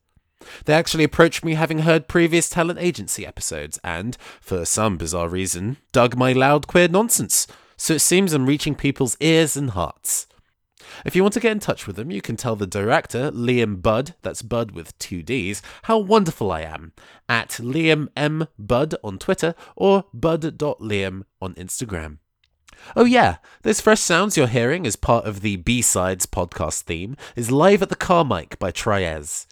They 0.63 0.73
actually 0.73 1.03
approached 1.03 1.43
me 1.43 1.55
having 1.55 1.79
heard 1.79 2.07
previous 2.07 2.49
Talent 2.49 2.79
Agency 2.79 3.27
episodes 3.27 3.77
and, 3.83 4.15
for 4.39 4.63
some 4.63 4.95
bizarre 4.95 5.27
reason, 5.27 5.75
dug 5.91 6.15
my 6.15 6.31
loud 6.31 6.65
queer 6.65 6.87
nonsense, 6.87 7.45
so 7.75 7.95
it 7.95 7.99
seems 7.99 8.31
I'm 8.31 8.45
reaching 8.45 8.73
people's 8.73 9.17
ears 9.19 9.57
and 9.57 9.71
hearts. 9.71 10.27
If 11.05 11.15
you 11.15 11.23
want 11.23 11.33
to 11.33 11.39
get 11.39 11.51
in 11.51 11.59
touch 11.59 11.87
with 11.87 11.95
them, 11.95 12.11
you 12.11 12.21
can 12.21 12.37
tell 12.37 12.55
the 12.55 12.67
director, 12.67 13.31
Liam 13.31 13.81
Budd, 13.81 14.15
that's 14.21 14.41
Bud 14.41 14.71
with 14.71 14.97
two 14.99 15.23
D's, 15.23 15.61
how 15.83 15.97
wonderful 15.97 16.51
I 16.51 16.61
am 16.61 16.93
at 17.29 17.49
Liam 17.61 18.07
M. 18.15 18.47
Budd 18.57 18.95
on 19.03 19.17
Twitter 19.17 19.55
or 19.75 20.05
bud.liam 20.13 21.23
on 21.41 21.53
Instagram. 21.55 22.17
Oh, 22.95 23.05
yeah, 23.05 23.37
those 23.63 23.81
fresh 23.81 23.99
sounds 23.99 24.37
you're 24.37 24.47
hearing 24.47 24.85
as 24.85 24.95
part 24.95 25.25
of 25.25 25.41
the 25.41 25.57
B 25.57 25.81
Sides 25.81 26.25
podcast 26.25 26.83
theme 26.83 27.17
is 27.35 27.51
Live 27.51 27.81
at 27.81 27.89
the 27.89 27.95
Carmike 27.95 28.59
by 28.59 28.71
Tryezz. 28.71 29.47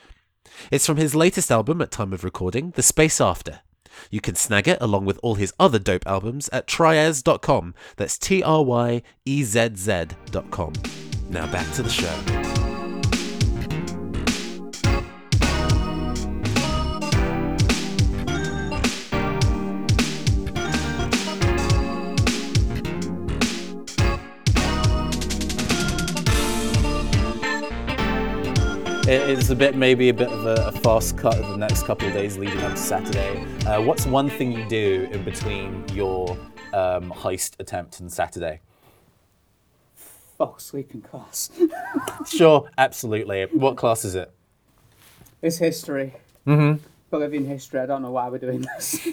It's 0.72 0.86
from 0.86 0.98
his 0.98 1.16
latest 1.16 1.52
album 1.52 1.82
at 1.82 1.92
time 1.92 2.14
of 2.14 2.24
recording, 2.24 2.72
The 2.72 2.84
Space 2.84 3.20
After. 3.20 3.62
You 4.10 4.22
can 4.22 4.36
snag 4.36 4.68
it 4.68 4.78
along 4.82 5.06
with 5.06 5.20
all 5.24 5.36
his 5.36 5.54
other 5.60 5.80
dope 5.80 6.06
albums 6.06 6.50
at 6.50 6.68
tryezz.com. 6.68 7.74
That's 7.96 8.18
T 8.18 8.44
R 8.44 8.64
Y 8.64 9.02
E 9.26 9.44
Z 9.44 9.70
Z.com. 9.76 10.74
Now 11.30 11.52
back 11.52 11.70
to 11.74 11.84
the 11.84 11.90
show. 11.90 12.56
It 29.08 29.30
is 29.30 29.52
a 29.52 29.56
bit, 29.56 29.76
maybe 29.76 30.10
a 30.10 30.14
bit 30.16 30.30
of 30.30 30.48
a, 30.48 30.70
a 30.70 30.72
fast 30.72 31.16
cut 31.16 31.38
of 31.38 31.48
the 31.50 31.58
next 31.58 31.84
couple 31.84 32.08
of 32.08 32.14
days 32.16 32.40
leading 32.40 32.60
up 32.62 32.72
to 32.72 32.78
Saturday. 32.78 33.46
Uh, 33.68 33.80
what's 33.80 34.08
one 34.08 34.32
thing 34.32 34.52
you 34.52 34.68
do 34.68 35.08
in 35.12 35.24
between 35.24 35.88
your 35.90 36.32
um, 36.74 37.12
heist 37.12 37.54
attempt 37.60 38.00
and 38.00 38.12
Saturday? 38.12 38.62
Fall 40.38 40.56
sleeping 40.58 41.02
class. 41.02 41.52
Sure, 42.28 42.70
absolutely. 42.78 43.44
What 43.54 43.78
class 43.78 44.04
is 44.04 44.16
it? 44.16 44.32
It's 45.42 45.58
history. 45.58 46.16
Mm-hmm. 46.48 46.84
Bolivian 47.12 47.46
history. 47.46 47.80
I 47.80 47.86
don't 47.86 48.02
know 48.02 48.12
why 48.12 48.30
we're 48.30 48.40
doing 48.40 48.62
this. 48.62 49.08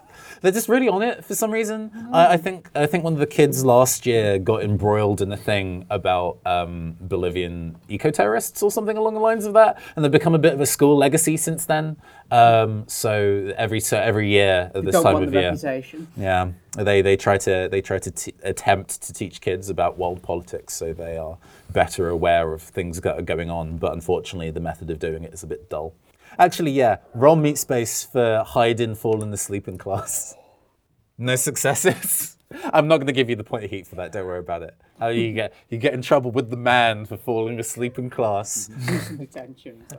They're 0.40 0.52
just 0.52 0.68
really 0.68 0.88
on 0.88 1.02
it 1.02 1.24
for 1.24 1.34
some 1.34 1.50
reason. 1.50 1.90
I, 2.12 2.34
I 2.34 2.36
think 2.36 2.70
I 2.74 2.86
think 2.86 3.04
one 3.04 3.12
of 3.12 3.18
the 3.18 3.26
kids 3.26 3.64
last 3.64 4.06
year 4.06 4.38
got 4.38 4.62
embroiled 4.62 5.20
in 5.20 5.32
a 5.32 5.36
thing 5.36 5.86
about 5.90 6.38
um, 6.44 6.96
Bolivian 7.00 7.76
eco 7.88 8.10
terrorists 8.10 8.62
or 8.62 8.70
something 8.70 8.96
along 8.96 9.14
the 9.14 9.20
lines 9.20 9.44
of 9.44 9.54
that, 9.54 9.80
and 9.94 10.04
they've 10.04 10.12
become 10.12 10.34
a 10.34 10.38
bit 10.38 10.54
of 10.54 10.60
a 10.60 10.66
school 10.66 10.96
legacy 10.96 11.36
since 11.36 11.64
then. 11.64 11.96
Um, 12.30 12.84
so 12.88 13.52
every 13.56 13.80
so 13.80 13.98
every 13.98 14.28
year 14.28 14.70
at 14.74 14.84
this 14.84 15.00
time 15.00 15.22
of 15.22 15.30
the 15.30 15.40
year, 15.40 15.50
reputation. 15.50 16.08
Yeah, 16.16 16.50
they 16.76 17.02
they 17.02 17.16
try 17.16 17.38
to 17.38 17.68
they 17.70 17.80
try 17.80 17.98
to 17.98 18.10
t- 18.10 18.34
attempt 18.42 19.02
to 19.02 19.12
teach 19.12 19.40
kids 19.40 19.70
about 19.70 19.98
world 19.98 20.22
politics, 20.22 20.74
so 20.74 20.92
they 20.92 21.16
are 21.16 21.38
better 21.72 22.08
aware 22.08 22.52
of 22.52 22.62
things 22.62 23.00
that 23.00 23.18
are 23.18 23.22
going 23.22 23.50
on. 23.50 23.78
But 23.78 23.92
unfortunately, 23.92 24.50
the 24.50 24.60
method 24.60 24.90
of 24.90 24.98
doing 24.98 25.24
it 25.24 25.32
is 25.32 25.42
a 25.42 25.46
bit 25.46 25.70
dull. 25.70 25.94
Actually, 26.38 26.72
yeah, 26.72 26.98
roll 27.14 27.36
meat 27.36 27.58
space 27.58 28.04
for 28.04 28.42
hide 28.46 28.80
in 28.80 28.94
fallen 28.94 29.32
asleep 29.32 29.68
in 29.68 29.78
class. 29.78 30.34
No 31.18 31.36
successes. 31.36 32.36
I'm 32.72 32.86
not 32.86 32.98
going 32.98 33.06
to 33.08 33.12
give 33.12 33.28
you 33.28 33.34
the 33.36 33.42
point 33.44 33.64
of 33.64 33.70
heat 33.70 33.86
for 33.86 33.96
that. 33.96 34.12
Don't 34.12 34.24
worry 34.26 34.38
about 34.38 34.62
it. 34.62 34.74
How 35.00 35.08
you 35.08 35.32
get 35.32 35.52
you 35.68 35.78
get 35.78 35.94
in 35.94 36.00
trouble 36.02 36.30
with 36.30 36.48
the 36.50 36.56
man 36.56 37.04
for 37.04 37.16
falling 37.16 37.58
asleep 37.58 37.98
in 37.98 38.08
class. 38.10 38.70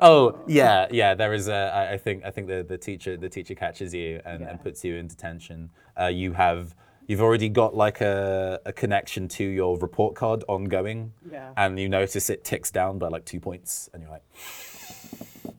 Oh 0.02 0.40
yeah, 0.48 0.88
yeah. 0.92 1.14
There 1.14 1.34
is 1.34 1.48
a. 1.48 1.72
I 1.74 1.94
I 1.94 1.98
think 1.98 2.24
I 2.26 2.32
think 2.32 2.48
the, 2.48 2.64
the 2.68 2.78
teacher 2.78 3.18
the 3.18 3.30
teacher 3.30 3.54
catches 3.56 3.94
you 3.94 4.22
and, 4.26 4.42
Yeah. 4.42 4.50
and 4.50 4.64
puts 4.64 4.84
you 4.84 4.96
in 4.96 5.08
detention. 5.08 5.70
Uh, 6.00 6.06
you 6.08 6.34
have 6.34 6.76
you've 7.08 7.22
already 7.22 7.50
got 7.50 7.76
like 7.76 8.02
a, 8.02 8.60
a 8.66 8.74
connection 8.74 9.28
to 9.30 9.44
your 9.44 9.78
report 9.78 10.16
card 10.16 10.44
ongoing, 10.48 11.14
Yeah. 11.32 11.52
and 11.58 11.80
you 11.80 11.90
notice 11.90 12.30
it 12.30 12.44
ticks 12.44 12.70
down 12.72 12.98
by 13.00 13.08
like 13.10 13.26
two 13.26 13.40
points, 13.40 13.90
and 13.94 14.02
you're 14.04 14.12
like, 14.12 14.24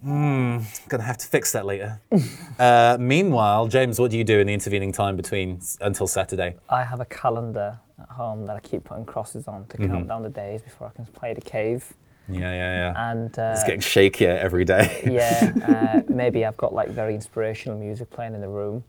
hmm, 0.02 0.58
gonna 0.88 1.02
have 1.02 1.18
to 1.18 1.26
fix 1.26 1.52
that 1.52 1.66
later. 1.66 2.00
uh, 2.58 2.96
meanwhile, 3.00 3.66
James, 3.68 3.98
what 3.98 4.10
do 4.10 4.18
you 4.18 4.24
do 4.24 4.38
in 4.40 4.46
the 4.46 4.54
intervening 4.54 4.92
time 4.92 5.16
between 5.16 5.60
until 5.80 6.06
Saturday? 6.06 6.56
I 6.68 6.84
have 6.84 7.00
a 7.00 7.04
calendar 7.06 7.78
at 8.00 8.08
home 8.08 8.46
that 8.46 8.56
I 8.56 8.60
keep 8.60 8.84
putting 8.84 9.04
crosses 9.04 9.48
on 9.48 9.66
to 9.66 9.76
Mm-hmm. 9.78 9.92
count 9.92 10.08
down 10.08 10.22
the 10.22 10.28
days 10.28 10.62
before 10.62 10.86
I 10.88 10.90
can 10.90 11.06
play 11.06 11.34
the 11.34 11.40
cave. 11.40 11.92
Yeah, 12.30 12.52
yeah, 12.52 12.92
yeah. 12.92 13.10
And 13.10 13.38
uh, 13.38 13.52
it's 13.54 13.64
getting 13.64 13.80
shakier 13.80 14.36
every 14.38 14.64
day. 14.64 15.00
yeah, 15.10 16.02
uh, 16.08 16.12
maybe 16.12 16.44
I've 16.44 16.58
got 16.58 16.74
like 16.74 16.90
very 16.90 17.14
inspirational 17.14 17.78
music 17.78 18.10
playing 18.10 18.34
in 18.34 18.40
the 18.42 18.48
room. 18.48 18.84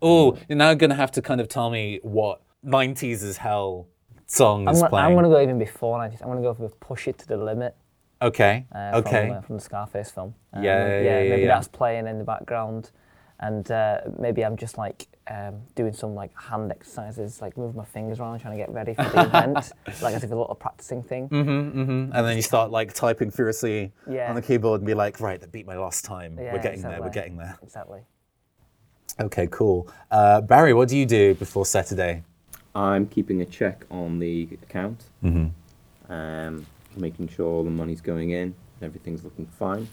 Oh, 0.00 0.38
you're 0.48 0.56
now 0.56 0.72
gonna 0.74 0.94
have 0.94 1.10
to 1.12 1.22
kind 1.22 1.40
of 1.42 1.48
tell 1.48 1.68
me 1.70 2.00
what 2.02 2.40
90s 2.64 3.22
as 3.22 3.36
hell 3.36 3.86
song 4.26 4.66
I'm 4.66 4.74
is 4.74 4.80
gonna, 4.80 4.90
playing. 4.90 5.06
I'm 5.08 5.14
gonna 5.14 5.28
go 5.28 5.42
even 5.42 5.58
before 5.58 5.98
90s. 5.98 6.22
I'm 6.22 6.28
gonna 6.28 6.40
go 6.40 6.52
with 6.58 6.78
Push 6.80 7.08
It 7.08 7.18
to 7.18 7.28
the 7.28 7.36
Limit. 7.36 7.76
Okay. 8.22 8.66
uh, 8.74 8.92
okay. 9.04 9.28
From, 9.28 9.36
uh, 9.36 9.40
from 9.42 9.56
the 9.56 9.62
Scarface 9.62 10.10
film. 10.10 10.34
Um, 10.52 10.62
Yeah, 10.62 10.86
yeah, 10.86 11.00
yeah, 11.00 11.28
maybe 11.30 11.42
yeah. 11.42 11.48
that's 11.48 11.68
playing 11.68 12.06
in 12.06 12.18
the 12.18 12.24
background, 12.24 12.90
and 13.40 13.70
uh, 13.70 14.00
maybe 14.18 14.44
I'm 14.44 14.56
just 14.56 14.76
like 14.76 15.06
um, 15.30 15.60
doing 15.74 15.92
some 15.94 16.14
like 16.14 16.30
hand 16.38 16.70
exercises, 16.70 17.40
like 17.40 17.56
moving 17.56 17.76
my 17.76 17.84
fingers 17.84 18.20
around, 18.20 18.40
trying 18.40 18.58
to 18.58 18.62
get 18.62 18.70
ready 18.70 18.92
for 18.94 19.04
the 19.04 19.22
event, 19.26 19.72
like 20.02 20.14
as 20.14 20.16
if 20.16 20.24
it's 20.24 20.32
a 20.32 20.36
little 20.36 20.54
practicing 20.54 21.02
thing. 21.02 21.28
Mm-hmm. 21.28 21.80
mm-hmm. 21.80 22.12
And 22.12 22.26
then 22.26 22.36
you 22.36 22.42
start 22.42 22.70
like 22.70 22.92
typing 22.92 23.30
furiously 23.30 23.92
Yeah. 24.10 24.28
on 24.28 24.34
the 24.34 24.42
keyboard 24.42 24.80
and 24.80 24.86
be 24.86 24.94
like, 24.94 25.20
right, 25.20 25.40
that 25.40 25.52
beat 25.52 25.66
my 25.66 25.76
last 25.76 26.04
time. 26.04 26.36
Yeah, 26.38 26.52
we're 26.52 26.62
getting 26.62 26.82
there. 26.82 27.00
We're 27.00 27.10
getting 27.10 27.36
there. 27.36 27.58
Exactly. 27.62 28.00
Okay, 29.20 29.48
cool. 29.50 29.88
Uh, 30.10 30.40
Barry, 30.40 30.72
what 30.74 30.88
do 30.88 30.96
you 30.96 31.06
do 31.06 31.34
before 31.34 31.64
Saturday? 31.66 32.22
I'm 32.74 33.06
keeping 33.06 33.40
a 33.40 33.44
check 33.46 33.84
on 33.90 34.18
the 34.18 34.48
account, 34.62 35.04
Mm-hmm. 35.24 36.12
um, 36.12 36.66
making 37.00 37.28
sure 37.28 37.46
all 37.46 37.64
the 37.64 37.70
money's 37.70 38.00
going 38.00 38.30
in, 38.30 38.54
everything's 38.82 39.24
looking 39.24 39.46
fine. 39.46 39.88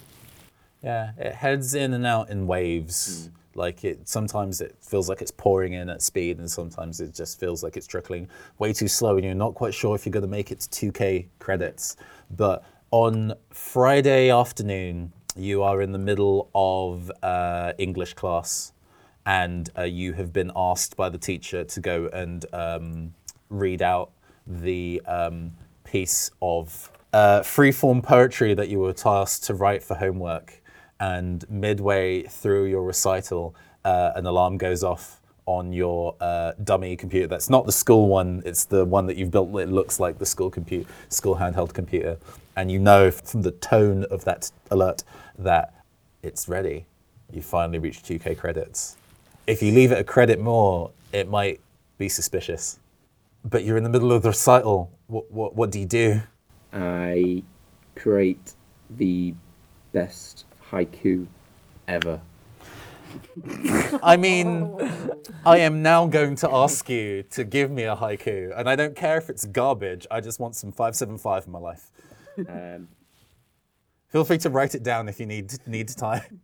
Yeah, 0.83 1.11
it 1.17 1.33
heads 1.33 1.73
in 1.73 1.93
and 1.93 2.05
out 2.05 2.29
in 2.29 2.47
waves. 2.47 3.29
Like 3.55 3.83
it, 3.83 4.07
sometimes 4.07 4.61
it 4.61 4.75
feels 4.79 5.09
like 5.09 5.21
it's 5.21 5.31
pouring 5.31 5.73
in 5.73 5.89
at 5.89 6.01
speed, 6.01 6.37
and 6.37 6.49
sometimes 6.49 7.01
it 7.01 7.15
just 7.15 7.39
feels 7.39 7.63
like 7.63 7.75
it's 7.75 7.87
trickling 7.87 8.27
way 8.59 8.71
too 8.71 8.87
slow, 8.87 9.15
and 9.15 9.25
you're 9.25 9.33
not 9.33 9.55
quite 9.55 9.73
sure 9.73 9.95
if 9.95 10.05
you're 10.05 10.11
going 10.11 10.21
to 10.21 10.27
make 10.27 10.51
it 10.51 10.59
to 10.59 10.91
2K 10.91 11.25
credits. 11.39 11.95
But 12.29 12.63
on 12.91 13.33
Friday 13.49 14.29
afternoon, 14.29 15.11
you 15.35 15.63
are 15.63 15.81
in 15.81 15.91
the 15.91 15.99
middle 15.99 16.49
of 16.53 17.11
uh, 17.23 17.73
English 17.79 18.13
class, 18.13 18.73
and 19.25 19.69
uh, 19.77 19.83
you 19.83 20.13
have 20.13 20.31
been 20.31 20.51
asked 20.55 20.95
by 20.95 21.09
the 21.09 21.17
teacher 21.17 21.63
to 21.63 21.79
go 21.79 22.09
and 22.13 22.45
um, 22.53 23.13
read 23.49 23.81
out 23.81 24.11
the 24.45 25.01
um, 25.05 25.51
piece 25.83 26.31
of 26.41 26.91
uh, 27.13 27.41
freeform 27.41 28.03
poetry 28.03 28.53
that 28.53 28.69
you 28.69 28.79
were 28.79 28.93
tasked 28.93 29.43
to 29.45 29.53
write 29.53 29.83
for 29.83 29.95
homework. 29.95 30.61
And 30.99 31.47
midway 31.49 32.23
through 32.23 32.65
your 32.65 32.83
recital, 32.83 33.55
uh, 33.85 34.11
an 34.15 34.25
alarm 34.25 34.57
goes 34.57 34.83
off 34.83 35.21
on 35.45 35.71
your 35.71 36.15
uh, 36.19 36.51
dummy 36.63 36.95
computer. 36.95 37.27
That's 37.27 37.49
not 37.49 37.65
the 37.65 37.71
school 37.71 38.07
one. 38.07 38.43
It's 38.45 38.65
the 38.65 38.83
one 38.83 39.07
that 39.07 39.15
you've 39.15 39.31
built. 39.31 39.55
It 39.59 39.69
looks 39.69 39.99
like 39.99 40.19
the 40.19 40.25
school 40.25 40.49
computer, 40.49 40.89
school 41.09 41.37
handheld 41.37 41.73
computer, 41.73 42.17
and 42.55 42.71
you 42.71 42.79
know 42.79 43.11
from 43.11 43.43
the 43.43 43.51
tone 43.51 44.03
of 44.11 44.25
that 44.25 44.51
alert 44.69 45.03
that 45.39 45.73
it's 46.21 46.49
ready. 46.49 46.85
You 47.31 47.41
finally 47.41 47.79
reached 47.79 48.05
2K 48.05 48.37
credits. 48.37 48.97
If 49.47 49.61
you 49.61 49.71
leave 49.71 49.91
it 49.91 49.99
a 49.99 50.03
credit 50.03 50.39
more, 50.39 50.91
it 51.13 51.29
might 51.29 51.61
be 51.97 52.09
suspicious. 52.09 52.79
But 53.45 53.63
you're 53.63 53.77
in 53.77 53.83
the 53.83 53.89
middle 53.89 54.11
of 54.11 54.23
the 54.23 54.29
recital. 54.29 54.91
What 55.07 55.31
what 55.31 55.55
what 55.55 55.71
do 55.71 55.79
you 55.79 55.85
do? 55.85 56.21
I 56.73 57.43
create 57.95 58.53
the 58.89 59.33
best 59.93 60.45
haiku 60.71 61.27
ever. 61.87 62.21
I 64.03 64.17
mean, 64.17 64.77
I 65.45 65.59
am 65.59 65.81
now 65.81 66.07
going 66.07 66.35
to 66.37 66.49
ask 66.51 66.89
you 66.89 67.23
to 67.31 67.43
give 67.43 67.71
me 67.71 67.83
a 67.83 67.95
haiku, 67.95 68.57
and 68.57 68.69
I 68.69 68.75
don't 68.75 68.95
care 68.95 69.17
if 69.17 69.29
it's 69.29 69.45
garbage. 69.45 70.05
I 70.11 70.21
just 70.21 70.39
want 70.39 70.55
some 70.55 70.71
575 70.71 71.45
in 71.47 71.51
my 71.51 71.59
life. 71.59 71.91
Um, 72.47 72.87
Feel 74.09 74.23
free 74.23 74.37
to 74.39 74.49
write 74.49 74.73
it 74.73 74.83
down 74.83 75.09
if 75.09 75.19
you 75.19 75.25
need 75.25 75.53
need 75.67 75.89
time. 75.89 76.39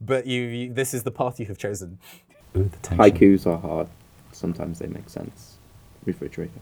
but 0.00 0.26
you, 0.26 0.42
you, 0.42 0.72
this 0.72 0.92
is 0.92 1.02
the 1.02 1.10
path 1.10 1.38
you 1.38 1.46
have 1.46 1.58
chosen. 1.58 1.98
Ooh, 2.56 2.64
the 2.64 2.76
tension. 2.78 2.98
haikus 2.98 3.46
are 3.46 3.58
hard. 3.58 3.86
Sometimes 4.32 4.78
they 4.78 4.88
make 4.88 5.08
sense. 5.08 5.58
Refrigerator. 6.04 6.60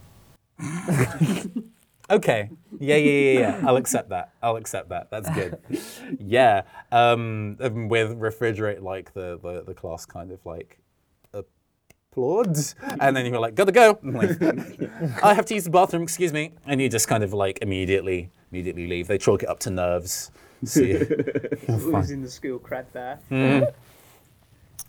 Okay. 2.09 2.51
Yeah, 2.79 2.97
yeah, 2.97 3.33
yeah, 3.33 3.41
yeah. 3.41 3.61
I'll 3.67 3.77
accept 3.77 4.11
that. 4.11 4.33
I'll 4.43 4.57
accept 4.57 4.91
that. 4.91 5.11
That's 5.11 5.29
good. 5.31 5.59
yeah. 6.21 6.63
Um, 6.93 7.57
um, 7.61 7.89
with 7.89 8.17
refrigerate, 8.19 8.83
like 8.83 9.13
the, 9.15 9.39
the 9.43 9.65
the 9.67 9.75
class 9.75 10.07
kind 10.07 10.31
of 10.31 10.45
like 10.47 10.79
applauds, 11.33 12.75
and 13.01 13.17
then 13.17 13.27
you're 13.27 13.41
like, 13.41 13.55
gotta 13.55 13.73
go. 13.73 13.99
Like, 14.03 14.41
I 15.23 15.35
have 15.35 15.47
to 15.47 15.55
use 15.55 15.65
the 15.65 15.71
bathroom. 15.71 16.03
Excuse 16.03 16.33
me. 16.33 16.53
And 16.67 16.81
you 16.81 16.89
just 16.89 17.09
kind 17.09 17.25
of 17.25 17.33
like 17.33 17.59
immediately 17.61 18.31
immediately 18.53 18.87
leave. 18.87 19.09
They 19.09 19.19
chalk 19.19 19.43
it 19.43 19.49
up 19.49 19.59
to 19.61 19.71
nerves. 19.71 20.31
See, 20.65 20.95
Losing 21.69 22.23
the 22.23 22.31
school 22.31 22.59
cred 22.59 22.87
there. 22.93 23.19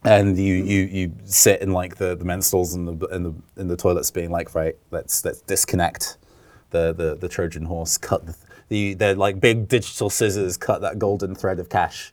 and 0.03 0.37
you, 0.37 0.53
you 0.53 0.81
you 0.83 1.13
sit 1.25 1.61
in 1.61 1.73
like 1.73 1.95
the, 1.97 2.15
the 2.15 2.23
men's 2.23 2.45
stalls 2.47 2.75
in 2.75 2.85
the 2.85 3.07
and 3.07 3.25
the 3.25 3.61
in 3.61 3.67
the 3.67 3.75
toilets, 3.75 4.11
being 4.11 4.29
like, 4.29 4.53
right, 4.53 4.77
let's 4.91 5.25
let's 5.25 5.41
disconnect 5.41 6.17
the 6.69 6.93
the, 6.93 7.15
the 7.15 7.29
Trojan 7.29 7.65
horse, 7.65 7.97
cut 7.97 8.25
the, 8.25 8.35
the 8.69 8.93
they're 8.93 9.15
like 9.15 9.39
big 9.39 9.67
digital 9.67 10.09
scissors, 10.09 10.57
cut 10.57 10.81
that 10.81 10.99
golden 10.99 11.35
thread 11.35 11.59
of 11.59 11.69
cash, 11.69 12.11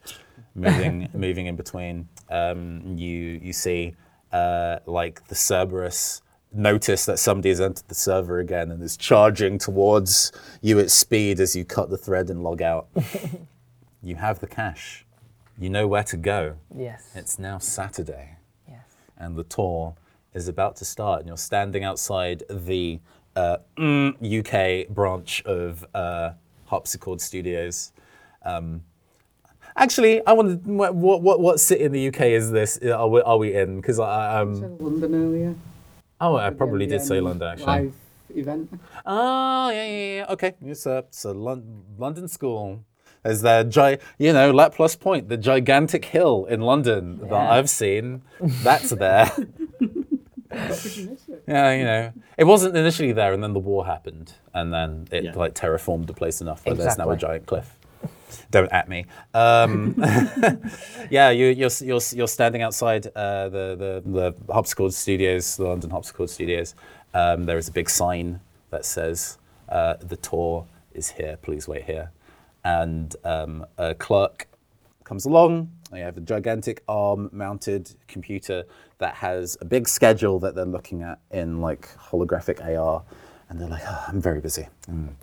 moving 0.53 1.09
moving 1.13 1.45
in 1.47 1.55
between. 1.55 2.07
Um, 2.29 2.97
you 2.97 3.39
you 3.41 3.53
see 3.53 3.95
uh, 4.31 4.79
like 4.85 5.27
the 5.27 5.35
Cerberus 5.35 6.21
notice 6.55 7.05
that 7.05 7.19
somebody 7.19 7.49
has 7.49 7.59
entered 7.59 7.87
the 7.87 7.95
server 7.95 8.39
again 8.39 8.71
and 8.71 8.81
is 8.81 8.95
charging 8.95 9.57
towards 9.57 10.31
you 10.61 10.79
at 10.79 10.89
speed 10.89 11.39
as 11.39 11.55
you 11.55 11.65
cut 11.65 11.89
the 11.89 11.97
thread 11.97 12.29
and 12.29 12.43
log 12.43 12.61
out. 12.61 12.87
you 14.03 14.15
have 14.15 14.39
the 14.39 14.47
cash. 14.47 15.05
You 15.57 15.69
know 15.69 15.87
where 15.87 16.03
to 16.03 16.17
go. 16.17 16.55
Yes. 16.75 17.11
It's 17.15 17.39
now 17.39 17.59
Saturday, 17.59 18.37
yes. 18.67 18.83
and 19.17 19.35
the 19.35 19.43
tour 19.43 19.95
is 20.33 20.47
about 20.49 20.75
to 20.77 20.85
start, 20.85 21.19
and 21.19 21.27
you're 21.27 21.37
standing 21.37 21.83
outside 21.83 22.43
the 22.49 22.99
uh, 23.35 23.57
mm, 23.77 24.15
UK 24.85 24.87
branch 24.89 25.43
of 25.45 25.85
uh, 25.93 26.31
Harpsichord 26.65 27.21
Studios. 27.21 27.91
Um, 28.43 28.81
actually, 29.75 30.25
I 30.25 30.33
wonder 30.33 30.55
what, 30.65 30.95
what 30.95 31.21
what 31.21 31.39
what 31.39 31.59
city 31.59 31.83
in 31.83 31.91
the 31.91 32.07
UK 32.07 32.21
is 32.21 32.51
this? 32.51 32.77
Are 32.83 33.07
we, 33.07 33.21
are 33.21 33.37
we 33.37 33.55
in? 33.55 33.77
Because 33.77 33.99
I 33.99 34.39
um 34.41 34.55
Said 34.59 34.81
London 34.81 35.15
earlier. 35.15 35.55
oh 36.21 36.35
I 36.37 36.49
probably 36.51 36.85
did 36.85 37.01
say 37.01 37.19
London 37.19 37.47
actually. 37.49 37.65
Live 37.65 37.93
event. 38.35 38.69
Oh 39.05 39.69
yeah 39.69 39.85
yeah 39.85 40.15
yeah 40.17 40.25
okay. 40.29 40.53
It's 40.63 40.85
a 40.85 40.97
it's 41.07 41.25
a 41.25 41.33
Lon- 41.33 41.83
London 41.97 42.27
school. 42.27 42.83
There's 43.23 43.41
the 43.41 43.63
gi- 43.63 44.03
you 44.23 44.33
know 44.33 44.69
Plus 44.69 44.95
Point, 44.95 45.29
the 45.29 45.37
gigantic 45.37 46.05
hill 46.05 46.45
in 46.45 46.61
London 46.61 47.19
that 47.29 47.33
I've 47.33 47.69
seen. 47.69 48.21
That's 48.39 48.91
there. 48.91 49.31
Yeah, 51.47 51.73
you 51.73 51.83
know, 51.85 52.13
it 52.37 52.43
wasn't 52.45 52.75
initially 52.75 53.11
there, 53.11 53.33
and 53.33 53.43
then 53.43 53.53
the 53.53 53.59
war 53.59 53.85
happened, 53.85 54.33
and 54.53 54.73
then 54.73 55.07
it 55.11 55.23
Yeah. 55.25 55.33
like 55.35 55.53
terraformed 55.53 56.07
the 56.07 56.13
place 56.13 56.41
enough 56.41 56.63
that 56.63 56.77
there's 56.77 56.97
now 56.97 57.09
a 57.09 57.17
giant 57.17 57.45
cliff. 57.45 57.77
Don't 58.51 58.71
at 58.71 58.89
me. 58.89 59.05
Um, 59.33 59.95
yeah, 61.09 61.29
you, 61.29 61.47
you're 61.47 61.69
you're 61.81 62.01
you're 62.13 62.27
standing 62.27 62.61
outside 62.61 63.07
uh, 63.15 63.49
the 63.49 64.01
the 64.05 64.33
the 64.45 64.53
Harpsichord 64.53 64.93
Studios, 64.93 65.57
the 65.57 65.65
London 65.65 65.89
Harpsichord 65.89 66.29
Studios. 66.29 66.75
Um, 67.13 67.45
there 67.45 67.57
is 67.57 67.67
a 67.67 67.71
big 67.71 67.89
sign 67.89 68.39
that 68.71 68.85
says 68.85 69.37
uh, 69.69 69.95
the 69.99 70.17
tour 70.17 70.65
is 70.93 71.09
here. 71.11 71.37
Please 71.41 71.67
wait 71.67 71.83
here. 71.85 72.11
And 72.63 73.15
um, 73.23 73.65
a 73.77 73.93
clerk 73.95 74.47
comes 75.03 75.25
along. 75.25 75.71
They 75.91 75.99
have 76.01 76.17
a 76.17 76.21
gigantic 76.21 76.81
arm-mounted 76.87 77.93
computer 78.07 78.65
that 78.97 79.15
has 79.15 79.57
a 79.61 79.65
big 79.65 79.87
schedule 79.87 80.39
that 80.39 80.55
they're 80.55 80.65
looking 80.65 81.01
at 81.01 81.19
in 81.31 81.61
like 81.61 81.89
holographic 81.97 82.59
AR, 82.63 83.03
and 83.49 83.59
they're 83.59 83.69
like, 83.69 83.83
oh, 83.87 84.05
"I'm 84.07 84.21
very 84.21 84.41
busy. 84.41 84.67
Mm, 84.89 85.09
I'm 85.09 85.15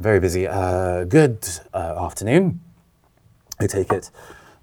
very 0.00 0.20
busy. 0.20 0.46
Uh, 0.46 1.04
good 1.04 1.46
uh, 1.74 2.04
afternoon. 2.04 2.60
I 3.58 3.66
take 3.66 3.92
it 3.92 4.10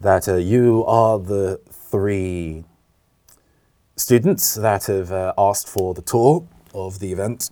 that 0.01 0.27
uh, 0.27 0.35
you 0.35 0.83
are 0.85 1.17
the 1.17 1.59
three 1.71 2.63
students 3.95 4.55
that 4.55 4.85
have 4.85 5.11
uh, 5.11 5.33
asked 5.37 5.67
for 5.67 5.93
the 5.93 6.01
tour 6.01 6.45
of 6.73 6.99
the 6.99 7.11
event. 7.11 7.49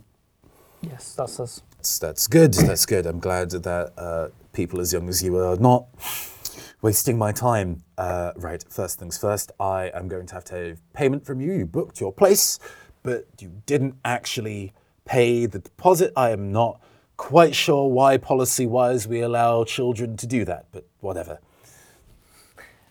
Yes, 0.81 1.13
that's 1.13 1.39
us. 1.39 1.61
That's, 1.77 1.99
that's 1.99 2.27
good. 2.27 2.53
That's 2.53 2.85
good. 2.85 3.05
I'm 3.05 3.19
glad 3.19 3.51
that 3.51 3.93
uh, 3.97 4.29
people 4.53 4.79
as 4.81 4.93
young 4.93 5.09
as 5.09 5.23
you 5.23 5.37
are 5.37 5.55
not 5.57 5.85
wasting 6.81 7.17
my 7.17 7.31
time. 7.31 7.83
Uh, 7.97 8.31
right, 8.35 8.63
first 8.69 8.99
things 8.99 9.17
first, 9.17 9.51
I 9.59 9.91
am 9.93 10.07
going 10.07 10.25
to 10.27 10.33
have 10.33 10.43
to 10.45 10.55
have 10.55 10.93
payment 10.93 11.25
from 11.25 11.41
you. 11.41 11.53
You 11.53 11.65
booked 11.65 11.99
your 11.99 12.11
place, 12.11 12.59
but 13.03 13.27
you 13.39 13.61
didn't 13.65 13.95
actually 14.03 14.73
pay 15.05 15.45
the 15.45 15.59
deposit. 15.59 16.11
I 16.15 16.31
am 16.31 16.51
not 16.51 16.81
quite 17.17 17.55
sure 17.55 17.87
why, 17.87 18.17
policy 18.17 18.65
wise, 18.65 19.07
we 19.07 19.21
allow 19.21 19.63
children 19.63 20.17
to 20.17 20.27
do 20.27 20.43
that, 20.45 20.65
but 20.71 20.87
whatever. 20.99 21.39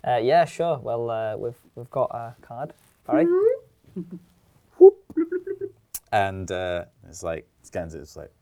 Uh, 0.07 0.16
yeah, 0.16 0.45
sure. 0.45 0.78
Well, 0.78 1.11
uh, 1.11 1.36
we've 1.36 1.59
we've 1.74 1.91
got 1.91 2.11
a 2.14 2.34
card. 2.41 2.72
Barry. 3.07 3.26
And 6.12 6.51
uh, 6.51 6.86
it's 7.09 7.22
like, 7.22 7.47
scans 7.62 7.95
it, 7.95 8.01
it's 8.01 8.16
like, 8.16 8.32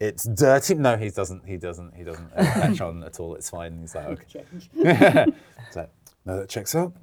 it's 0.00 0.24
dirty. 0.24 0.74
No, 0.74 0.96
he 0.96 1.10
doesn't. 1.10 1.46
He 1.46 1.56
doesn't. 1.56 1.94
He 1.94 2.04
doesn't 2.04 2.32
uh, 2.36 2.44
catch 2.54 2.80
on 2.80 3.02
at 3.02 3.18
all. 3.20 3.34
It's 3.34 3.50
fine. 3.50 3.78
He's 3.80 3.94
like, 3.94 4.34
okay. 4.34 5.26
So, 5.70 5.86
no, 6.24 6.40
that 6.40 6.48
checks 6.48 6.74
out. 6.74 6.94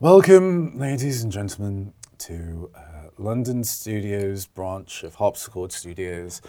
Welcome, 0.00 0.78
ladies 0.78 1.22
and 1.22 1.30
gentlemen, 1.30 1.92
to 2.18 2.70
uh, 2.74 3.10
London 3.18 3.64
Studios 3.64 4.46
branch 4.46 5.02
of 5.02 5.16
Harpsichord 5.16 5.72
Studios. 5.72 6.40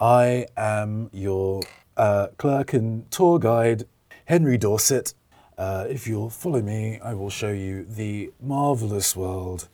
I 0.00 0.46
am 0.56 1.08
your 1.12 1.62
uh, 1.96 2.28
clerk 2.36 2.72
and 2.72 3.10
tour 3.10 3.38
guide, 3.38 3.84
Henry 4.26 4.58
Dorset. 4.58 5.14
Uh, 5.56 5.86
if 5.88 6.06
you'll 6.06 6.30
follow 6.30 6.60
me, 6.60 7.00
I 7.02 7.14
will 7.14 7.30
show 7.30 7.50
you 7.50 7.84
the 7.84 8.32
marvelous 8.40 9.16
world 9.16 9.68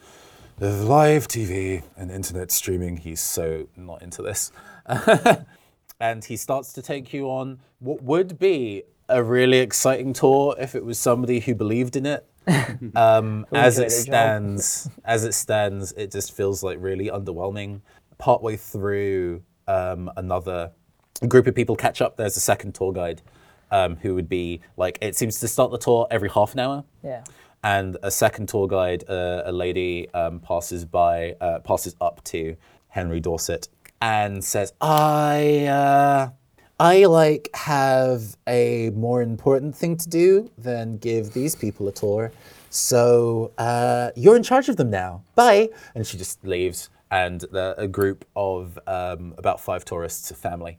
live 0.61 1.29
TV 1.29 1.83
and 1.97 2.11
internet 2.11 2.51
streaming. 2.51 2.97
He's 2.97 3.21
so 3.21 3.69
not 3.77 4.03
into 4.03 4.23
this. 4.23 4.53
and 6.01 6.25
he 6.25 6.37
starts 6.37 6.73
to 6.75 6.83
take 6.83 7.13
you 7.13 7.29
on 7.29 7.59
what 7.81 8.03
would 8.03 8.39
be 8.39 8.85
a 9.09 9.23
really 9.23 9.59
exciting 9.59 10.13
tour 10.13 10.55
if 10.59 10.75
it 10.75 10.85
was 10.85 10.99
somebody 10.99 11.41
who 11.41 11.55
believed 11.55 11.97
in 11.97 12.07
it. 12.07 12.27
Um, 12.95 13.47
as 13.55 13.79
it 13.79 13.91
stands, 13.91 14.91
as 15.03 15.25
it 15.25 15.33
stands, 15.33 15.93
it 15.93 16.13
just 16.13 16.37
feels 16.37 16.63
like 16.63 16.77
really 16.79 17.07
underwhelming. 17.07 17.81
Partway 18.19 18.57
through, 18.57 19.43
um, 19.67 20.11
another 20.17 20.71
group 21.27 21.47
of 21.47 21.55
people 21.55 21.75
catch 21.75 22.03
up. 22.03 22.19
There's 22.19 22.37
a 22.37 22.41
second 22.41 22.75
tour 22.75 22.93
guide 22.93 23.23
um, 23.71 23.97
who 23.97 24.15
would 24.15 24.29
be 24.29 24.61
like 24.77 24.99
it 25.01 25.17
seems 25.17 25.41
to 25.41 25.49
start 25.49 25.71
the 25.71 25.79
tour 25.79 26.07
every 26.11 26.29
half 26.29 26.53
an 26.53 26.61
hour 26.61 26.85
Yeah. 27.03 27.25
And 27.65 27.97
a 28.03 28.11
second 28.11 28.49
tour 28.49 28.69
guide, 28.69 29.03
uh, 29.09 29.43
a 29.47 29.51
lady, 29.53 30.09
um, 30.15 30.39
passes 30.39 30.85
by, 30.85 31.35
uh, 31.41 31.59
passes 31.61 31.97
up 32.01 32.23
to 32.25 32.57
Henry 32.89 33.19
Dorset 33.21 33.67
and 34.01 34.45
says, 34.45 34.73
"I, 34.81 35.67
uh, 35.67 36.31
I 36.79 37.07
like 37.07 37.49
have 37.55 38.37
a 38.47 38.91
more 38.91 39.23
important 39.23 39.75
thing 39.75 39.97
to 39.97 40.09
do 40.09 40.51
than 40.59 40.99
give 40.99 41.33
these 41.33 41.57
people 41.57 41.89
a 41.89 41.93
tour. 41.93 42.31
So 42.71 43.53
uh, 43.59 44.11
you're 44.17 44.37
in 44.37 44.43
charge 44.43 44.69
of 44.69 44.77
them 44.77 44.91
now. 44.91 45.23
Bye." 45.35 45.71
And 45.95 46.07
she 46.07 46.19
just 46.19 46.45
leaves, 46.45 46.91
and 47.11 47.41
the, 47.41 47.75
a 47.79 47.89
group 47.89 48.25
of 48.37 48.79
um, 48.87 49.35
about 49.39 49.59
five 49.61 49.85
tourists, 49.85 50.31
a 50.31 50.35
family, 50.35 50.79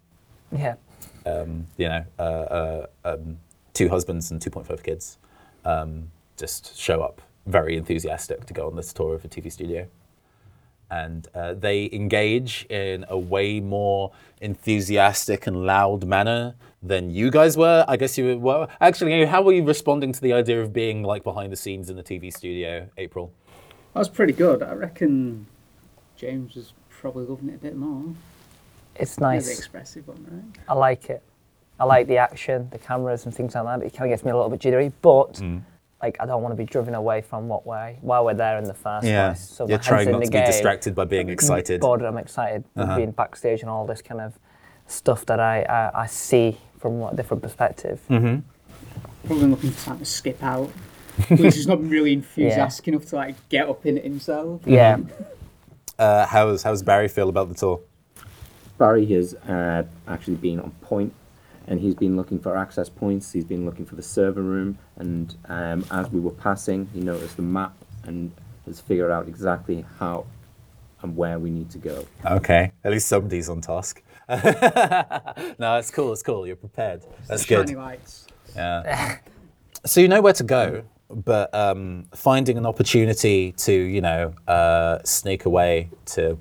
Yeah. 0.51 0.75
um, 1.25 1.65
you 1.77 1.88
know, 1.89 2.03
uh, 2.19 2.21
uh, 2.21 2.86
um, 3.05 3.38
two 3.73 3.89
husbands 3.89 4.31
and 4.31 4.39
2.5 4.41 4.83
kids, 4.83 5.17
um, 5.65 6.11
just 6.38 6.77
show 6.77 7.01
up 7.01 7.21
very 7.45 7.77
enthusiastic 7.77 8.45
to 8.45 8.53
go 8.53 8.67
on 8.67 8.75
this 8.75 8.91
tour 8.93 9.15
of 9.15 9.23
a 9.25 9.27
TV 9.27 9.51
studio. 9.51 9.88
And 10.89 11.27
uh, 11.33 11.53
they 11.55 11.89
engage 11.91 12.65
in 12.69 13.05
a 13.09 13.17
way 13.17 13.59
more 13.59 14.11
enthusiastic 14.41 15.47
and 15.47 15.65
loud 15.65 16.05
manner 16.05 16.55
than 16.81 17.09
you 17.09 17.31
guys 17.31 17.57
were. 17.57 17.83
I 17.88 17.97
guess 17.97 18.17
you 18.17 18.38
were. 18.38 18.67
Actually, 18.79 19.25
how 19.25 19.41
were 19.41 19.53
you 19.53 19.63
responding 19.63 20.11
to 20.13 20.21
the 20.21 20.33
idea 20.33 20.61
of 20.61 20.73
being 20.73 21.01
like 21.03 21.23
behind 21.23 21.51
the 21.51 21.55
scenes 21.55 21.89
in 21.89 21.95
the 21.95 22.03
TV 22.03 22.31
studio, 22.31 22.88
April? 22.97 23.31
That 23.93 23.99
was 23.99 24.09
pretty 24.09 24.33
good. 24.33 24.61
I 24.61 24.73
reckon 24.73 25.47
James 26.17 26.55
was 26.55 26.73
probably 26.89 27.25
loving 27.25 27.49
it 27.49 27.55
a 27.55 27.59
bit 27.59 27.75
more. 27.75 28.03
It's 28.95 29.11
He's 29.11 29.15
the 29.15 29.21
nice. 29.21 29.57
expressive 29.57 30.07
one, 30.07 30.25
right? 30.29 30.63
I 30.69 30.73
like 30.73 31.09
it. 31.09 31.21
I 31.79 31.83
like 31.83 32.07
the 32.07 32.17
action, 32.17 32.69
the 32.71 32.77
cameras, 32.77 33.25
and 33.25 33.33
things 33.36 33.55
like 33.55 33.65
that. 33.65 33.79
But 33.79 33.88
it 33.88 33.93
kind 33.93 34.09
of 34.09 34.15
gets 34.15 34.23
me 34.23 34.31
a 34.31 34.36
little 34.36 34.49
bit 34.49 34.59
jittery. 34.59 34.91
But 35.01 35.33
Mm. 35.36 35.61
Like, 36.01 36.17
I 36.19 36.25
don't 36.25 36.41
want 36.41 36.51
to 36.51 36.57
be 36.57 36.65
driven 36.65 36.93
away 36.93 37.21
from 37.21 37.47
what 37.47 37.65
way 37.65 37.97
while 38.01 38.25
we're 38.25 38.33
there 38.33 38.57
in 38.57 38.65
the 38.65 38.73
first 38.73 39.05
place. 39.07 39.49
So 39.49 39.67
you're 39.67 39.77
trying 39.77 40.11
not 40.11 40.19
the 40.19 40.25
to 40.25 40.31
be 40.31 40.45
distracted 40.45 40.93
by 40.95 41.05
being 41.05 41.29
excited. 41.29 41.81
Bored, 41.81 42.01
I'm 42.03 42.17
excited 42.17 42.63
Uh-huh. 42.75 42.95
being 42.97 43.11
backstage 43.11 43.61
and 43.61 43.69
all 43.69 43.85
this 43.85 44.01
kind 44.01 44.21
of 44.21 44.37
stuff 44.87 45.25
that 45.25 45.39
I 45.39 45.61
I, 45.63 46.01
I 46.03 46.05
see 46.07 46.57
from 46.79 47.01
a 47.01 47.15
different 47.15 47.41
perspective. 47.41 48.01
Mm-hmm. 48.09 48.39
Probably 49.27 49.47
looking 49.47 49.71
for 49.71 49.85
time 49.85 49.99
to 49.99 50.05
skip 50.05 50.41
out. 50.43 50.69
He's 51.29 51.55
just 51.55 51.67
not 51.67 51.81
really 51.83 52.13
enthusiastic 52.21 52.87
enough 52.89 53.05
to 53.07 53.15
like 53.15 53.35
get 53.49 53.67
up 53.69 53.85
in 53.85 53.97
it 53.97 54.03
himself. 54.03 54.61
Yeah. 54.65 54.97
Uh, 55.97 56.25
how's 56.25 56.61
how's 56.63 56.83
Barry 56.83 57.07
feel 57.07 57.29
about 57.29 57.47
the 57.49 57.55
tour? 57.55 57.79
Barry 58.77 59.05
has 59.07 59.33
uh, 59.33 59.83
actually 60.07 60.35
been 60.35 60.59
on 60.59 60.71
point, 60.81 61.13
and 61.68 61.80
he's 61.80 61.95
been 61.95 62.16
looking 62.16 62.39
for 62.39 62.57
access 62.57 62.89
points. 62.89 63.32
He's 63.32 63.45
been 63.45 63.66
looking 63.66 63.86
for 63.86 63.95
the 63.95 64.03
server 64.03 64.41
room, 64.41 64.78
and 64.97 65.36
um, 65.49 65.86
as 65.91 66.09
we 66.09 66.20
were 66.20 66.32
passing, 66.32 66.89
he 66.93 66.99
noticed 66.99 67.36
the 67.36 67.43
map 67.43 67.76
and 68.03 68.32
has 68.66 68.80
figured 68.80 69.11
out 69.11 69.28
exactly 69.28 69.86
how 69.99 70.26
and 71.01 71.16
where 71.16 71.39
we 71.39 71.49
need 71.49 71.70
to 71.72 71.78
go. 71.78 72.05
Okay, 72.26 72.72
at 72.84 72.91
least 72.91 73.07
somebody's 73.07 73.49
on 73.49 73.61
task. 73.61 74.01
no, 74.30 75.78
it's 75.78 75.91
cool. 75.91 76.11
It's 76.11 76.24
cool. 76.24 76.47
You're 76.47 76.55
prepared. 76.55 77.03
That's 77.28 77.45
Shiny 77.45 77.66
good. 77.66 77.76
lights. 77.78 78.28
Yeah. 78.55 79.18
so 79.86 80.01
you 80.01 80.07
know 80.07 80.22
where 80.22 80.34
to 80.34 80.43
go, 80.43 80.84
but 81.09 81.53
um, 81.53 82.05
finding 82.16 82.57
an 82.57 82.66
opportunity 82.66 83.51
to, 83.53 83.72
you 83.72 84.01
know, 84.01 84.34
uh, 84.47 84.99
sneak 85.03 85.45
away 85.45 85.89
to 86.07 86.39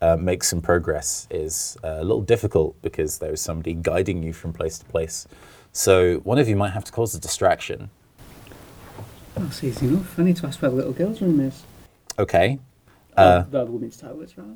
uh, 0.00 0.16
make 0.16 0.44
some 0.44 0.60
progress 0.62 1.26
is 1.30 1.76
uh, 1.84 1.96
a 1.98 2.02
little 2.04 2.22
difficult 2.22 2.80
because 2.82 3.18
there's 3.18 3.40
somebody 3.40 3.74
guiding 3.74 4.22
you 4.22 4.32
from 4.32 4.52
place 4.52 4.78
to 4.78 4.84
place. 4.86 5.26
So 5.72 6.18
one 6.18 6.38
of 6.38 6.48
you 6.48 6.56
might 6.56 6.70
have 6.70 6.84
to 6.84 6.92
cause 6.92 7.14
a 7.14 7.20
distraction. 7.20 7.90
That's 9.34 9.62
easy 9.62 9.86
enough. 9.86 10.18
I 10.18 10.22
need 10.24 10.36
to 10.36 10.46
ask 10.46 10.60
where 10.62 10.70
the 10.70 10.76
little 10.76 10.92
girl's 10.92 11.20
room 11.22 11.40
is. 11.40 11.62
Okay. 12.18 12.58
Uh, 13.16 13.20
Uh, 13.20 13.42
the 13.50 13.64
women's 13.66 13.96
toilets, 13.96 14.36
rather. 14.38 14.50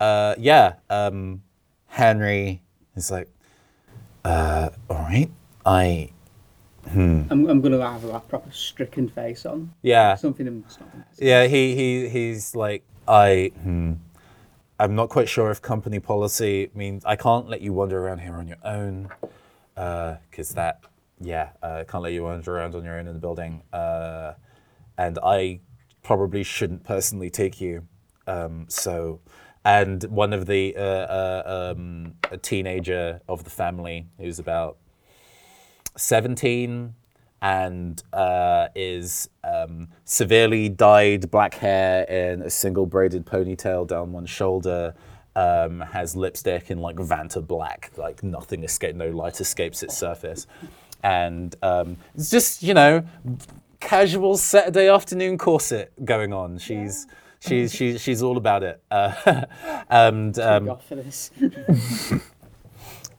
uh, 0.00 0.34
yeah, 0.38 0.74
um, 0.90 1.42
Henry 1.88 2.62
is 2.94 3.10
like, 3.10 3.28
uh, 4.24 4.70
all 4.90 4.96
right, 4.96 5.30
I, 5.64 6.10
I'm, 6.90 7.26
I'm 7.30 7.60
going 7.60 7.72
to 7.72 7.80
have 7.80 8.04
a 8.04 8.20
proper 8.20 8.50
stricken 8.52 9.08
face 9.08 9.44
on. 9.46 9.72
yeah, 9.82 10.14
Something 10.14 10.46
I'm 10.48 10.64
yeah. 11.18 11.46
He 11.46 11.74
he 11.74 12.08
he's 12.08 12.54
like, 12.54 12.84
I, 13.08 13.52
hmm, 13.62 13.94
I'm 14.78 14.94
not 14.94 15.08
quite 15.08 15.28
sure 15.28 15.50
if 15.50 15.62
company 15.62 16.00
policy 16.00 16.70
means 16.74 17.02
I 17.06 17.16
can't 17.16 17.48
let 17.48 17.62
you 17.62 17.72
wander 17.72 17.98
around 17.98 18.18
here 18.18 18.34
on 18.34 18.46
your 18.46 18.58
own, 18.62 19.08
because 19.74 20.50
that, 20.50 20.80
yeah, 21.18 21.50
uh, 21.62 21.84
can't 21.88 22.02
let 22.02 22.12
you 22.12 22.24
wander 22.24 22.56
around 22.56 22.74
on 22.74 22.84
your 22.84 22.98
own 22.98 23.06
in 23.08 23.14
the 23.14 23.20
building, 23.20 23.62
uh, 23.72 24.34
and 24.98 25.18
I 25.22 25.60
probably 26.02 26.42
shouldn't 26.42 26.84
personally 26.84 27.30
take 27.30 27.60
you, 27.60 27.86
um, 28.26 28.66
so. 28.68 29.20
And 29.64 30.04
one 30.04 30.32
of 30.32 30.46
the 30.46 30.76
uh, 30.76 30.80
uh, 30.80 31.72
um, 31.74 32.14
a 32.30 32.36
teenager 32.36 33.20
of 33.28 33.42
the 33.42 33.50
family 33.50 34.06
who's 34.16 34.38
about 34.38 34.76
17 35.96 36.94
and 37.46 38.02
uh, 38.12 38.66
is 38.74 39.30
um, 39.44 39.86
severely 40.04 40.68
dyed 40.68 41.30
black 41.30 41.54
hair 41.54 42.02
in 42.02 42.42
a 42.42 42.50
single 42.50 42.86
braided 42.86 43.24
ponytail 43.24 43.86
down 43.86 44.12
one 44.12 44.26
shoulder. 44.26 44.94
Um, 45.36 45.80
has 45.80 46.16
lipstick 46.16 46.70
in 46.70 46.78
like 46.78 46.96
Vanta 46.96 47.46
black, 47.46 47.92
like 47.98 48.22
nothing 48.22 48.64
escape, 48.64 48.96
no 48.96 49.10
light 49.10 49.38
escapes 49.38 49.82
its 49.82 49.96
surface, 49.96 50.46
and 51.02 51.54
um, 51.62 51.98
it's 52.14 52.30
just 52.30 52.62
you 52.62 52.72
know 52.72 53.04
casual 53.78 54.38
Saturday 54.38 54.88
afternoon 54.88 55.36
corset 55.36 55.92
going 56.06 56.32
on. 56.32 56.56
She's 56.56 57.06
she's 57.38 57.74
she's 57.74 58.00
she's 58.00 58.22
all 58.22 58.38
about 58.38 58.62
it, 58.62 58.82
uh, 58.90 59.44
and 59.90 60.38
um, 60.38 60.70
off 60.70 60.88
for 60.88 60.94
this. 60.94 61.30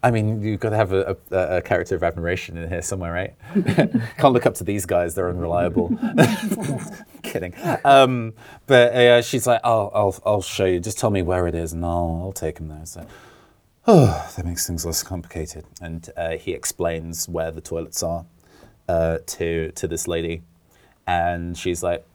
I 0.04 0.12
mean, 0.12 0.44
you've 0.44 0.60
got 0.60 0.70
to 0.70 0.76
have 0.76 0.94
a, 0.94 1.18
a, 1.32 1.58
a 1.58 1.62
character 1.62 1.96
of 1.96 2.04
admiration 2.04 2.56
in 2.56 2.70
here 2.70 2.82
somewhere, 2.82 3.12
right? 3.12 3.36
Can't 4.18 4.34
look 4.34 4.46
up 4.46 4.54
to 4.56 4.64
these 4.64 4.86
guys; 4.86 5.16
they're 5.16 5.30
unreliable. 5.30 5.98
Kidding. 7.24 7.54
Um, 7.84 8.34
but 8.68 8.94
uh, 8.96 9.22
she's 9.22 9.48
like, 9.48 9.62
"I'll, 9.64 9.92
I'll, 9.94 10.16
I'll 10.26 10.42
show 10.42 10.66
you. 10.66 10.80
Just 10.80 11.00
tell 11.00 11.10
me 11.10 11.24
where 11.24 11.48
it 11.48 11.56
is, 11.56 11.74
and 11.74 11.84
I'll, 11.84 12.22
I'll 12.24 12.32
take 12.32 12.60
him 12.60 12.68
there." 12.68 12.86
So, 12.86 13.08
oh, 13.88 14.32
that 14.38 14.46
makes 14.46 14.68
things 14.68 14.86
less 14.86 15.02
complicated. 15.02 15.66
And 15.82 16.10
uh, 16.16 16.38
he 16.38 16.54
explains 16.54 17.28
where 17.28 17.50
the 17.52 17.62
toilets 17.62 18.04
are 18.04 18.26
uh, 18.88 19.18
to 19.26 19.72
to 19.72 19.88
this 19.88 20.08
lady, 20.08 20.44
and 21.08 21.58
she's 21.58 21.82
like, 21.82 22.06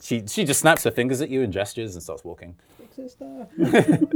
she 0.00 0.24
she 0.26 0.44
just 0.44 0.60
snaps 0.60 0.84
her 0.84 0.90
fingers 0.90 1.20
at 1.20 1.30
you 1.30 1.42
and 1.42 1.52
gestures 1.52 1.94
and 1.94 2.02
starts 2.02 2.24
walking. 2.24 2.54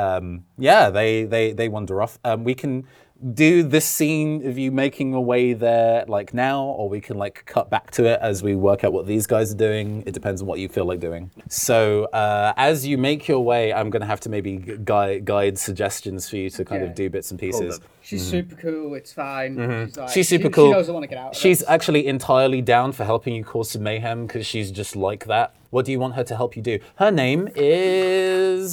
um, 0.00 0.44
yeah, 0.58 0.90
they, 0.90 1.24
they, 1.24 1.52
they 1.52 1.68
wander 1.68 2.00
off. 2.02 2.18
Um, 2.24 2.44
we 2.44 2.54
can 2.54 2.86
do 3.34 3.62
this 3.62 3.84
scene 3.84 4.46
of 4.48 4.56
you 4.56 4.70
making 4.72 5.10
your 5.10 5.22
way 5.22 5.52
there 5.52 6.06
like 6.08 6.32
now, 6.32 6.64
or 6.64 6.88
we 6.88 7.00
can 7.02 7.18
like 7.18 7.36
cut 7.44 7.68
back 7.68 7.90
to 7.90 8.02
it 8.06 8.18
as 8.22 8.42
we 8.42 8.54
work 8.54 8.82
out 8.82 8.94
what 8.94 9.06
these 9.06 9.26
guys 9.26 9.52
are 9.52 9.58
doing. 9.58 10.02
It 10.06 10.12
depends 10.14 10.40
on 10.40 10.46
what 10.48 10.58
you 10.58 10.68
feel 10.70 10.86
like 10.86 11.00
doing. 11.00 11.30
So 11.50 12.04
uh, 12.22 12.54
as 12.56 12.86
you 12.86 12.96
make 12.96 13.28
your 13.28 13.40
way, 13.52 13.74
I'm 13.74 13.90
going 13.90 14.00
to 14.00 14.06
have 14.06 14.20
to 14.20 14.30
maybe 14.30 14.56
guide, 14.84 15.26
guide 15.26 15.58
suggestions 15.58 16.30
for 16.30 16.36
you 16.38 16.48
to 16.48 16.64
kind 16.64 16.80
Okay. 16.82 16.90
of 16.90 16.96
do 16.96 17.10
bits 17.10 17.30
and 17.30 17.38
pieces. 17.38 17.78
She's 18.00 18.24
super 18.26 18.56
cool. 18.56 18.94
It's 18.94 19.12
fine. 19.12 19.52
She's, 19.86 19.96
like, 19.98 20.08
She's 20.08 20.28
super 20.28 20.44
she, 20.48 20.56
cool. 20.56 20.68
She 20.68 20.72
knows 20.72 20.88
I 20.88 20.92
want 20.92 21.02
to 21.04 21.08
get 21.14 21.18
out. 21.18 21.36
She's 21.36 21.58
this. 21.58 21.68
actually 21.68 22.06
entirely 22.06 22.62
down 22.62 22.92
for 22.92 23.04
helping 23.04 23.34
you 23.34 23.44
cause 23.44 23.70
some 23.72 23.82
mayhem 23.82 24.26
because 24.26 24.46
she's 24.46 24.70
just 24.70 24.96
like 24.96 25.26
that. 25.26 25.54
What 25.68 25.84
do 25.84 25.92
you 25.92 26.00
want 26.00 26.14
her 26.14 26.24
to 26.24 26.34
help 26.36 26.56
you 26.56 26.62
do? 26.62 26.78
Her 26.96 27.10
name 27.10 27.50
is 27.54 28.70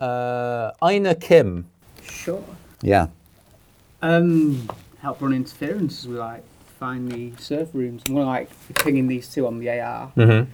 uh, 0.00 0.72
Ina 0.84 1.14
Kim. 1.16 1.66
sure. 2.02 2.44
Yeah. 2.82 3.08
Um, 4.02 4.68
help 5.02 5.20
run 5.20 5.32
interference 5.34 6.00
as 6.00 6.08
we 6.08 6.16
like 6.16 6.42
find 6.78 7.10
the 7.12 7.32
server 7.38 7.76
rooms. 7.78 8.02
I'm 8.08 8.14
gonna 8.14 8.26
like 8.26 8.48
pinging 8.76 9.06
these 9.08 9.28
two 9.28 9.46
on 9.46 9.58
the 9.58 9.68
AR 9.70 10.12
Mm-hmm. 10.16 10.50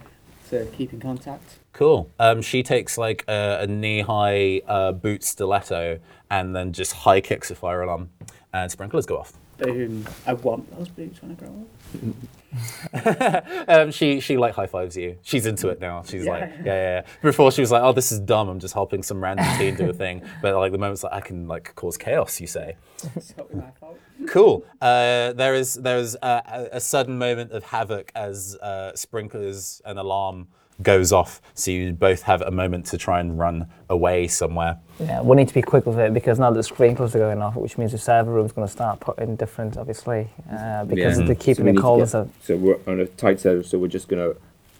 to 0.50 0.66
keep 0.76 0.92
in 0.92 1.00
contact. 1.00 1.58
Cool. 1.72 2.10
Um, 2.18 2.40
she 2.42 2.62
takes 2.62 2.96
like 2.98 3.24
a, 3.28 3.58
a 3.62 3.66
knee-high 3.66 4.62
uh, 4.66 4.92
boot 4.92 5.22
stiletto 5.22 5.98
and 6.30 6.56
then 6.56 6.72
just 6.72 6.92
high 6.92 7.20
kicks 7.20 7.50
a 7.50 7.54
fire 7.54 7.82
alarm, 7.82 8.08
and 8.52 8.70
sprinklers 8.70 9.06
go 9.06 9.18
off. 9.18 9.34
Boom. 9.58 10.04
I 10.26 10.32
want 10.34 10.76
those 10.76 10.88
boots 10.88 11.22
when 11.22 11.30
I 11.32 11.34
grow 11.34 11.48
up. 11.48 12.14
Um, 13.68 13.90
she 13.90 14.20
she 14.20 14.36
like 14.36 14.54
high 14.54 14.66
fives 14.66 14.96
you. 14.96 15.18
She's 15.22 15.46
into 15.46 15.68
it 15.68 15.80
now. 15.80 16.02
She's 16.04 16.24
Yeah. 16.24 16.30
like, 16.30 16.40
yeah, 16.40 16.64
yeah, 16.64 16.74
yeah. 16.74 17.02
Before 17.22 17.50
she 17.52 17.60
was 17.60 17.70
like, 17.70 17.82
oh, 17.82 17.92
this 17.92 18.12
is 18.12 18.20
dumb. 18.20 18.48
I'm 18.48 18.60
just 18.60 18.74
helping 18.74 19.02
some 19.02 19.22
random 19.22 19.46
teen 19.58 19.74
do 19.76 19.90
a 19.90 19.92
thing. 19.92 20.22
But 20.42 20.54
like 20.54 20.72
the 20.72 20.78
moment's 20.78 21.02
like, 21.02 21.12
I 21.12 21.20
can 21.20 21.48
like 21.48 21.74
cause 21.74 21.96
chaos. 21.96 22.40
You 22.40 22.46
say. 22.46 22.76
It's 23.14 23.32
totally 23.32 23.60
my 23.60 23.70
fault. 23.80 23.98
Cool. 24.28 24.64
Uh, 24.80 25.32
there 25.32 25.54
is 25.54 25.74
there 25.74 25.98
is 25.98 26.16
a, 26.22 26.42
a, 26.72 26.76
a 26.76 26.80
sudden 26.80 27.18
moment 27.18 27.52
of 27.52 27.64
havoc 27.64 28.12
as 28.14 28.56
uh, 28.56 28.94
sprinklers 28.94 29.82
and 29.84 29.98
alarm 29.98 30.48
goes 30.82 31.12
off. 31.12 31.40
So 31.54 31.70
you 31.70 31.92
both 31.92 32.22
have 32.22 32.42
a 32.42 32.50
moment 32.50 32.86
to 32.86 32.98
try 32.98 33.20
and 33.20 33.38
run 33.38 33.66
away 33.88 34.28
somewhere. 34.28 34.78
Yeah, 35.00 35.22
we 35.22 35.36
need 35.36 35.48
to 35.48 35.54
be 35.54 35.62
quick 35.62 35.86
with 35.86 35.98
it 35.98 36.12
because 36.14 36.38
now 36.38 36.50
the 36.50 36.62
sprinklers 36.62 37.14
are 37.14 37.18
going 37.18 37.40
off, 37.42 37.54
which 37.56 37.78
means 37.78 37.92
the 37.92 37.98
server 37.98 38.30
room's 38.32 38.52
going 38.52 38.66
to 38.66 38.72
start 38.72 39.00
putting 39.00 39.36
different, 39.36 39.76
obviously, 39.76 40.28
uh, 40.50 40.84
because 40.84 41.18
Yeah. 41.18 41.26
they're 41.26 41.34
keeping 41.34 41.64
we 41.64 41.70
it 41.72 41.78
cold. 41.78 42.00
get- 42.00 42.08
So 42.10 42.30
So 42.42 42.56
we're 42.56 42.78
on 42.86 43.00
a 43.00 43.06
tight 43.06 43.40
server, 43.40 43.62
so 43.62 43.78
we're 43.78 43.88
just 43.88 44.08
gonna 44.08 44.32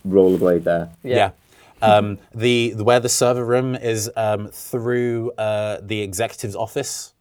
roll 0.05 0.33
the 0.33 0.39
blade 0.39 0.65
there. 0.65 0.91
Yeah. 1.03 1.31
Um, 1.83 2.19
the, 2.35 2.73
the 2.75 2.85
where 2.85 3.01
the 3.01 3.09
server 3.11 3.45
room 3.45 3.75
is 3.75 4.11
um, 4.17 4.49
through 4.49 5.33
uh, 5.33 5.79
the 5.83 6.01
executive's 6.01 6.57
office 6.57 7.13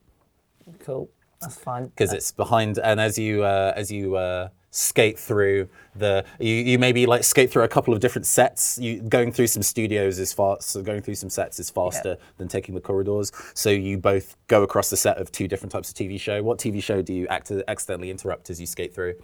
cool, 0.79 1.09
that's 1.41 1.57
fine. 1.57 1.87
because 1.87 2.13
it's 2.13 2.31
behind. 2.31 2.77
And 2.79 2.99
as 3.01 3.17
you 3.17 3.43
uh, 3.43 3.73
as 3.75 3.91
you 3.91 4.15
uh, 4.15 4.47
skate 4.75 5.17
through 5.17 5.69
the, 5.95 6.25
you, 6.39 6.53
you 6.53 6.77
maybe 6.77 7.05
like 7.05 7.23
skate 7.23 7.49
through 7.49 7.63
a 7.63 7.67
couple 7.69 7.93
of 7.93 8.01
different 8.01 8.25
sets. 8.25 8.77
You 8.77 9.01
going 9.01 9.31
through 9.31 9.47
some 9.47 9.63
studios 9.63 10.19
is 10.19 10.33
fast. 10.33 10.69
So 10.69 10.81
going 10.81 11.01
through 11.01 11.15
some 11.15 11.29
sets 11.29 11.59
is 11.59 11.69
faster 11.69 12.17
than 12.37 12.49
taking 12.49 12.75
the 12.75 12.81
corridors. 12.81 13.31
So 13.53 13.69
you 13.69 13.97
both 13.97 14.35
go 14.47 14.63
across 14.63 14.89
the 14.89 14.97
set 14.97 15.17
of 15.17 15.31
two 15.31 15.47
different 15.47 15.71
types 15.71 15.89
of 15.89 15.95
TV 15.95 16.19
show. 16.19 16.43
What 16.43 16.59
TV 16.59 16.83
show 16.83 17.01
do 17.01 17.13
you 17.13 17.25
act- 17.29 17.51
accidentally 17.69 18.11
interrupt 18.11 18.49
as 18.49 18.59
you 18.59 18.65
skate 18.67 18.93
through? 18.93 19.15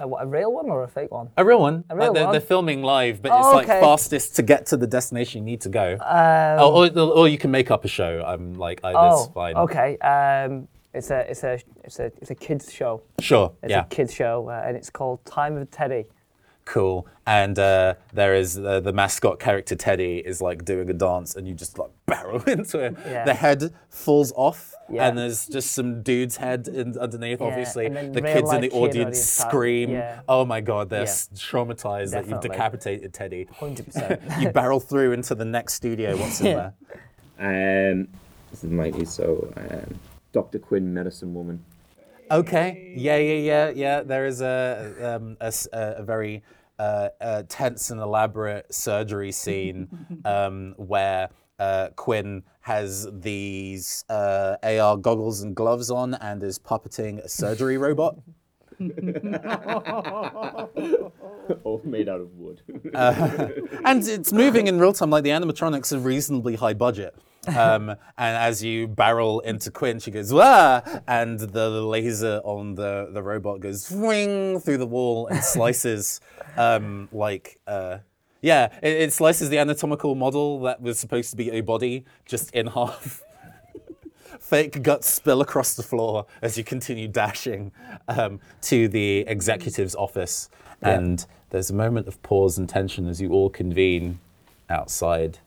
Uh, 0.00 0.08
what, 0.08 0.22
a 0.22 0.26
real 0.26 0.50
one 0.52 0.70
or 0.70 0.82
a 0.84 0.88
fake 0.88 1.10
one? 1.10 1.28
A 1.36 1.44
real 1.44 1.60
one. 1.60 1.84
A 1.90 1.94
real 1.96 2.06
like 2.06 2.14
they're, 2.14 2.24
one? 2.24 2.32
they're 2.32 2.40
filming 2.40 2.82
live, 2.82 3.20
but 3.20 3.32
Oh, 3.32 3.38
it's 3.38 3.54
like 3.54 3.68
okay. 3.68 3.80
fastest 3.80 4.36
to 4.36 4.42
get 4.42 4.64
to 4.66 4.78
the 4.78 4.86
destination 4.86 5.40
you 5.42 5.44
need 5.52 5.60
to 5.62 5.68
go. 5.68 5.92
Um, 6.00 6.58
Oh, 6.60 6.86
or, 6.86 6.98
or 7.18 7.28
you 7.28 7.36
can 7.36 7.50
make 7.50 7.70
up 7.70 7.84
a 7.84 7.88
show. 7.88 8.22
I'm 8.26 8.54
like, 8.54 8.80
I, 8.82 8.92
oh, 8.94 9.26
fine. 9.34 9.56
okay. 9.56 9.98
Um, 9.98 10.68
it's 10.94 11.10
a 11.10 11.30
it's 11.30 11.44
a 11.44 11.58
it's 11.84 11.98
a 11.98 12.06
it's 12.20 12.30
a 12.30 12.34
kids 12.34 12.72
show. 12.72 13.02
Sure. 13.20 13.52
It's 13.62 13.70
yeah. 13.70 13.82
a 13.82 13.86
kids 13.86 14.12
show, 14.14 14.48
uh, 14.48 14.62
and 14.66 14.76
it's 14.76 14.90
called 14.90 15.24
Time 15.24 15.56
of 15.56 15.70
Teddy. 15.70 16.06
Cool. 16.66 17.06
And 17.26 17.58
uh, 17.58 17.94
there 18.12 18.34
is 18.34 18.58
uh, 18.58 18.80
the 18.80 18.92
mascot 18.92 19.40
character 19.40 19.74
Teddy 19.74 20.18
is 20.18 20.40
like 20.40 20.64
doing 20.64 20.88
a 20.90 20.92
dance, 20.92 21.34
and 21.34 21.48
you 21.48 21.54
just 21.54 21.78
like 21.78 21.90
barrel 22.06 22.42
into 22.42 22.78
it. 22.80 22.96
Yeah. 23.06 23.24
The 23.24 23.34
head 23.34 23.72
falls 23.88 24.32
off, 24.36 24.72
Yeah. 24.88 25.08
and 25.08 25.18
there's 25.18 25.46
just 25.46 25.72
some 25.72 26.02
dude's 26.02 26.36
head 26.36 26.68
in, 26.68 26.96
underneath. 26.98 27.40
Yeah, 27.40 27.46
Obviously, 27.46 27.88
the 27.88 28.20
kids 28.22 28.52
in 28.52 28.60
the 28.60 28.68
kid 28.68 28.72
audience 28.72 28.74
audience 28.74 29.24
scream. 29.24 29.90
Yeah. 29.90 30.20
Oh 30.28 30.44
my 30.44 30.60
god, 30.60 30.90
they're 30.90 31.00
Yeah. 31.00 31.04
s 31.04 31.28
traumatized 31.34 32.10
that 32.12 32.28
you've 32.28 32.40
decapitated 32.40 33.12
Teddy. 33.14 33.48
Hundred 33.58 33.86
percent. 33.86 34.20
you 34.40 34.50
barrel 34.50 34.80
through 34.80 35.12
into 35.12 35.34
the 35.34 35.44
next 35.44 35.74
studio. 35.74 36.16
What's 36.16 36.40
in 36.40 36.46
Yeah. 36.56 36.70
there? 37.38 37.92
Um, 37.92 38.08
this 38.50 38.62
is 38.64 38.70
mighty. 38.70 39.04
So, 39.06 39.52
um, 39.56 39.98
Dr. 40.32 40.58
Quinn, 40.58 40.92
medicine 40.94 41.34
woman. 41.34 41.64
Okay. 42.30 42.92
Yeah, 42.96 43.16
yeah, 43.16 43.34
yeah, 43.34 43.70
yeah. 43.70 44.02
There 44.02 44.24
is 44.26 44.40
a 44.40 44.94
um, 45.16 45.36
a, 45.40 45.46
s- 45.46 45.66
a- 45.72 45.94
a 45.98 46.02
very 46.04 46.42
uh, 46.78 47.08
uh, 47.20 47.42
tense 47.48 47.90
and 47.90 48.00
elaborate 48.00 48.72
surgery 48.72 49.32
scene 49.32 49.88
um, 50.24 50.74
where 50.76 51.28
uh, 51.58 51.88
Quinn 51.96 52.44
has 52.60 53.08
these 53.12 54.04
uh, 54.08 54.56
AR 54.62 54.96
goggles 54.96 55.42
and 55.42 55.56
gloves 55.56 55.90
on 55.90 56.14
and 56.14 56.42
is 56.42 56.58
puppeting 56.58 57.18
a 57.18 57.28
surgery 57.28 57.76
robot. 57.78 58.16
All 61.64 61.82
made 61.84 62.08
out 62.08 62.20
of 62.20 62.34
wood. 62.36 62.62
and 62.94 64.06
it's 64.08 64.32
moving 64.32 64.66
in 64.68 64.78
real 64.78 64.92
time. 64.92 65.10
Like 65.10 65.24
the 65.24 65.30
animatronics 65.30 65.92
are 65.92 65.98
reasonably 65.98 66.54
high 66.56 66.74
budget. 66.74 67.14
Um, 67.56 67.88
and 67.88 68.36
as 68.36 68.62
you 68.62 68.86
barrel 68.86 69.40
into 69.40 69.70
Quinn, 69.70 69.98
she 69.98 70.10
goes 70.10 70.30
"Wah!" 70.30 70.82
and 71.08 71.40
the 71.40 71.70
laser 71.70 72.40
on 72.44 72.74
the 72.74 73.08
the 73.10 73.22
robot 73.22 73.60
goes 73.60 73.86
swing 73.86 74.60
through 74.60 74.76
the 74.76 74.86
wall 74.86 75.26
and 75.26 75.42
slices, 75.42 76.20
um, 76.58 77.08
like 77.12 77.58
uh, 77.66 77.98
yeah, 78.42 78.68
it, 78.82 78.92
it 78.92 79.12
slices 79.14 79.48
the 79.48 79.56
anatomical 79.56 80.14
model 80.14 80.60
that 80.60 80.82
was 80.82 80.98
supposed 80.98 81.30
to 81.30 81.36
be 81.36 81.50
a 81.50 81.62
body 81.62 82.04
just 82.26 82.50
in 82.50 82.66
half. 82.68 83.22
Fake 84.40 84.82
guts 84.82 85.08
spill 85.08 85.40
across 85.40 85.74
the 85.74 85.82
floor 85.82 86.26
as 86.42 86.58
you 86.58 86.64
continue 86.64 87.08
dashing 87.08 87.72
um, 88.08 88.40
to 88.62 88.86
the 88.86 89.20
executive's 89.20 89.94
office. 89.94 90.50
And 90.82 91.24
there's 91.50 91.70
a 91.70 91.74
moment 91.74 92.06
of 92.08 92.22
pause 92.22 92.58
and 92.58 92.68
tension 92.68 93.06
as 93.06 93.20
you 93.20 93.30
all 93.32 93.50
convene 93.50 94.18
outside 94.68 95.38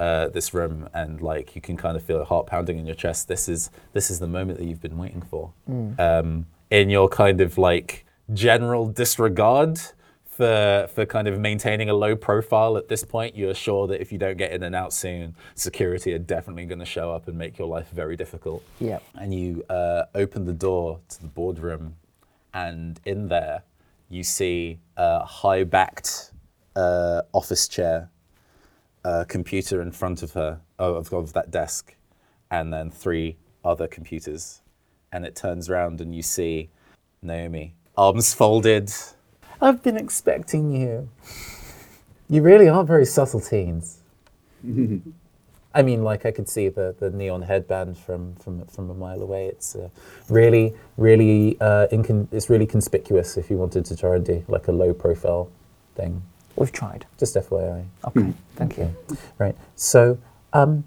uh, 0.00 0.28
this 0.30 0.52
room, 0.54 0.88
and 0.92 1.20
like 1.20 1.54
you 1.54 1.60
can 1.60 1.76
kind 1.76 1.96
of 1.96 2.02
feel 2.02 2.20
a 2.20 2.24
heart 2.24 2.46
pounding 2.46 2.78
in 2.78 2.86
your 2.86 2.96
chest. 2.96 3.28
This 3.28 3.48
is 3.48 3.70
this 3.92 4.10
is 4.10 4.18
the 4.18 4.26
moment 4.26 4.58
that 4.58 4.66
you've 4.66 4.80
been 4.80 4.98
waiting 4.98 5.22
for. 5.22 5.52
Um, 5.98 6.46
in 6.70 6.90
your 6.90 7.08
kind 7.08 7.40
of 7.40 7.58
like 7.58 8.06
general 8.32 8.86
disregard 8.86 9.78
for 10.24 10.88
for 10.94 11.04
kind 11.04 11.28
of 11.28 11.38
maintaining 11.38 11.90
a 11.90 11.94
low 11.94 12.16
profile 12.16 12.76
at 12.76 12.88
this 12.88 13.04
point, 13.04 13.36
you're 13.36 13.54
sure 13.54 13.86
that 13.88 14.00
if 14.00 14.10
you 14.12 14.18
don't 14.18 14.38
get 14.38 14.52
in 14.52 14.62
and 14.62 14.74
out 14.74 14.92
soon, 14.92 15.34
security 15.54 16.14
are 16.14 16.18
definitely 16.18 16.64
going 16.64 16.78
to 16.78 16.86
show 16.86 17.12
up 17.12 17.28
and 17.28 17.36
make 17.36 17.58
your 17.58 17.68
life 17.68 17.90
very 17.92 18.16
difficult. 18.16 18.62
Yep. 18.78 19.02
And 19.20 19.34
you 19.34 19.64
uh, 19.68 20.04
open 20.14 20.46
the 20.46 20.54
door 20.54 21.00
to 21.10 21.20
the 21.20 21.28
boardroom, 21.28 21.96
and 22.54 22.98
in 23.04 23.28
there 23.28 23.62
you 24.08 24.24
see 24.24 24.78
a 24.96 25.24
high-backed 25.24 26.32
uh, 26.74 27.22
office 27.32 27.68
chair, 27.68 28.08
a 29.04 29.24
computer 29.24 29.80
in 29.80 29.92
front 29.92 30.22
of 30.22 30.32
her, 30.32 30.60
oh, 30.78 30.94
of, 30.94 31.12
of 31.12 31.32
that 31.32 31.50
desk, 31.50 31.94
and 32.50 32.72
then 32.72 32.90
three 32.90 33.36
other 33.64 33.86
computers. 33.86 34.60
And 35.12 35.24
it 35.24 35.34
turns 35.34 35.68
around 35.68 36.00
and 36.00 36.14
you 36.14 36.22
see 36.22 36.70
Naomi, 37.22 37.74
arms 37.96 38.32
folded. 38.34 38.90
I've 39.60 39.82
been 39.82 39.96
expecting 39.96 40.72
you. 40.72 41.08
You 42.28 42.42
really 42.42 42.68
are 42.68 42.84
very 42.84 43.04
subtle 43.04 43.40
teens. 43.40 43.98
I 45.72 45.82
mean, 45.82 46.02
like 46.02 46.26
I 46.26 46.32
could 46.32 46.48
see 46.48 46.68
the, 46.68 46.96
the 46.98 47.10
neon 47.10 47.42
headband 47.42 47.96
from, 47.96 48.34
from 48.36 48.66
from 48.66 48.90
a 48.90 48.94
mile 48.94 49.22
away. 49.22 49.46
It's 49.46 49.76
uh, 49.76 49.88
really, 50.28 50.74
really, 50.96 51.56
uh, 51.60 51.86
incon- 51.92 52.26
it's 52.32 52.50
really 52.50 52.66
conspicuous 52.66 53.36
if 53.36 53.50
you 53.50 53.56
wanted 53.56 53.84
to 53.84 53.96
try 53.96 54.16
and 54.16 54.24
do 54.24 54.44
like 54.48 54.66
a 54.66 54.72
low 54.72 54.92
profile 54.92 55.48
thing. 55.94 56.22
We've 56.60 56.70
tried. 56.70 57.06
Just 57.18 57.36
FYI. 57.36 57.86
Okay, 58.04 58.34
thank 58.54 58.76
you. 58.76 58.94
Right. 59.38 59.56
So, 59.76 60.18
um, 60.52 60.84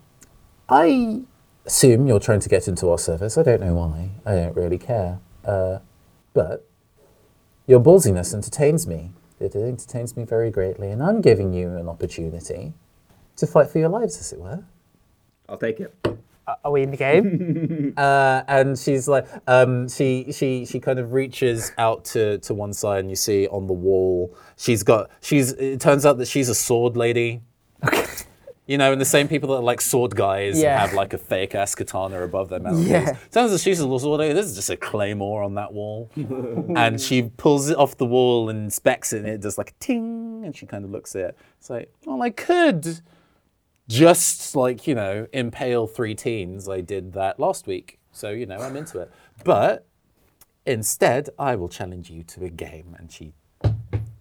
I 0.69 1.23
assume 1.65 2.05
you're 2.05 2.19
trying 2.19 2.41
to 2.41 2.49
get 2.49 2.67
into 2.67 2.91
our 2.91 2.99
service. 2.99 3.39
I 3.39 3.41
don't 3.41 3.59
know 3.59 3.73
why. 3.73 4.11
I 4.23 4.35
don't 4.35 4.55
really 4.55 4.77
care. 4.77 5.17
Uh, 5.43 5.79
but 6.35 6.69
your 7.65 7.79
ballsiness 7.79 8.35
entertains 8.35 8.85
me. 8.85 9.13
It 9.39 9.55
entertains 9.55 10.15
me 10.15 10.25
very 10.25 10.51
greatly, 10.51 10.91
and 10.91 11.01
I'm 11.01 11.21
giving 11.21 11.53
you 11.53 11.75
an 11.75 11.89
opportunity 11.89 12.73
to 13.37 13.47
fight 13.47 13.71
for 13.71 13.79
your 13.79 13.89
lives, 13.89 14.19
as 14.19 14.31
it 14.31 14.39
were. 14.39 14.63
I'll 15.49 15.57
take 15.57 15.79
it. 15.79 15.91
Are 16.45 16.71
we 16.71 16.83
in 16.83 16.91
the 16.91 16.97
game? 16.97 17.93
Uh, 17.97 18.43
and 18.47 18.77
she's 18.77 19.07
like, 19.07 19.25
um, 19.47 19.87
she 19.87 20.27
she 20.31 20.65
she 20.65 20.79
kind 20.79 20.99
of 20.99 21.13
reaches 21.13 21.71
out 21.77 22.03
to 22.05 22.37
to 22.39 22.53
one 22.53 22.73
side, 22.73 22.99
and 23.01 23.09
you 23.09 23.15
see 23.15 23.47
on 23.47 23.67
the 23.67 23.73
wall, 23.73 24.35
she's 24.57 24.83
got 24.83 25.09
she's. 25.21 25.51
It 25.53 25.79
turns 25.79 26.05
out 26.05 26.17
that 26.17 26.27
she's 26.27 26.49
a 26.49 26.55
sword 26.55 26.97
lady. 26.97 27.41
Okay. 27.85 28.05
You 28.65 28.77
know, 28.77 28.93
and 28.93 28.99
the 29.01 29.05
same 29.05 29.27
people 29.27 29.49
that 29.49 29.55
are 29.55 29.61
like 29.61 29.81
sword 29.81 30.15
guys 30.15 30.57
Yeah. 30.59 30.79
have 30.79 30.93
like 30.93 31.13
a 31.13 31.17
fake 31.17 31.53
ass 31.53 31.75
katana 31.75 32.21
above 32.23 32.47
their 32.47 32.61
mouth. 32.61 32.79
Yeah. 32.79 33.17
Turns 33.31 33.51
out 33.51 33.59
she's 33.59 33.81
a 33.81 33.99
sword 33.99 34.19
lady. 34.21 34.33
This 34.33 34.45
is 34.45 34.55
just 34.55 34.69
a 34.69 34.77
claymore 34.77 35.43
on 35.43 35.55
that 35.55 35.73
wall. 35.73 36.09
and 36.75 36.99
she 36.99 37.23
pulls 37.23 37.69
it 37.69 37.77
off 37.77 37.97
the 37.97 38.05
wall 38.05 38.49
and 38.49 38.59
inspects 38.63 39.11
it, 39.11 39.19
and 39.19 39.27
it 39.27 39.41
does 39.41 39.57
like 39.57 39.71
a 39.71 39.73
ting, 39.81 40.43
and 40.45 40.55
she 40.55 40.65
kind 40.65 40.85
of 40.85 40.91
looks 40.91 41.13
at 41.15 41.21
it. 41.21 41.37
It's 41.59 41.69
like, 41.69 41.91
well, 42.05 42.21
I 42.21 42.29
could 42.29 43.01
just 43.93 44.55
like, 44.55 44.87
you 44.87 44.95
know, 44.95 45.27
impale 45.33 45.87
three 45.87 46.15
teens. 46.15 46.67
I 46.67 46.81
did 46.81 47.13
that 47.13 47.39
last 47.39 47.67
week. 47.67 47.99
So, 48.11 48.31
you 48.31 48.45
know, 48.45 48.57
I'm 48.57 48.75
into 48.75 48.99
it. 48.99 49.11
But 49.43 49.85
instead, 50.65 51.29
I 51.37 51.55
will 51.55 51.69
challenge 51.69 52.09
you 52.09 52.23
to 52.23 52.45
a 52.45 52.49
game. 52.49 52.95
And 52.97 53.11
she 53.11 53.33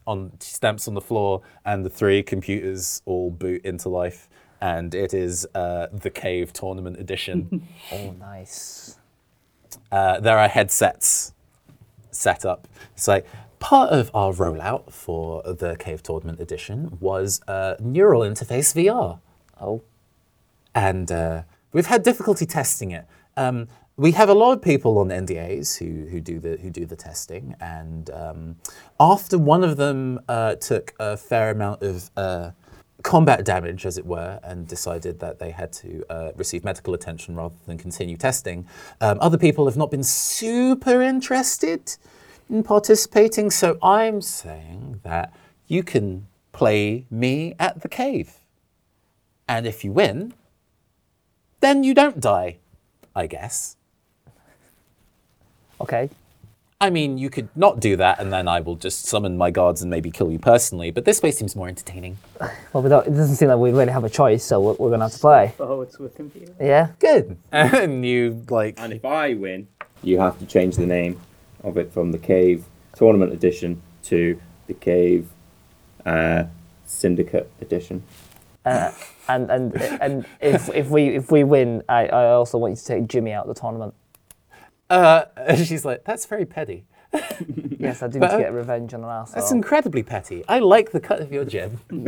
on 0.06 0.32
she 0.40 0.52
stamps 0.52 0.88
on 0.88 0.94
the 0.94 1.00
floor 1.00 1.42
and 1.64 1.84
the 1.84 1.90
three 1.90 2.22
computers 2.22 3.02
all 3.06 3.30
boot 3.30 3.64
into 3.64 3.88
life. 3.88 4.28
And 4.60 4.94
it 4.94 5.12
is 5.14 5.46
uh, 5.54 5.88
the 5.92 6.10
Cave 6.10 6.52
Tournament 6.52 6.98
Edition. 6.98 7.66
oh, 7.92 8.12
nice. 8.12 8.98
uh, 9.90 10.20
there 10.20 10.38
are 10.38 10.48
headsets 10.48 11.32
set 12.10 12.44
up. 12.44 12.68
It's 12.94 13.08
like 13.08 13.26
part 13.58 13.90
of 13.90 14.10
our 14.14 14.32
rollout 14.32 14.92
for 14.92 15.42
the 15.42 15.76
Cave 15.76 16.02
Tournament 16.02 16.40
Edition 16.40 16.98
was 17.00 17.40
uh, 17.48 17.74
Neural 17.80 18.20
Interface 18.20 18.74
VR 18.74 19.18
Oh, 19.60 19.82
and 20.74 21.10
uh, 21.10 21.42
we've 21.72 21.86
had 21.86 22.02
difficulty 22.02 22.46
testing 22.46 22.90
it. 22.90 23.06
Um, 23.36 23.68
we 23.96 24.12
have 24.12 24.28
a 24.28 24.34
lot 24.34 24.52
of 24.52 24.62
people 24.62 24.98
on 24.98 25.08
NDAs 25.08 25.78
who, 25.78 26.08
who 26.08 26.20
do 26.20 26.40
the 26.40 26.56
who 26.56 26.70
do 26.70 26.86
the 26.86 26.96
testing, 26.96 27.54
and 27.60 28.10
um, 28.10 28.56
after 28.98 29.38
one 29.38 29.62
of 29.62 29.76
them 29.76 30.20
uh, 30.28 30.54
took 30.56 30.94
a 30.98 31.16
fair 31.16 31.50
amount 31.50 31.82
of 31.82 32.10
uh, 32.16 32.50
combat 33.02 33.44
damage, 33.44 33.84
as 33.84 33.98
it 33.98 34.06
were, 34.06 34.40
and 34.42 34.66
decided 34.66 35.20
that 35.20 35.38
they 35.38 35.50
had 35.50 35.72
to 35.72 36.04
uh, 36.08 36.32
receive 36.36 36.64
medical 36.64 36.94
attention 36.94 37.36
rather 37.36 37.54
than 37.66 37.76
continue 37.76 38.16
testing, 38.16 38.66
um, 39.00 39.18
other 39.20 39.38
people 39.38 39.66
have 39.66 39.76
not 39.76 39.90
been 39.90 40.04
super 40.04 41.02
interested 41.02 41.96
in 42.48 42.62
participating. 42.62 43.50
So 43.50 43.78
I'm 43.82 44.20
saying 44.20 45.00
that 45.02 45.32
you 45.66 45.82
can 45.82 46.26
play 46.52 47.06
me 47.10 47.54
at 47.58 47.82
the 47.82 47.88
cave. 47.88 48.41
And 49.52 49.66
if 49.66 49.84
you 49.84 49.92
win, 49.92 50.32
then 51.60 51.84
you 51.84 51.92
don't 51.92 52.18
die, 52.18 52.56
I 53.14 53.26
guess. 53.26 53.76
Okay. 55.78 56.08
I 56.80 56.88
mean, 56.88 57.18
you 57.18 57.28
could 57.28 57.50
not 57.54 57.78
do 57.78 57.94
that, 57.96 58.18
and 58.18 58.32
then 58.32 58.48
I 58.48 58.60
will 58.60 58.76
just 58.76 59.04
summon 59.04 59.36
my 59.36 59.50
guards 59.50 59.82
and 59.82 59.90
maybe 59.90 60.10
kill 60.10 60.32
you 60.32 60.38
personally, 60.38 60.90
but 60.90 61.04
this 61.04 61.20
way 61.22 61.32
seems 61.32 61.54
more 61.54 61.68
entertaining. 61.68 62.16
Well, 62.72 62.82
we 62.82 62.88
it 62.88 63.14
doesn't 63.14 63.36
seem 63.36 63.48
like 63.48 63.58
we 63.58 63.72
really 63.72 63.92
have 63.92 64.04
a 64.04 64.08
choice, 64.08 64.42
so 64.42 64.58
we're, 64.58 64.72
we're 64.78 64.88
gonna 64.88 65.04
have 65.04 65.12
to 65.12 65.18
play. 65.18 65.52
Oh, 65.60 65.82
it's 65.82 65.98
with 65.98 66.14
computer. 66.14 66.54
Yeah. 66.58 66.92
Good. 66.98 67.36
And 67.52 68.06
you, 68.06 68.46
like, 68.48 68.80
And 68.80 68.94
if 68.94 69.04
I 69.04 69.34
win, 69.34 69.68
you 70.02 70.18
have 70.18 70.38
to 70.38 70.46
change 70.46 70.76
the 70.76 70.86
name 70.86 71.20
of 71.62 71.76
it 71.76 71.92
from 71.92 72.12
the 72.12 72.18
Cave 72.18 72.64
Tournament 72.96 73.34
Edition 73.34 73.82
to 74.04 74.40
the 74.66 74.72
Cave 74.72 75.28
uh, 76.06 76.44
Syndicate 76.86 77.50
Edition. 77.60 78.02
Uh, 78.64 78.92
and 79.28 79.50
and 79.50 79.74
and 79.76 80.26
if 80.40 80.68
if 80.74 80.88
we 80.88 81.08
if 81.16 81.30
we 81.30 81.44
win, 81.44 81.82
I, 81.88 82.06
I 82.06 82.26
also 82.32 82.58
want 82.58 82.72
you 82.72 82.76
to 82.76 82.84
take 82.84 83.08
Jimmy 83.08 83.32
out 83.32 83.48
of 83.48 83.54
the 83.54 83.60
tournament. 83.60 83.94
uh, 84.90 85.24
she's 85.56 85.84
like, 85.84 86.04
that's 86.04 86.26
very 86.26 86.46
petty. 86.46 86.84
Yes, 87.78 88.00
I 88.00 88.06
do 88.06 88.20
need 88.20 88.30
to 88.30 88.38
get 88.38 88.52
revenge 88.52 88.94
on 88.94 89.02
an 89.02 89.10
asshole. 89.10 89.40
That's 89.40 89.50
incredibly 89.50 90.04
petty. 90.04 90.44
I 90.46 90.60
like 90.60 90.92
the 90.92 91.00
cut 91.00 91.20
of 91.20 91.32
your 91.32 91.44
jib. 91.44 91.80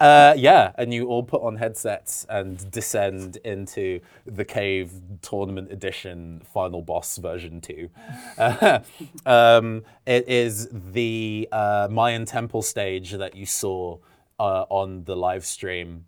uh, 0.00 0.34
yeah, 0.36 0.70
and 0.76 0.94
you 0.94 1.08
all 1.08 1.24
put 1.24 1.42
on 1.42 1.56
headsets 1.56 2.24
and 2.28 2.70
descend 2.70 3.38
into 3.38 3.98
the 4.26 4.44
cave 4.44 4.92
tournament 5.22 5.72
edition 5.72 6.40
final 6.54 6.82
boss 6.82 7.16
version 7.16 7.60
2. 7.60 7.90
Uh, 8.38 8.78
um, 9.26 9.82
it 10.06 10.28
is 10.28 10.68
the 10.92 11.48
uh, 11.50 11.88
Mayan 11.90 12.24
temple 12.24 12.62
stage 12.62 13.10
that 13.10 13.34
you 13.34 13.44
saw 13.44 13.98
uh, 14.38 14.64
on 14.68 15.04
the 15.04 15.16
live 15.16 15.44
stream, 15.44 16.04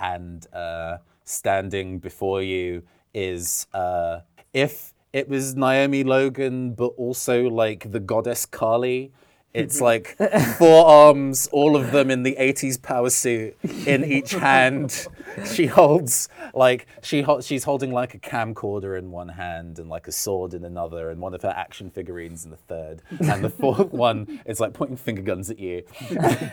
and 0.00 0.46
uh, 0.52 0.98
standing 1.24 1.98
before 1.98 2.42
you 2.42 2.82
is 3.14 3.66
uh, 3.72 4.20
if 4.52 4.92
it 5.12 5.28
was 5.28 5.56
Naomi 5.56 6.04
Logan, 6.04 6.72
but 6.74 6.92
also 6.98 7.48
like 7.48 7.90
the 7.90 8.00
goddess 8.00 8.44
Kali. 8.44 9.12
It's 9.54 9.80
like 9.90 10.18
four 10.58 10.84
arms, 10.84 11.48
all 11.50 11.76
of 11.76 11.90
them 11.90 12.10
in 12.10 12.22
the 12.22 12.36
80s 12.38 12.80
power 12.82 13.08
suit 13.08 13.56
in 13.86 14.04
each 14.04 14.32
hand. 14.32 15.06
She 15.50 15.64
holds 15.64 16.28
like 16.52 16.86
she 17.02 17.22
hol- 17.22 17.40
she's 17.40 17.64
holding 17.64 17.92
like 17.92 18.12
a 18.14 18.18
camcorder 18.18 18.98
in 18.98 19.10
one 19.10 19.30
hand 19.30 19.78
and 19.78 19.88
like 19.88 20.06
a 20.06 20.12
sword 20.12 20.52
in 20.52 20.62
another 20.64 21.08
and 21.08 21.22
one 21.22 21.32
of 21.32 21.40
her 21.40 21.54
action 21.56 21.88
figurines 21.90 22.44
in 22.44 22.50
the 22.50 22.58
third. 22.58 23.00
And 23.18 23.42
the 23.42 23.48
fourth 23.48 23.92
one 23.92 24.42
is 24.44 24.60
like 24.60 24.74
pointing 24.74 24.98
finger 24.98 25.22
guns 25.22 25.48
at 25.48 25.58
you. 25.58 25.84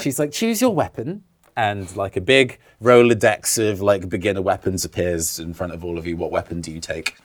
She's 0.00 0.18
like, 0.18 0.32
choose 0.32 0.60
your 0.60 0.74
weapon. 0.74 1.24
And 1.56 1.94
like 1.96 2.16
a 2.16 2.20
big 2.20 2.58
Rolodex 2.82 3.58
of 3.70 3.80
like 3.80 4.08
beginner 4.08 4.42
weapons 4.42 4.84
appears 4.84 5.38
in 5.38 5.54
front 5.54 5.72
of 5.72 5.84
all 5.84 5.96
of 5.96 6.06
you. 6.06 6.16
What 6.16 6.30
weapon 6.30 6.60
do 6.60 6.70
you 6.70 6.80
take? 6.80 7.16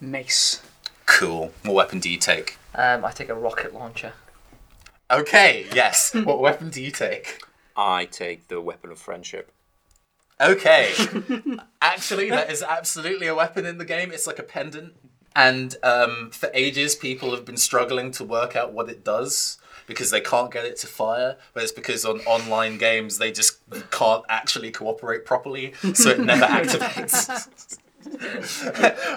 Mace. 0.00 0.62
Cool. 1.06 1.52
What 1.64 1.74
weapon 1.74 1.98
do 1.98 2.08
you 2.08 2.18
take? 2.18 2.58
Um, 2.74 3.04
I 3.04 3.10
take 3.10 3.28
a 3.28 3.34
rocket 3.34 3.74
launcher. 3.74 4.12
Okay, 5.10 5.66
yes. 5.74 6.14
what 6.24 6.40
weapon 6.40 6.70
do 6.70 6.82
you 6.82 6.90
take? 6.90 7.40
I 7.76 8.04
take 8.06 8.48
the 8.48 8.60
weapon 8.60 8.90
of 8.90 8.98
friendship. 8.98 9.52
Okay. 10.40 10.92
Actually, 11.82 12.30
that 12.30 12.50
is 12.50 12.62
absolutely 12.62 13.26
a 13.26 13.34
weapon 13.34 13.64
in 13.64 13.78
the 13.78 13.84
game. 13.84 14.12
It's 14.12 14.26
like 14.26 14.38
a 14.38 14.42
pendant. 14.42 14.94
And 15.34 15.76
um, 15.82 16.30
for 16.30 16.50
ages, 16.54 16.94
people 16.94 17.30
have 17.32 17.44
been 17.44 17.56
struggling 17.56 18.10
to 18.12 18.24
work 18.24 18.56
out 18.56 18.72
what 18.72 18.88
it 18.88 19.04
does 19.04 19.58
because 19.86 20.10
they 20.10 20.20
can't 20.20 20.50
get 20.50 20.64
it 20.64 20.76
to 20.78 20.86
fire. 20.86 21.36
But 21.54 21.62
it's 21.62 21.72
because 21.72 22.04
on 22.04 22.20
online 22.20 22.78
games, 22.78 23.18
they 23.18 23.32
just 23.32 23.58
can't 23.90 24.24
actually 24.28 24.70
cooperate 24.70 25.24
properly, 25.24 25.74
so 25.94 26.10
it 26.10 26.20
never 26.20 26.46
activates. 26.46 27.78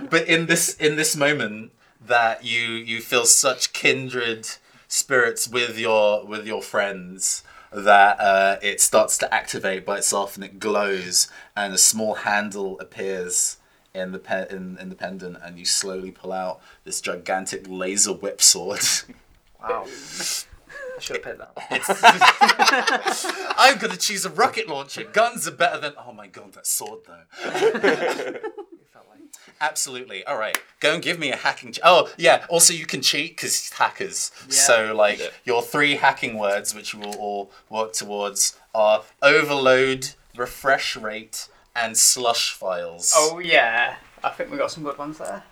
but 0.10 0.28
in 0.28 0.48
this 0.48 0.76
in 0.76 0.96
this 0.96 1.16
moment 1.16 1.72
that 2.06 2.44
you 2.44 2.62
you 2.62 3.02
feel 3.02 3.26
such 3.26 3.74
kindred 3.74 4.48
spirits 4.88 5.48
with 5.48 5.78
your 5.78 6.26
with 6.26 6.48
your 6.48 6.62
friends 6.62 7.44
that 7.72 8.20
uh, 8.20 8.58
it 8.64 8.82
starts 8.82 9.18
to 9.20 9.32
activate 9.32 9.86
by 9.86 9.98
itself 9.98 10.36
and 10.36 10.44
it 10.44 10.60
glows 10.60 11.28
and 11.56 11.74
a 11.74 11.78
small 11.78 12.16
handle 12.16 12.80
appears 12.80 13.58
in 13.94 14.12
the 14.12 14.18
pe- 14.20 14.50
in, 14.50 14.78
in 14.80 14.90
the 14.90 14.96
pendant 14.96 15.38
and 15.44 15.60
you 15.60 15.66
slowly 15.66 16.10
pull 16.12 16.32
out 16.32 16.60
this 16.84 17.00
gigantic 17.02 17.66
laser 17.68 18.14
whip 18.14 18.42
sword. 18.42 18.82
Wow. 19.62 19.86
I 21.00 21.02
should 21.02 21.16
have 21.16 21.24
picked 21.24 21.40
that. 21.40 21.54
I'm 23.58 23.78
gonna 23.78 23.96
choose 23.96 24.26
a 24.26 24.30
rocket 24.30 24.68
launcher. 24.68 25.06
Guns 25.06 25.48
are 25.48 25.52
better 25.52 25.80
than. 25.80 25.94
Oh 26.06 26.12
my 26.12 26.28
god, 26.28 26.52
that 26.54 26.68
sword 26.68 27.00
though. 27.08 28.34
Absolutely. 29.62 30.24
All 30.26 30.38
right. 30.38 30.58
Go 30.80 30.94
and 30.94 31.04
give 31.04 31.20
me 31.20 31.32
a 31.32 31.36
hacking. 31.36 31.74
Ch- 31.74 31.80
oh 31.84 32.10
yeah. 32.18 32.46
Also, 32.50 32.74
you 32.74 32.86
can 32.86 33.02
cheat 33.02 33.36
because 33.36 33.70
hackers. 33.72 34.32
So 34.50 34.94
like 34.96 35.20
Yeah. 35.20 35.28
your 35.46 35.62
three 35.62 35.96
hacking 35.96 36.38
words, 36.38 36.76
which 36.76 36.94
we 36.94 37.06
will 37.06 37.16
all 37.18 37.52
work 37.70 37.94
towards, 37.94 38.58
are 38.76 39.04
overload, 39.22 40.10
refresh 40.36 40.96
rate, 40.96 41.48
and 41.76 41.98
slush 41.98 42.54
files. 42.54 43.14
Oh 43.16 43.40
yeah, 43.40 43.96
I 44.24 44.30
think 44.30 44.52
we 44.52 44.58
got 44.58 44.72
some 44.72 44.84
good 44.84 44.98
ones 44.98 45.18
there. 45.18 45.44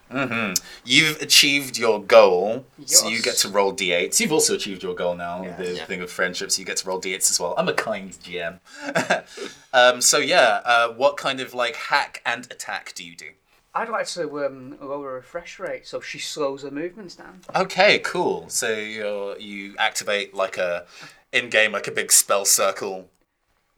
You've 0.84 1.22
achieved 1.22 1.78
your 1.78 2.02
goal, 2.02 2.66
so 2.86 3.08
you 3.08 3.22
get 3.22 3.36
to 3.38 3.50
roll 3.50 3.74
d8s. 3.74 4.20
You've 4.20 4.32
also 4.32 4.56
achieved 4.56 4.84
your 4.84 4.96
goal 4.96 5.16
now, 5.16 5.44
Yes. 5.44 5.58
the 5.58 5.74
Yeah. 5.76 5.86
thing 5.86 6.02
of 6.02 6.12
friendship, 6.12 6.52
so 6.52 6.60
you 6.60 6.66
get 6.66 6.78
to 6.78 6.88
roll 6.88 7.00
d8s 7.00 7.30
as 7.32 7.40
well. 7.40 7.54
I'm 7.58 7.68
a 7.70 7.74
kind 7.74 8.12
GM. 8.24 8.60
um, 9.74 10.02
so 10.02 10.18
yeah, 10.18 10.62
uh, 10.66 10.90
what 10.90 11.18
kind 11.18 11.40
of 11.40 11.54
like 11.54 11.76
hack 11.76 12.22
and 12.26 12.46
attack 12.52 12.94
do 12.96 13.04
you 13.04 13.16
do? 13.16 13.28
I'd 13.74 13.90
like 13.90 14.08
to 14.08 14.46
um, 14.46 14.78
lower 14.82 15.10
her 15.12 15.16
refresh 15.18 15.60
rate 15.60 15.86
so 15.86 16.00
she 16.02 16.18
slows 16.18 16.64
her 16.64 16.72
movements 16.72 17.16
down. 17.16 17.42
Okay, 17.56 18.00
cool. 18.00 18.50
So 18.50 18.74
you 18.74 19.36
you 19.40 19.76
activate 19.78 20.34
like 20.34 20.58
a 20.58 20.86
in 21.32 21.50
game 21.50 21.74
like 21.74 21.88
a 21.88 21.92
big 21.92 22.12
spell 22.12 22.44
circle 22.46 23.10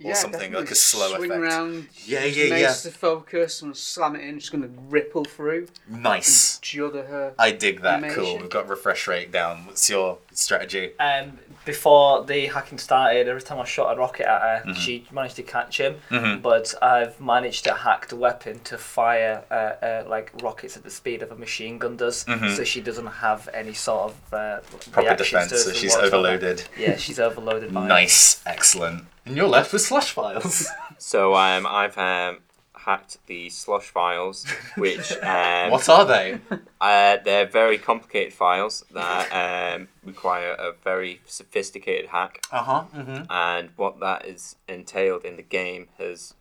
or 0.03 0.15
something 0.15 0.53
like 0.53 0.71
a 0.71 0.75
slow 0.75 1.15
Swing 1.15 1.31
effect. 1.31 1.41
around. 1.43 1.87
Yeah, 2.05 2.23
use 2.25 2.37
yeah, 2.37 2.49
mace 2.49 2.61
yeah. 2.85 2.91
to 2.91 2.97
focus 2.97 3.61
and 3.61 3.75
slam 3.75 4.15
it 4.15 4.21
in. 4.23 4.39
Just 4.39 4.51
gonna 4.51 4.69
ripple 4.89 5.25
through. 5.25 5.67
Nice. 5.87 6.59
Judder 6.59 7.03
her. 7.03 7.33
I 7.37 7.51
dig 7.51 7.81
that. 7.81 8.09
Cool. 8.13 8.37
We've 8.39 8.49
got 8.49 8.67
refresh 8.69 9.07
rate 9.07 9.31
down. 9.31 9.65
What's 9.65 9.89
your 9.89 10.19
strategy? 10.31 10.91
Um, 10.99 11.39
before 11.65 12.23
the 12.23 12.47
hacking 12.47 12.77
started, 12.77 13.27
every 13.27 13.41
time 13.41 13.59
I 13.59 13.65
shot 13.65 13.95
a 13.95 13.99
rocket 13.99 14.25
at 14.27 14.41
her, 14.41 14.59
Mm-hmm. 14.69 14.79
she 14.79 15.05
managed 15.11 15.35
to 15.37 15.43
catch 15.43 15.79
him. 15.79 15.97
But 16.41 16.73
I've 16.81 17.19
managed 17.19 17.63
to 17.65 17.73
hack 17.73 18.07
the 18.07 18.15
weapon 18.15 18.59
to 18.65 18.77
fire 18.77 19.43
uh, 19.51 19.53
uh, 19.85 20.03
like 20.07 20.31
rockets 20.41 20.77
at 20.77 20.83
the 20.83 20.89
speed 20.89 21.21
of 21.21 21.31
a 21.31 21.35
machine 21.35 21.77
gun 21.77 21.97
does, 21.97 22.25
so 22.55 22.63
she 22.63 22.81
doesn't 22.81 23.05
have 23.07 23.47
any 23.53 23.73
sort 23.73 24.11
of 24.11 24.33
uh, 24.33 24.37
Mm-hmm. 24.69 24.91
Proper 24.91 25.15
defense. 25.15 25.49
to 25.51 25.57
So 25.57 25.71
she's 25.73 25.95
overloaded. 25.95 26.63
Yeah, 26.77 26.95
she's 26.97 27.19
overloaded 27.19 27.73
by 27.73 27.83
it. 27.85 27.87
Nice. 27.87 28.41
Excellent. 28.45 29.03
And 29.29 29.37
you're 29.37 29.47
left 29.47 29.71
with 29.71 29.83
slush 29.83 30.11
files. 30.11 30.67
So 31.01 31.33
um, 31.35 31.65
I've 31.65 31.97
um, 31.97 32.39
hacked 32.73 33.25
the 33.27 33.49
slush 33.49 33.85
files, 33.85 34.45
which 34.75 35.13
um, 35.23 35.71
what 35.71 35.87
are 35.87 36.03
they? 36.03 36.41
uh, 36.81 37.17
they're 37.23 37.45
very 37.45 37.77
complicated 37.77 38.33
files 38.33 38.83
that 38.91 39.31
um, 39.77 39.87
require 40.03 40.51
a 40.51 40.73
very 40.83 41.21
sophisticated 41.25 42.09
hack. 42.09 42.41
Uh 42.51 42.63
huh. 42.63 42.83
Mm-hmm. 42.93 43.31
And 43.31 43.69
what 43.77 44.01
that 44.01 44.25
is 44.25 44.57
entailed 44.67 45.23
in 45.23 45.37
the 45.37 45.41
game 45.41 45.87
has 45.99 46.33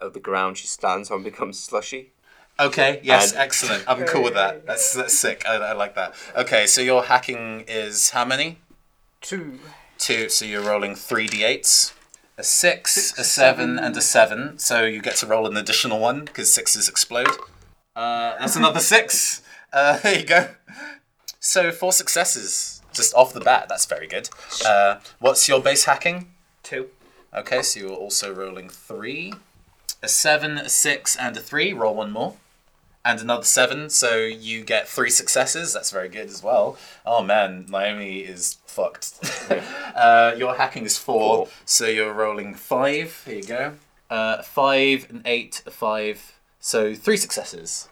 uh, 0.00 0.08
the 0.08 0.18
ground 0.20 0.56
she 0.56 0.66
stands 0.66 1.10
on 1.10 1.22
becomes 1.22 1.58
slushy. 1.58 2.12
Okay. 2.58 3.00
Yes. 3.02 3.32
And- 3.32 3.40
excellent. 3.42 3.84
I'm 3.86 4.06
cool 4.06 4.22
with 4.22 4.34
that. 4.34 4.64
That's 4.66 4.94
that's 4.94 5.18
sick. 5.18 5.44
I, 5.46 5.56
I 5.56 5.72
like 5.72 5.94
that. 5.96 6.14
Okay. 6.34 6.66
So 6.66 6.80
your 6.80 7.02
hacking 7.02 7.64
is 7.68 8.10
how 8.10 8.24
many? 8.24 8.60
Two. 9.20 9.58
Two. 9.98 10.30
So 10.30 10.46
you're 10.46 10.62
rolling 10.62 10.94
three 10.94 11.28
d8s. 11.28 11.92
A 12.38 12.42
six, 12.42 13.18
a 13.18 13.24
seven, 13.24 13.78
and 13.78 13.96
a 13.96 14.00
seven. 14.00 14.58
So 14.58 14.84
you 14.84 15.02
get 15.02 15.16
to 15.16 15.26
roll 15.26 15.46
an 15.46 15.56
additional 15.56 15.98
one 15.98 16.24
because 16.24 16.52
sixes 16.52 16.88
explode. 16.88 17.28
Uh, 17.94 18.38
that's 18.38 18.56
another 18.56 18.80
six. 18.80 19.42
Uh, 19.72 19.98
there 20.02 20.18
you 20.20 20.26
go. 20.26 20.48
So 21.38 21.70
four 21.70 21.92
successes 21.92 22.80
just 22.92 23.14
off 23.14 23.32
the 23.32 23.40
bat. 23.40 23.66
That's 23.68 23.86
very 23.86 24.06
good. 24.06 24.28
Uh, 24.64 25.00
what's 25.18 25.48
your 25.48 25.60
base 25.60 25.84
hacking? 25.84 26.32
Two. 26.62 26.88
Okay, 27.34 27.62
so 27.62 27.80
you're 27.80 27.90
also 27.90 28.32
rolling 28.32 28.68
three. 28.68 29.32
A 30.02 30.08
seven, 30.08 30.58
a 30.58 30.68
six, 30.68 31.16
and 31.16 31.36
a 31.36 31.40
three. 31.40 31.72
Roll 31.72 31.94
one 31.94 32.10
more. 32.10 32.36
And 33.02 33.18
another 33.20 33.44
seven, 33.44 33.88
so 33.88 34.16
you 34.18 34.62
get 34.62 34.86
three 34.86 35.08
successes. 35.08 35.72
That's 35.72 35.90
very 35.90 36.08
good 36.10 36.28
as 36.28 36.42
well. 36.42 36.76
Oh 37.06 37.22
man, 37.22 37.64
Naomi 37.70 38.18
is 38.20 38.58
fucked. 38.66 39.14
uh, 39.96 40.34
your 40.36 40.54
hacking 40.56 40.84
is 40.84 40.98
four, 40.98 41.46
Four. 41.46 41.48
so 41.64 41.86
you're 41.86 42.12
rolling 42.12 42.54
five. 42.54 43.22
Here 43.24 43.36
you 43.36 43.42
go. 43.42 43.72
Uh, 44.10 44.42
five, 44.42 45.08
an 45.08 45.22
eight, 45.24 45.62
a 45.66 45.70
five. 45.70 46.38
So 46.60 46.94
three 46.94 47.16
successes. 47.16 47.88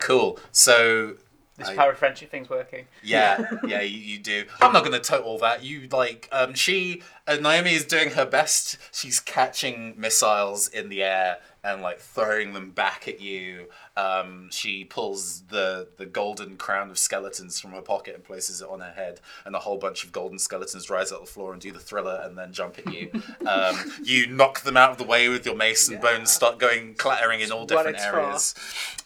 Cool. 0.00 0.40
So 0.50 1.14
This 1.56 1.68
I- 1.68 1.76
power 1.76 1.92
of 1.92 1.98
friendship 1.98 2.32
thing's 2.32 2.50
working. 2.50 2.86
Yeah, 3.04 3.48
yeah, 3.64 3.82
you, 3.82 3.98
you 3.98 4.18
do. 4.18 4.46
I'm 4.60 4.72
not 4.72 4.80
going 4.84 5.00
to 5.00 5.06
total 5.08 5.38
that. 5.38 5.62
You 5.62 5.86
like, 5.92 6.28
um, 6.32 6.54
she, 6.54 7.02
uh, 7.28 7.36
Naomi 7.36 7.74
is 7.74 7.84
doing 7.84 8.10
her 8.10 8.26
best. 8.26 8.78
She's 8.92 9.20
catching 9.20 9.94
missiles 9.96 10.66
in 10.66 10.88
the 10.88 11.04
air 11.04 11.38
and 11.64 11.80
like 11.80 11.98
throwing 11.98 12.52
them 12.52 12.70
back 12.70 13.08
at 13.08 13.20
you. 13.20 13.66
Um, 13.96 14.48
she 14.50 14.84
pulls 14.84 15.42
the 15.48 15.88
the 15.96 16.06
golden 16.06 16.56
crown 16.56 16.90
of 16.90 16.98
skeletons 16.98 17.58
from 17.58 17.72
her 17.72 17.80
pocket 17.80 18.14
and 18.14 18.22
places 18.22 18.60
it 18.60 18.68
on 18.68 18.80
her 18.80 18.92
head, 18.92 19.20
and 19.44 19.56
a 19.56 19.60
whole 19.60 19.78
bunch 19.78 20.04
of 20.04 20.12
golden 20.12 20.38
skeletons 20.38 20.90
rise 20.90 21.10
out 21.10 21.20
the 21.20 21.26
floor 21.26 21.52
and 21.52 21.62
do 21.62 21.72
the 21.72 21.80
thriller 21.80 22.20
and 22.22 22.36
then 22.36 22.52
jump 22.52 22.78
at 22.78 22.92
you. 22.92 23.10
Um, 23.46 23.76
you 24.02 24.26
knock 24.26 24.62
them 24.62 24.76
out 24.76 24.90
of 24.90 24.98
the 24.98 25.04
way 25.04 25.28
with 25.28 25.44
your 25.44 25.54
mace, 25.54 25.88
and 25.88 26.00
bones 26.00 26.30
start 26.30 26.58
going 26.58 26.94
clattering 26.94 27.40
in 27.40 27.52
all 27.52 27.66
different 27.66 27.98
areas. 28.00 28.54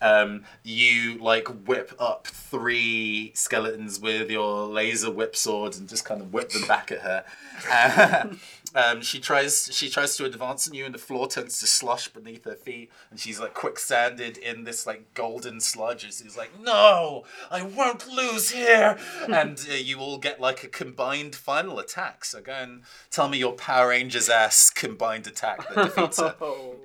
Um, 0.01 0.45
you 0.63 1.19
like 1.19 1.49
whip 1.67 1.93
up 1.99 2.27
three 2.27 3.33
skeletons 3.35 4.01
with 4.01 4.31
your 4.31 4.67
laser 4.67 5.11
whip 5.11 5.35
sword 5.35 5.77
and 5.77 5.89
just 5.89 6.05
kind 6.05 6.21
of 6.21 6.33
whip 6.33 6.51
them 6.51 6.67
back 6.69 6.93
at 6.93 7.01
her. 7.01 7.25
Uh, 7.71 8.29
um, 8.75 9.01
she 9.03 9.19
tries 9.21 9.69
she 9.73 9.89
tries 9.89 10.17
to 10.17 10.25
advance 10.25 10.69
on 10.69 10.75
you, 10.75 10.85
and 10.85 10.95
the 10.95 10.99
floor 10.99 11.27
tends 11.27 11.59
to 11.61 11.67
slush 11.67 12.09
beneath 12.09 12.45
her 12.45 12.55
feet, 12.55 12.91
and 13.11 13.19
she's 13.19 13.41
like 13.41 13.55
quicksanded 13.55 14.37
in 14.39 14.65
this 14.65 14.87
like 14.87 15.15
golden 15.15 15.61
sludge. 15.61 16.05
And 16.05 16.13
she's 16.13 16.37
like, 16.37 16.51
"No, 16.61 17.25
I 17.51 17.63
won't 17.63 18.07
lose 18.09 18.51
here!" 18.51 18.99
and 19.29 19.59
uh, 19.71 19.75
you 19.75 19.99
all 19.99 20.19
get 20.19 20.41
like 20.41 20.63
a 20.65 20.69
combined 20.69 21.35
final 21.35 21.79
attack. 21.79 22.25
So 22.25 22.41
go 22.41 22.53
and 22.53 22.83
tell 23.11 23.29
me 23.29 23.39
your 23.39 23.53
Power 23.53 23.89
Rangers 23.89 24.29
ass 24.29 24.71
combined 24.71 25.27
attack 25.27 25.67
that 25.75 25.95
defeats 25.95 26.21
her. 26.21 26.35
Oh. 26.41 26.77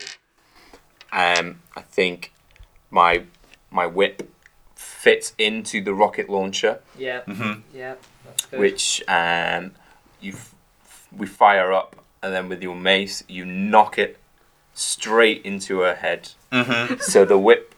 Um, 1.11 1.61
I 1.75 1.81
think 1.81 2.33
my 2.89 3.25
my 3.69 3.85
whip 3.85 4.29
fits 4.75 5.33
into 5.37 5.83
the 5.83 5.93
rocket 5.93 6.29
launcher, 6.29 6.79
Yeah. 6.97 7.21
Mm-hmm. 7.27 7.61
Yeah. 7.77 7.95
That's 8.25 8.45
good. 8.47 8.59
which 8.59 9.03
um, 9.07 9.71
you 10.21 10.33
f- 10.33 10.52
we 11.17 11.27
fire 11.27 11.71
up, 11.73 11.95
and 12.21 12.33
then 12.33 12.49
with 12.49 12.61
your 12.63 12.75
mace 12.75 13.23
you 13.27 13.45
knock 13.45 13.97
it 13.97 14.17
straight 14.73 15.41
into 15.45 15.79
her 15.81 15.95
head. 15.95 16.29
Mm-hmm. 16.51 16.95
So 17.01 17.25
the 17.25 17.37
whip, 17.37 17.73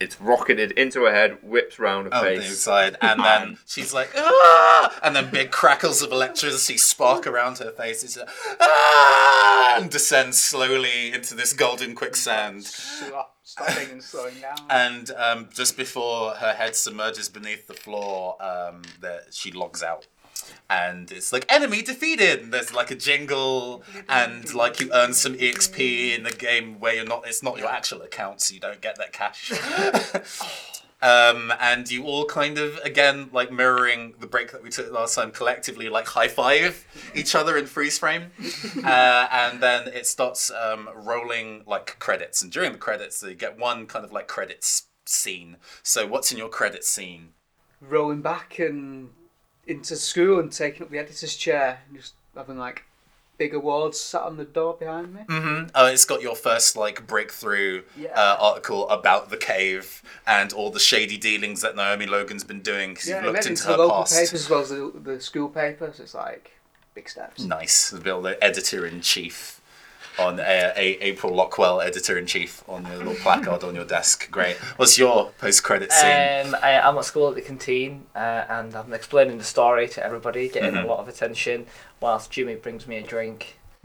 it's 0.00 0.20
rocketed 0.20 0.72
into 0.72 1.04
her 1.04 1.12
head, 1.12 1.38
whips 1.42 1.78
round 1.78 2.06
her 2.12 2.14
Oh, 2.14 2.24
the 2.24 2.40
face. 2.40 2.48
inside, 2.50 2.96
and 3.00 3.20
then 3.24 3.58
she's 3.66 3.92
like, 3.94 4.10
ah! 4.16 4.98
and 5.02 5.14
then 5.16 5.30
big 5.30 5.50
crackles 5.50 6.02
of 6.02 6.10
electricity 6.12 6.76
spark 6.78 7.26
around 7.26 7.58
her 7.58 7.70
face. 7.72 8.02
It's 8.02 8.16
like, 8.16 8.28
ah! 8.60 9.76
and 9.80 9.90
descends 9.90 10.38
slowly 10.38 11.12
into 11.12 11.34
this 11.34 11.52
golden 11.52 11.94
quicksand. 11.94 12.64
Stop, 12.64 13.36
stopping 13.42 13.90
and 13.90 14.02
slowing 14.02 14.34
down. 14.40 14.56
And 14.70 15.10
um, 15.12 15.48
just 15.54 15.76
before 15.76 16.32
her 16.32 16.52
head 16.52 16.74
submerges 16.76 17.28
beneath 17.28 17.66
the 17.66 17.74
floor, 17.74 18.36
um, 18.42 18.82
that 19.00 19.26
she 19.32 19.50
logs 19.52 19.82
out. 19.82 20.06
And 20.68 21.10
it's 21.10 21.32
like 21.32 21.44
enemy 21.52 21.82
defeated. 21.82 22.40
And 22.40 22.52
there's 22.52 22.72
like 22.72 22.90
a 22.90 22.94
jingle, 22.94 23.82
and 24.08 24.52
like 24.54 24.80
you 24.80 24.90
earn 24.92 25.12
some 25.12 25.34
exp 25.34 25.78
in 25.78 26.22
the 26.22 26.30
game 26.30 26.80
where 26.80 26.94
you're 26.94 27.04
not. 27.04 27.26
It's 27.26 27.42
not 27.42 27.58
your 27.58 27.68
actual 27.68 28.02
account, 28.02 28.40
so 28.40 28.54
you 28.54 28.60
don't 28.60 28.80
get 28.80 28.96
that 28.98 29.12
cash. 29.12 29.52
Um, 31.02 31.52
and 31.58 31.90
you 31.90 32.04
all 32.04 32.26
kind 32.26 32.58
of 32.58 32.76
again 32.84 33.28
like 33.32 33.50
mirroring 33.50 34.14
the 34.20 34.28
break 34.28 34.52
that 34.52 34.62
we 34.62 34.70
took 34.70 34.92
last 34.92 35.16
time 35.16 35.32
collectively 35.32 35.88
like 35.88 36.06
high 36.06 36.28
five 36.28 36.86
each 37.12 37.34
other 37.34 37.56
in 37.58 37.66
freeze 37.66 37.98
frame 37.98 38.30
uh, 38.84 39.26
and 39.32 39.60
then 39.60 39.88
it 39.88 40.06
starts 40.06 40.48
um, 40.52 40.88
rolling 40.94 41.64
like 41.66 41.98
credits 41.98 42.40
and 42.40 42.52
during 42.52 42.70
the 42.70 42.78
credits 42.78 43.20
you 43.20 43.34
get 43.34 43.58
one 43.58 43.86
kind 43.86 44.04
of 44.04 44.12
like 44.12 44.28
credits 44.28 44.84
scene 45.04 45.56
so 45.82 46.06
what's 46.06 46.30
in 46.30 46.38
your 46.38 46.48
credit 46.48 46.84
scene 46.84 47.30
Rolling 47.80 48.22
back 48.22 48.60
and 48.60 49.10
into 49.66 49.96
school 49.96 50.40
and 50.40 50.50
taking 50.52 50.82
up 50.82 50.90
the 50.90 50.98
editor's 50.98 51.36
chair 51.36 51.80
and 51.88 51.96
just 51.98 52.14
having 52.34 52.58
like 52.58 52.84
big 53.38 53.54
awards 53.54 53.98
sat 53.98 54.22
on 54.22 54.36
the 54.36 54.44
door 54.44 54.74
behind 54.78 55.14
me. 55.14 55.22
Mm-hmm. 55.28 55.68
Uh, 55.74 55.90
it's 55.92 56.04
got 56.04 56.20
your 56.22 56.36
first 56.36 56.76
like 56.76 57.06
breakthrough 57.06 57.82
Yeah. 57.96 58.10
uh, 58.10 58.36
article 58.40 58.88
about 58.90 59.30
the 59.30 59.36
cave 59.36 60.02
and 60.26 60.52
all 60.52 60.70
the 60.70 60.78
shady 60.80 61.16
dealings 61.16 61.60
that 61.62 61.74
Naomi 61.74 62.06
Logan's 62.06 62.44
been 62.44 62.60
doing 62.60 62.90
because 62.94 63.08
Yeah, 63.08 63.16
you've 63.16 63.32
looked 63.32 63.38
into 63.46 63.50
into 63.50 63.66
the 63.68 63.76
local 63.78 63.98
past. 64.00 64.14
papers 64.14 64.32
as 64.34 64.50
well 64.50 64.60
as 64.60 64.68
the, 64.68 64.92
the 65.02 65.20
school 65.20 65.48
papers. 65.48 65.98
It's 65.98 66.14
like 66.14 66.52
big 66.94 67.08
steps. 67.08 67.42
Nice. 67.42 67.90
Bill, 67.92 68.20
the 68.20 68.42
editor 68.44 68.84
in 68.86 69.00
chief 69.00 69.60
on 70.18 70.38
a, 70.40 70.72
a 70.76 70.98
April 71.00 71.32
Lockwell, 71.34 71.80
editor 71.84 72.18
in 72.18 72.26
chief 72.26 72.62
on 72.68 72.84
your 72.86 72.96
little 72.98 73.14
placard 73.14 73.64
on 73.64 73.74
your 73.74 73.84
desk. 73.84 74.30
Great. 74.30 74.56
What's 74.76 74.98
your 74.98 75.30
post 75.38 75.62
credit 75.62 75.90
scene? 75.92 76.46
Um, 76.46 76.56
I, 76.62 76.80
I'm 76.80 76.96
at 76.98 77.04
school 77.04 77.28
at 77.28 77.34
the 77.34 77.40
canteen 77.42 78.06
uh, 78.14 78.44
and 78.48 78.74
I'm 78.74 78.92
explaining 78.92 79.38
the 79.38 79.44
story 79.44 79.88
to 79.88 80.04
everybody, 80.04 80.48
getting 80.48 80.72
Mm-hmm. 80.74 80.84
a 80.86 80.90
lot 80.90 80.98
of 81.00 81.08
attention, 81.08 81.66
whilst 82.00 82.30
Jimmy 82.30 82.54
brings 82.56 82.86
me 82.86 82.96
a 82.98 83.02
drink. 83.02 83.58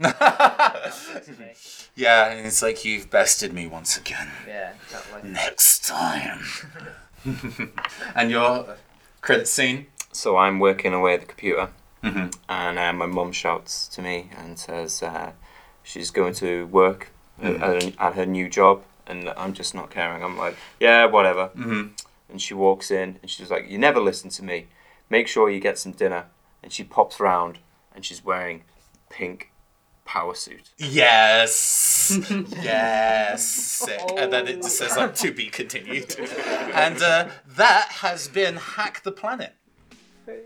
yeah, 1.96 2.30
and 2.30 2.46
it's 2.46 2.62
like 2.62 2.84
you've 2.84 3.10
bested 3.10 3.52
me 3.52 3.66
once 3.66 3.96
again. 3.96 4.28
Yeah, 4.46 4.72
exactly. 4.84 5.30
Next 5.30 5.84
time. 5.86 6.40
and 8.14 8.30
your 8.30 8.76
credit 9.20 9.48
scene? 9.48 9.86
So 10.12 10.36
I'm 10.36 10.58
working 10.58 10.94
away 10.94 11.14
at 11.14 11.20
the 11.20 11.26
computer, 11.26 11.68
Mhm. 12.02 12.34
and 12.48 12.78
uh, 12.78 12.92
my 12.92 13.06
mum 13.06 13.32
shouts 13.32 13.88
to 13.88 14.02
me 14.02 14.30
and 14.36 14.58
says 14.58 15.02
uh, 15.02 15.32
she's 15.82 16.10
going 16.10 16.34
to 16.34 16.66
work 16.66 17.08
at- 17.42 17.62
at, 17.62 17.92
at 17.98 18.14
her 18.14 18.26
new 18.26 18.48
job, 18.48 18.82
and 19.06 19.28
I'm 19.36 19.52
just 19.52 19.74
not 19.74 19.90
caring. 19.90 20.22
I'm 20.24 20.36
like, 20.36 20.56
yeah, 20.80 21.06
whatever. 21.06 21.50
Mhm. 21.56 21.90
And 22.28 22.42
she 22.42 22.54
walks 22.54 22.90
in, 22.90 23.18
and 23.22 23.30
she's 23.30 23.50
like, 23.50 23.68
you 23.70 23.78
never 23.78 24.00
listen 24.00 24.28
to 24.30 24.44
me. 24.44 24.66
Make 25.08 25.28
sure 25.28 25.48
you 25.48 25.60
get 25.60 25.78
some 25.78 25.92
dinner. 25.92 26.26
And 26.62 26.72
she 26.72 26.84
pops 26.84 27.18
round, 27.20 27.58
and 27.94 28.04
she's 28.04 28.22
wearing 28.24 28.64
pink 29.08 29.50
power 30.04 30.34
suit. 30.34 30.70
Yes. 30.76 32.18
yes. 32.62 33.44
Sick. 33.46 34.00
And 34.16 34.32
then 34.32 34.48
it 34.48 34.56
just 34.62 34.76
says 34.78 34.96
like 34.96 35.14
to 35.16 35.30
be 35.32 35.46
continued. 35.46 36.16
And 36.74 37.00
uh, 37.02 37.28
that 37.56 37.88
has 38.02 38.26
been 38.28 38.56
Hack 38.56 39.02
the 39.04 39.12
Planet. 39.12 39.54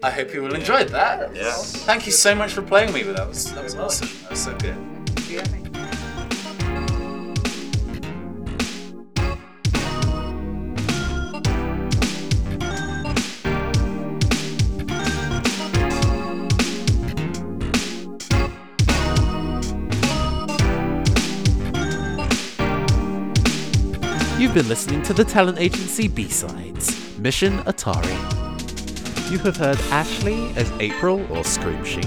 I 0.02 0.10
hope 0.10 0.32
you 0.34 0.44
all 0.44 0.54
enjoyed 0.54 0.88
that. 0.90 1.34
Yeah. 1.34 1.52
Thank 1.56 2.06
you 2.06 2.12
so 2.12 2.34
much 2.34 2.52
for 2.52 2.62
playing 2.62 2.92
me 2.92 3.00
with 3.00 3.08
me. 3.08 3.12
That 3.14 3.28
was 3.28 3.52
that 3.54 3.64
was 3.64 3.74
awesome. 3.74 4.08
That 4.22 4.30
was 4.30 4.44
so 4.44 4.56
good. 4.58 4.76
You've 24.53 24.64
been 24.64 24.68
listening 24.68 25.03
to 25.05 25.14
the 25.14 25.24
talent 25.24 25.57
agency 25.57 26.09
B-Sides, 26.09 27.18
Mission 27.18 27.61
Atari. 27.61 29.30
You 29.30 29.38
have 29.38 29.57
heard 29.57 29.80
Ashley 29.90 30.53
as 30.57 30.70
April 30.72 31.24
or 31.34 31.42
Scream 31.42 31.82
Sheet, 31.86 32.07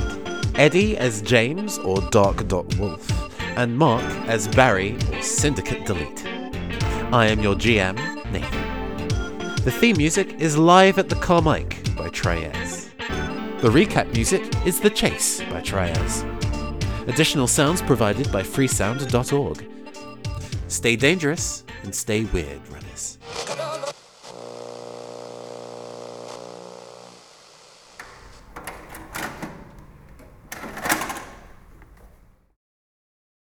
Eddie 0.53 0.95
as 0.95 1.23
James 1.23 1.79
or 1.79 2.01
Dark 2.11 2.47
Dot 2.47 2.71
Wolf, 2.77 3.09
and 3.57 3.75
Mark 3.75 4.03
as 4.27 4.47
Barry 4.49 4.95
or 5.11 5.23
Syndicate 5.23 5.87
Delete. 5.87 6.23
I 7.11 7.25
am 7.25 7.41
your 7.41 7.55
GM, 7.55 7.95
Nathan. 8.31 9.55
The 9.63 9.71
theme 9.71 9.97
music 9.97 10.39
is 10.39 10.55
Live 10.55 10.99
at 10.99 11.09
the 11.09 11.15
Carmike 11.15 11.97
by 11.97 12.09
Tryezz. 12.09 12.91
The 13.61 13.69
recap 13.69 14.13
music 14.13 14.43
is 14.67 14.79
The 14.79 14.91
Chase 14.91 15.39
by 15.45 15.61
Tryezz. 15.61 17.07
Additional 17.07 17.47
sounds 17.47 17.81
provided 17.81 18.31
by 18.31 18.43
freesound.org. 18.43 19.67
Stay 20.67 20.95
dangerous 20.95 21.64
and 21.85 21.95
stay 21.95 22.25
weird, 22.25 22.67
runners. 22.69 23.17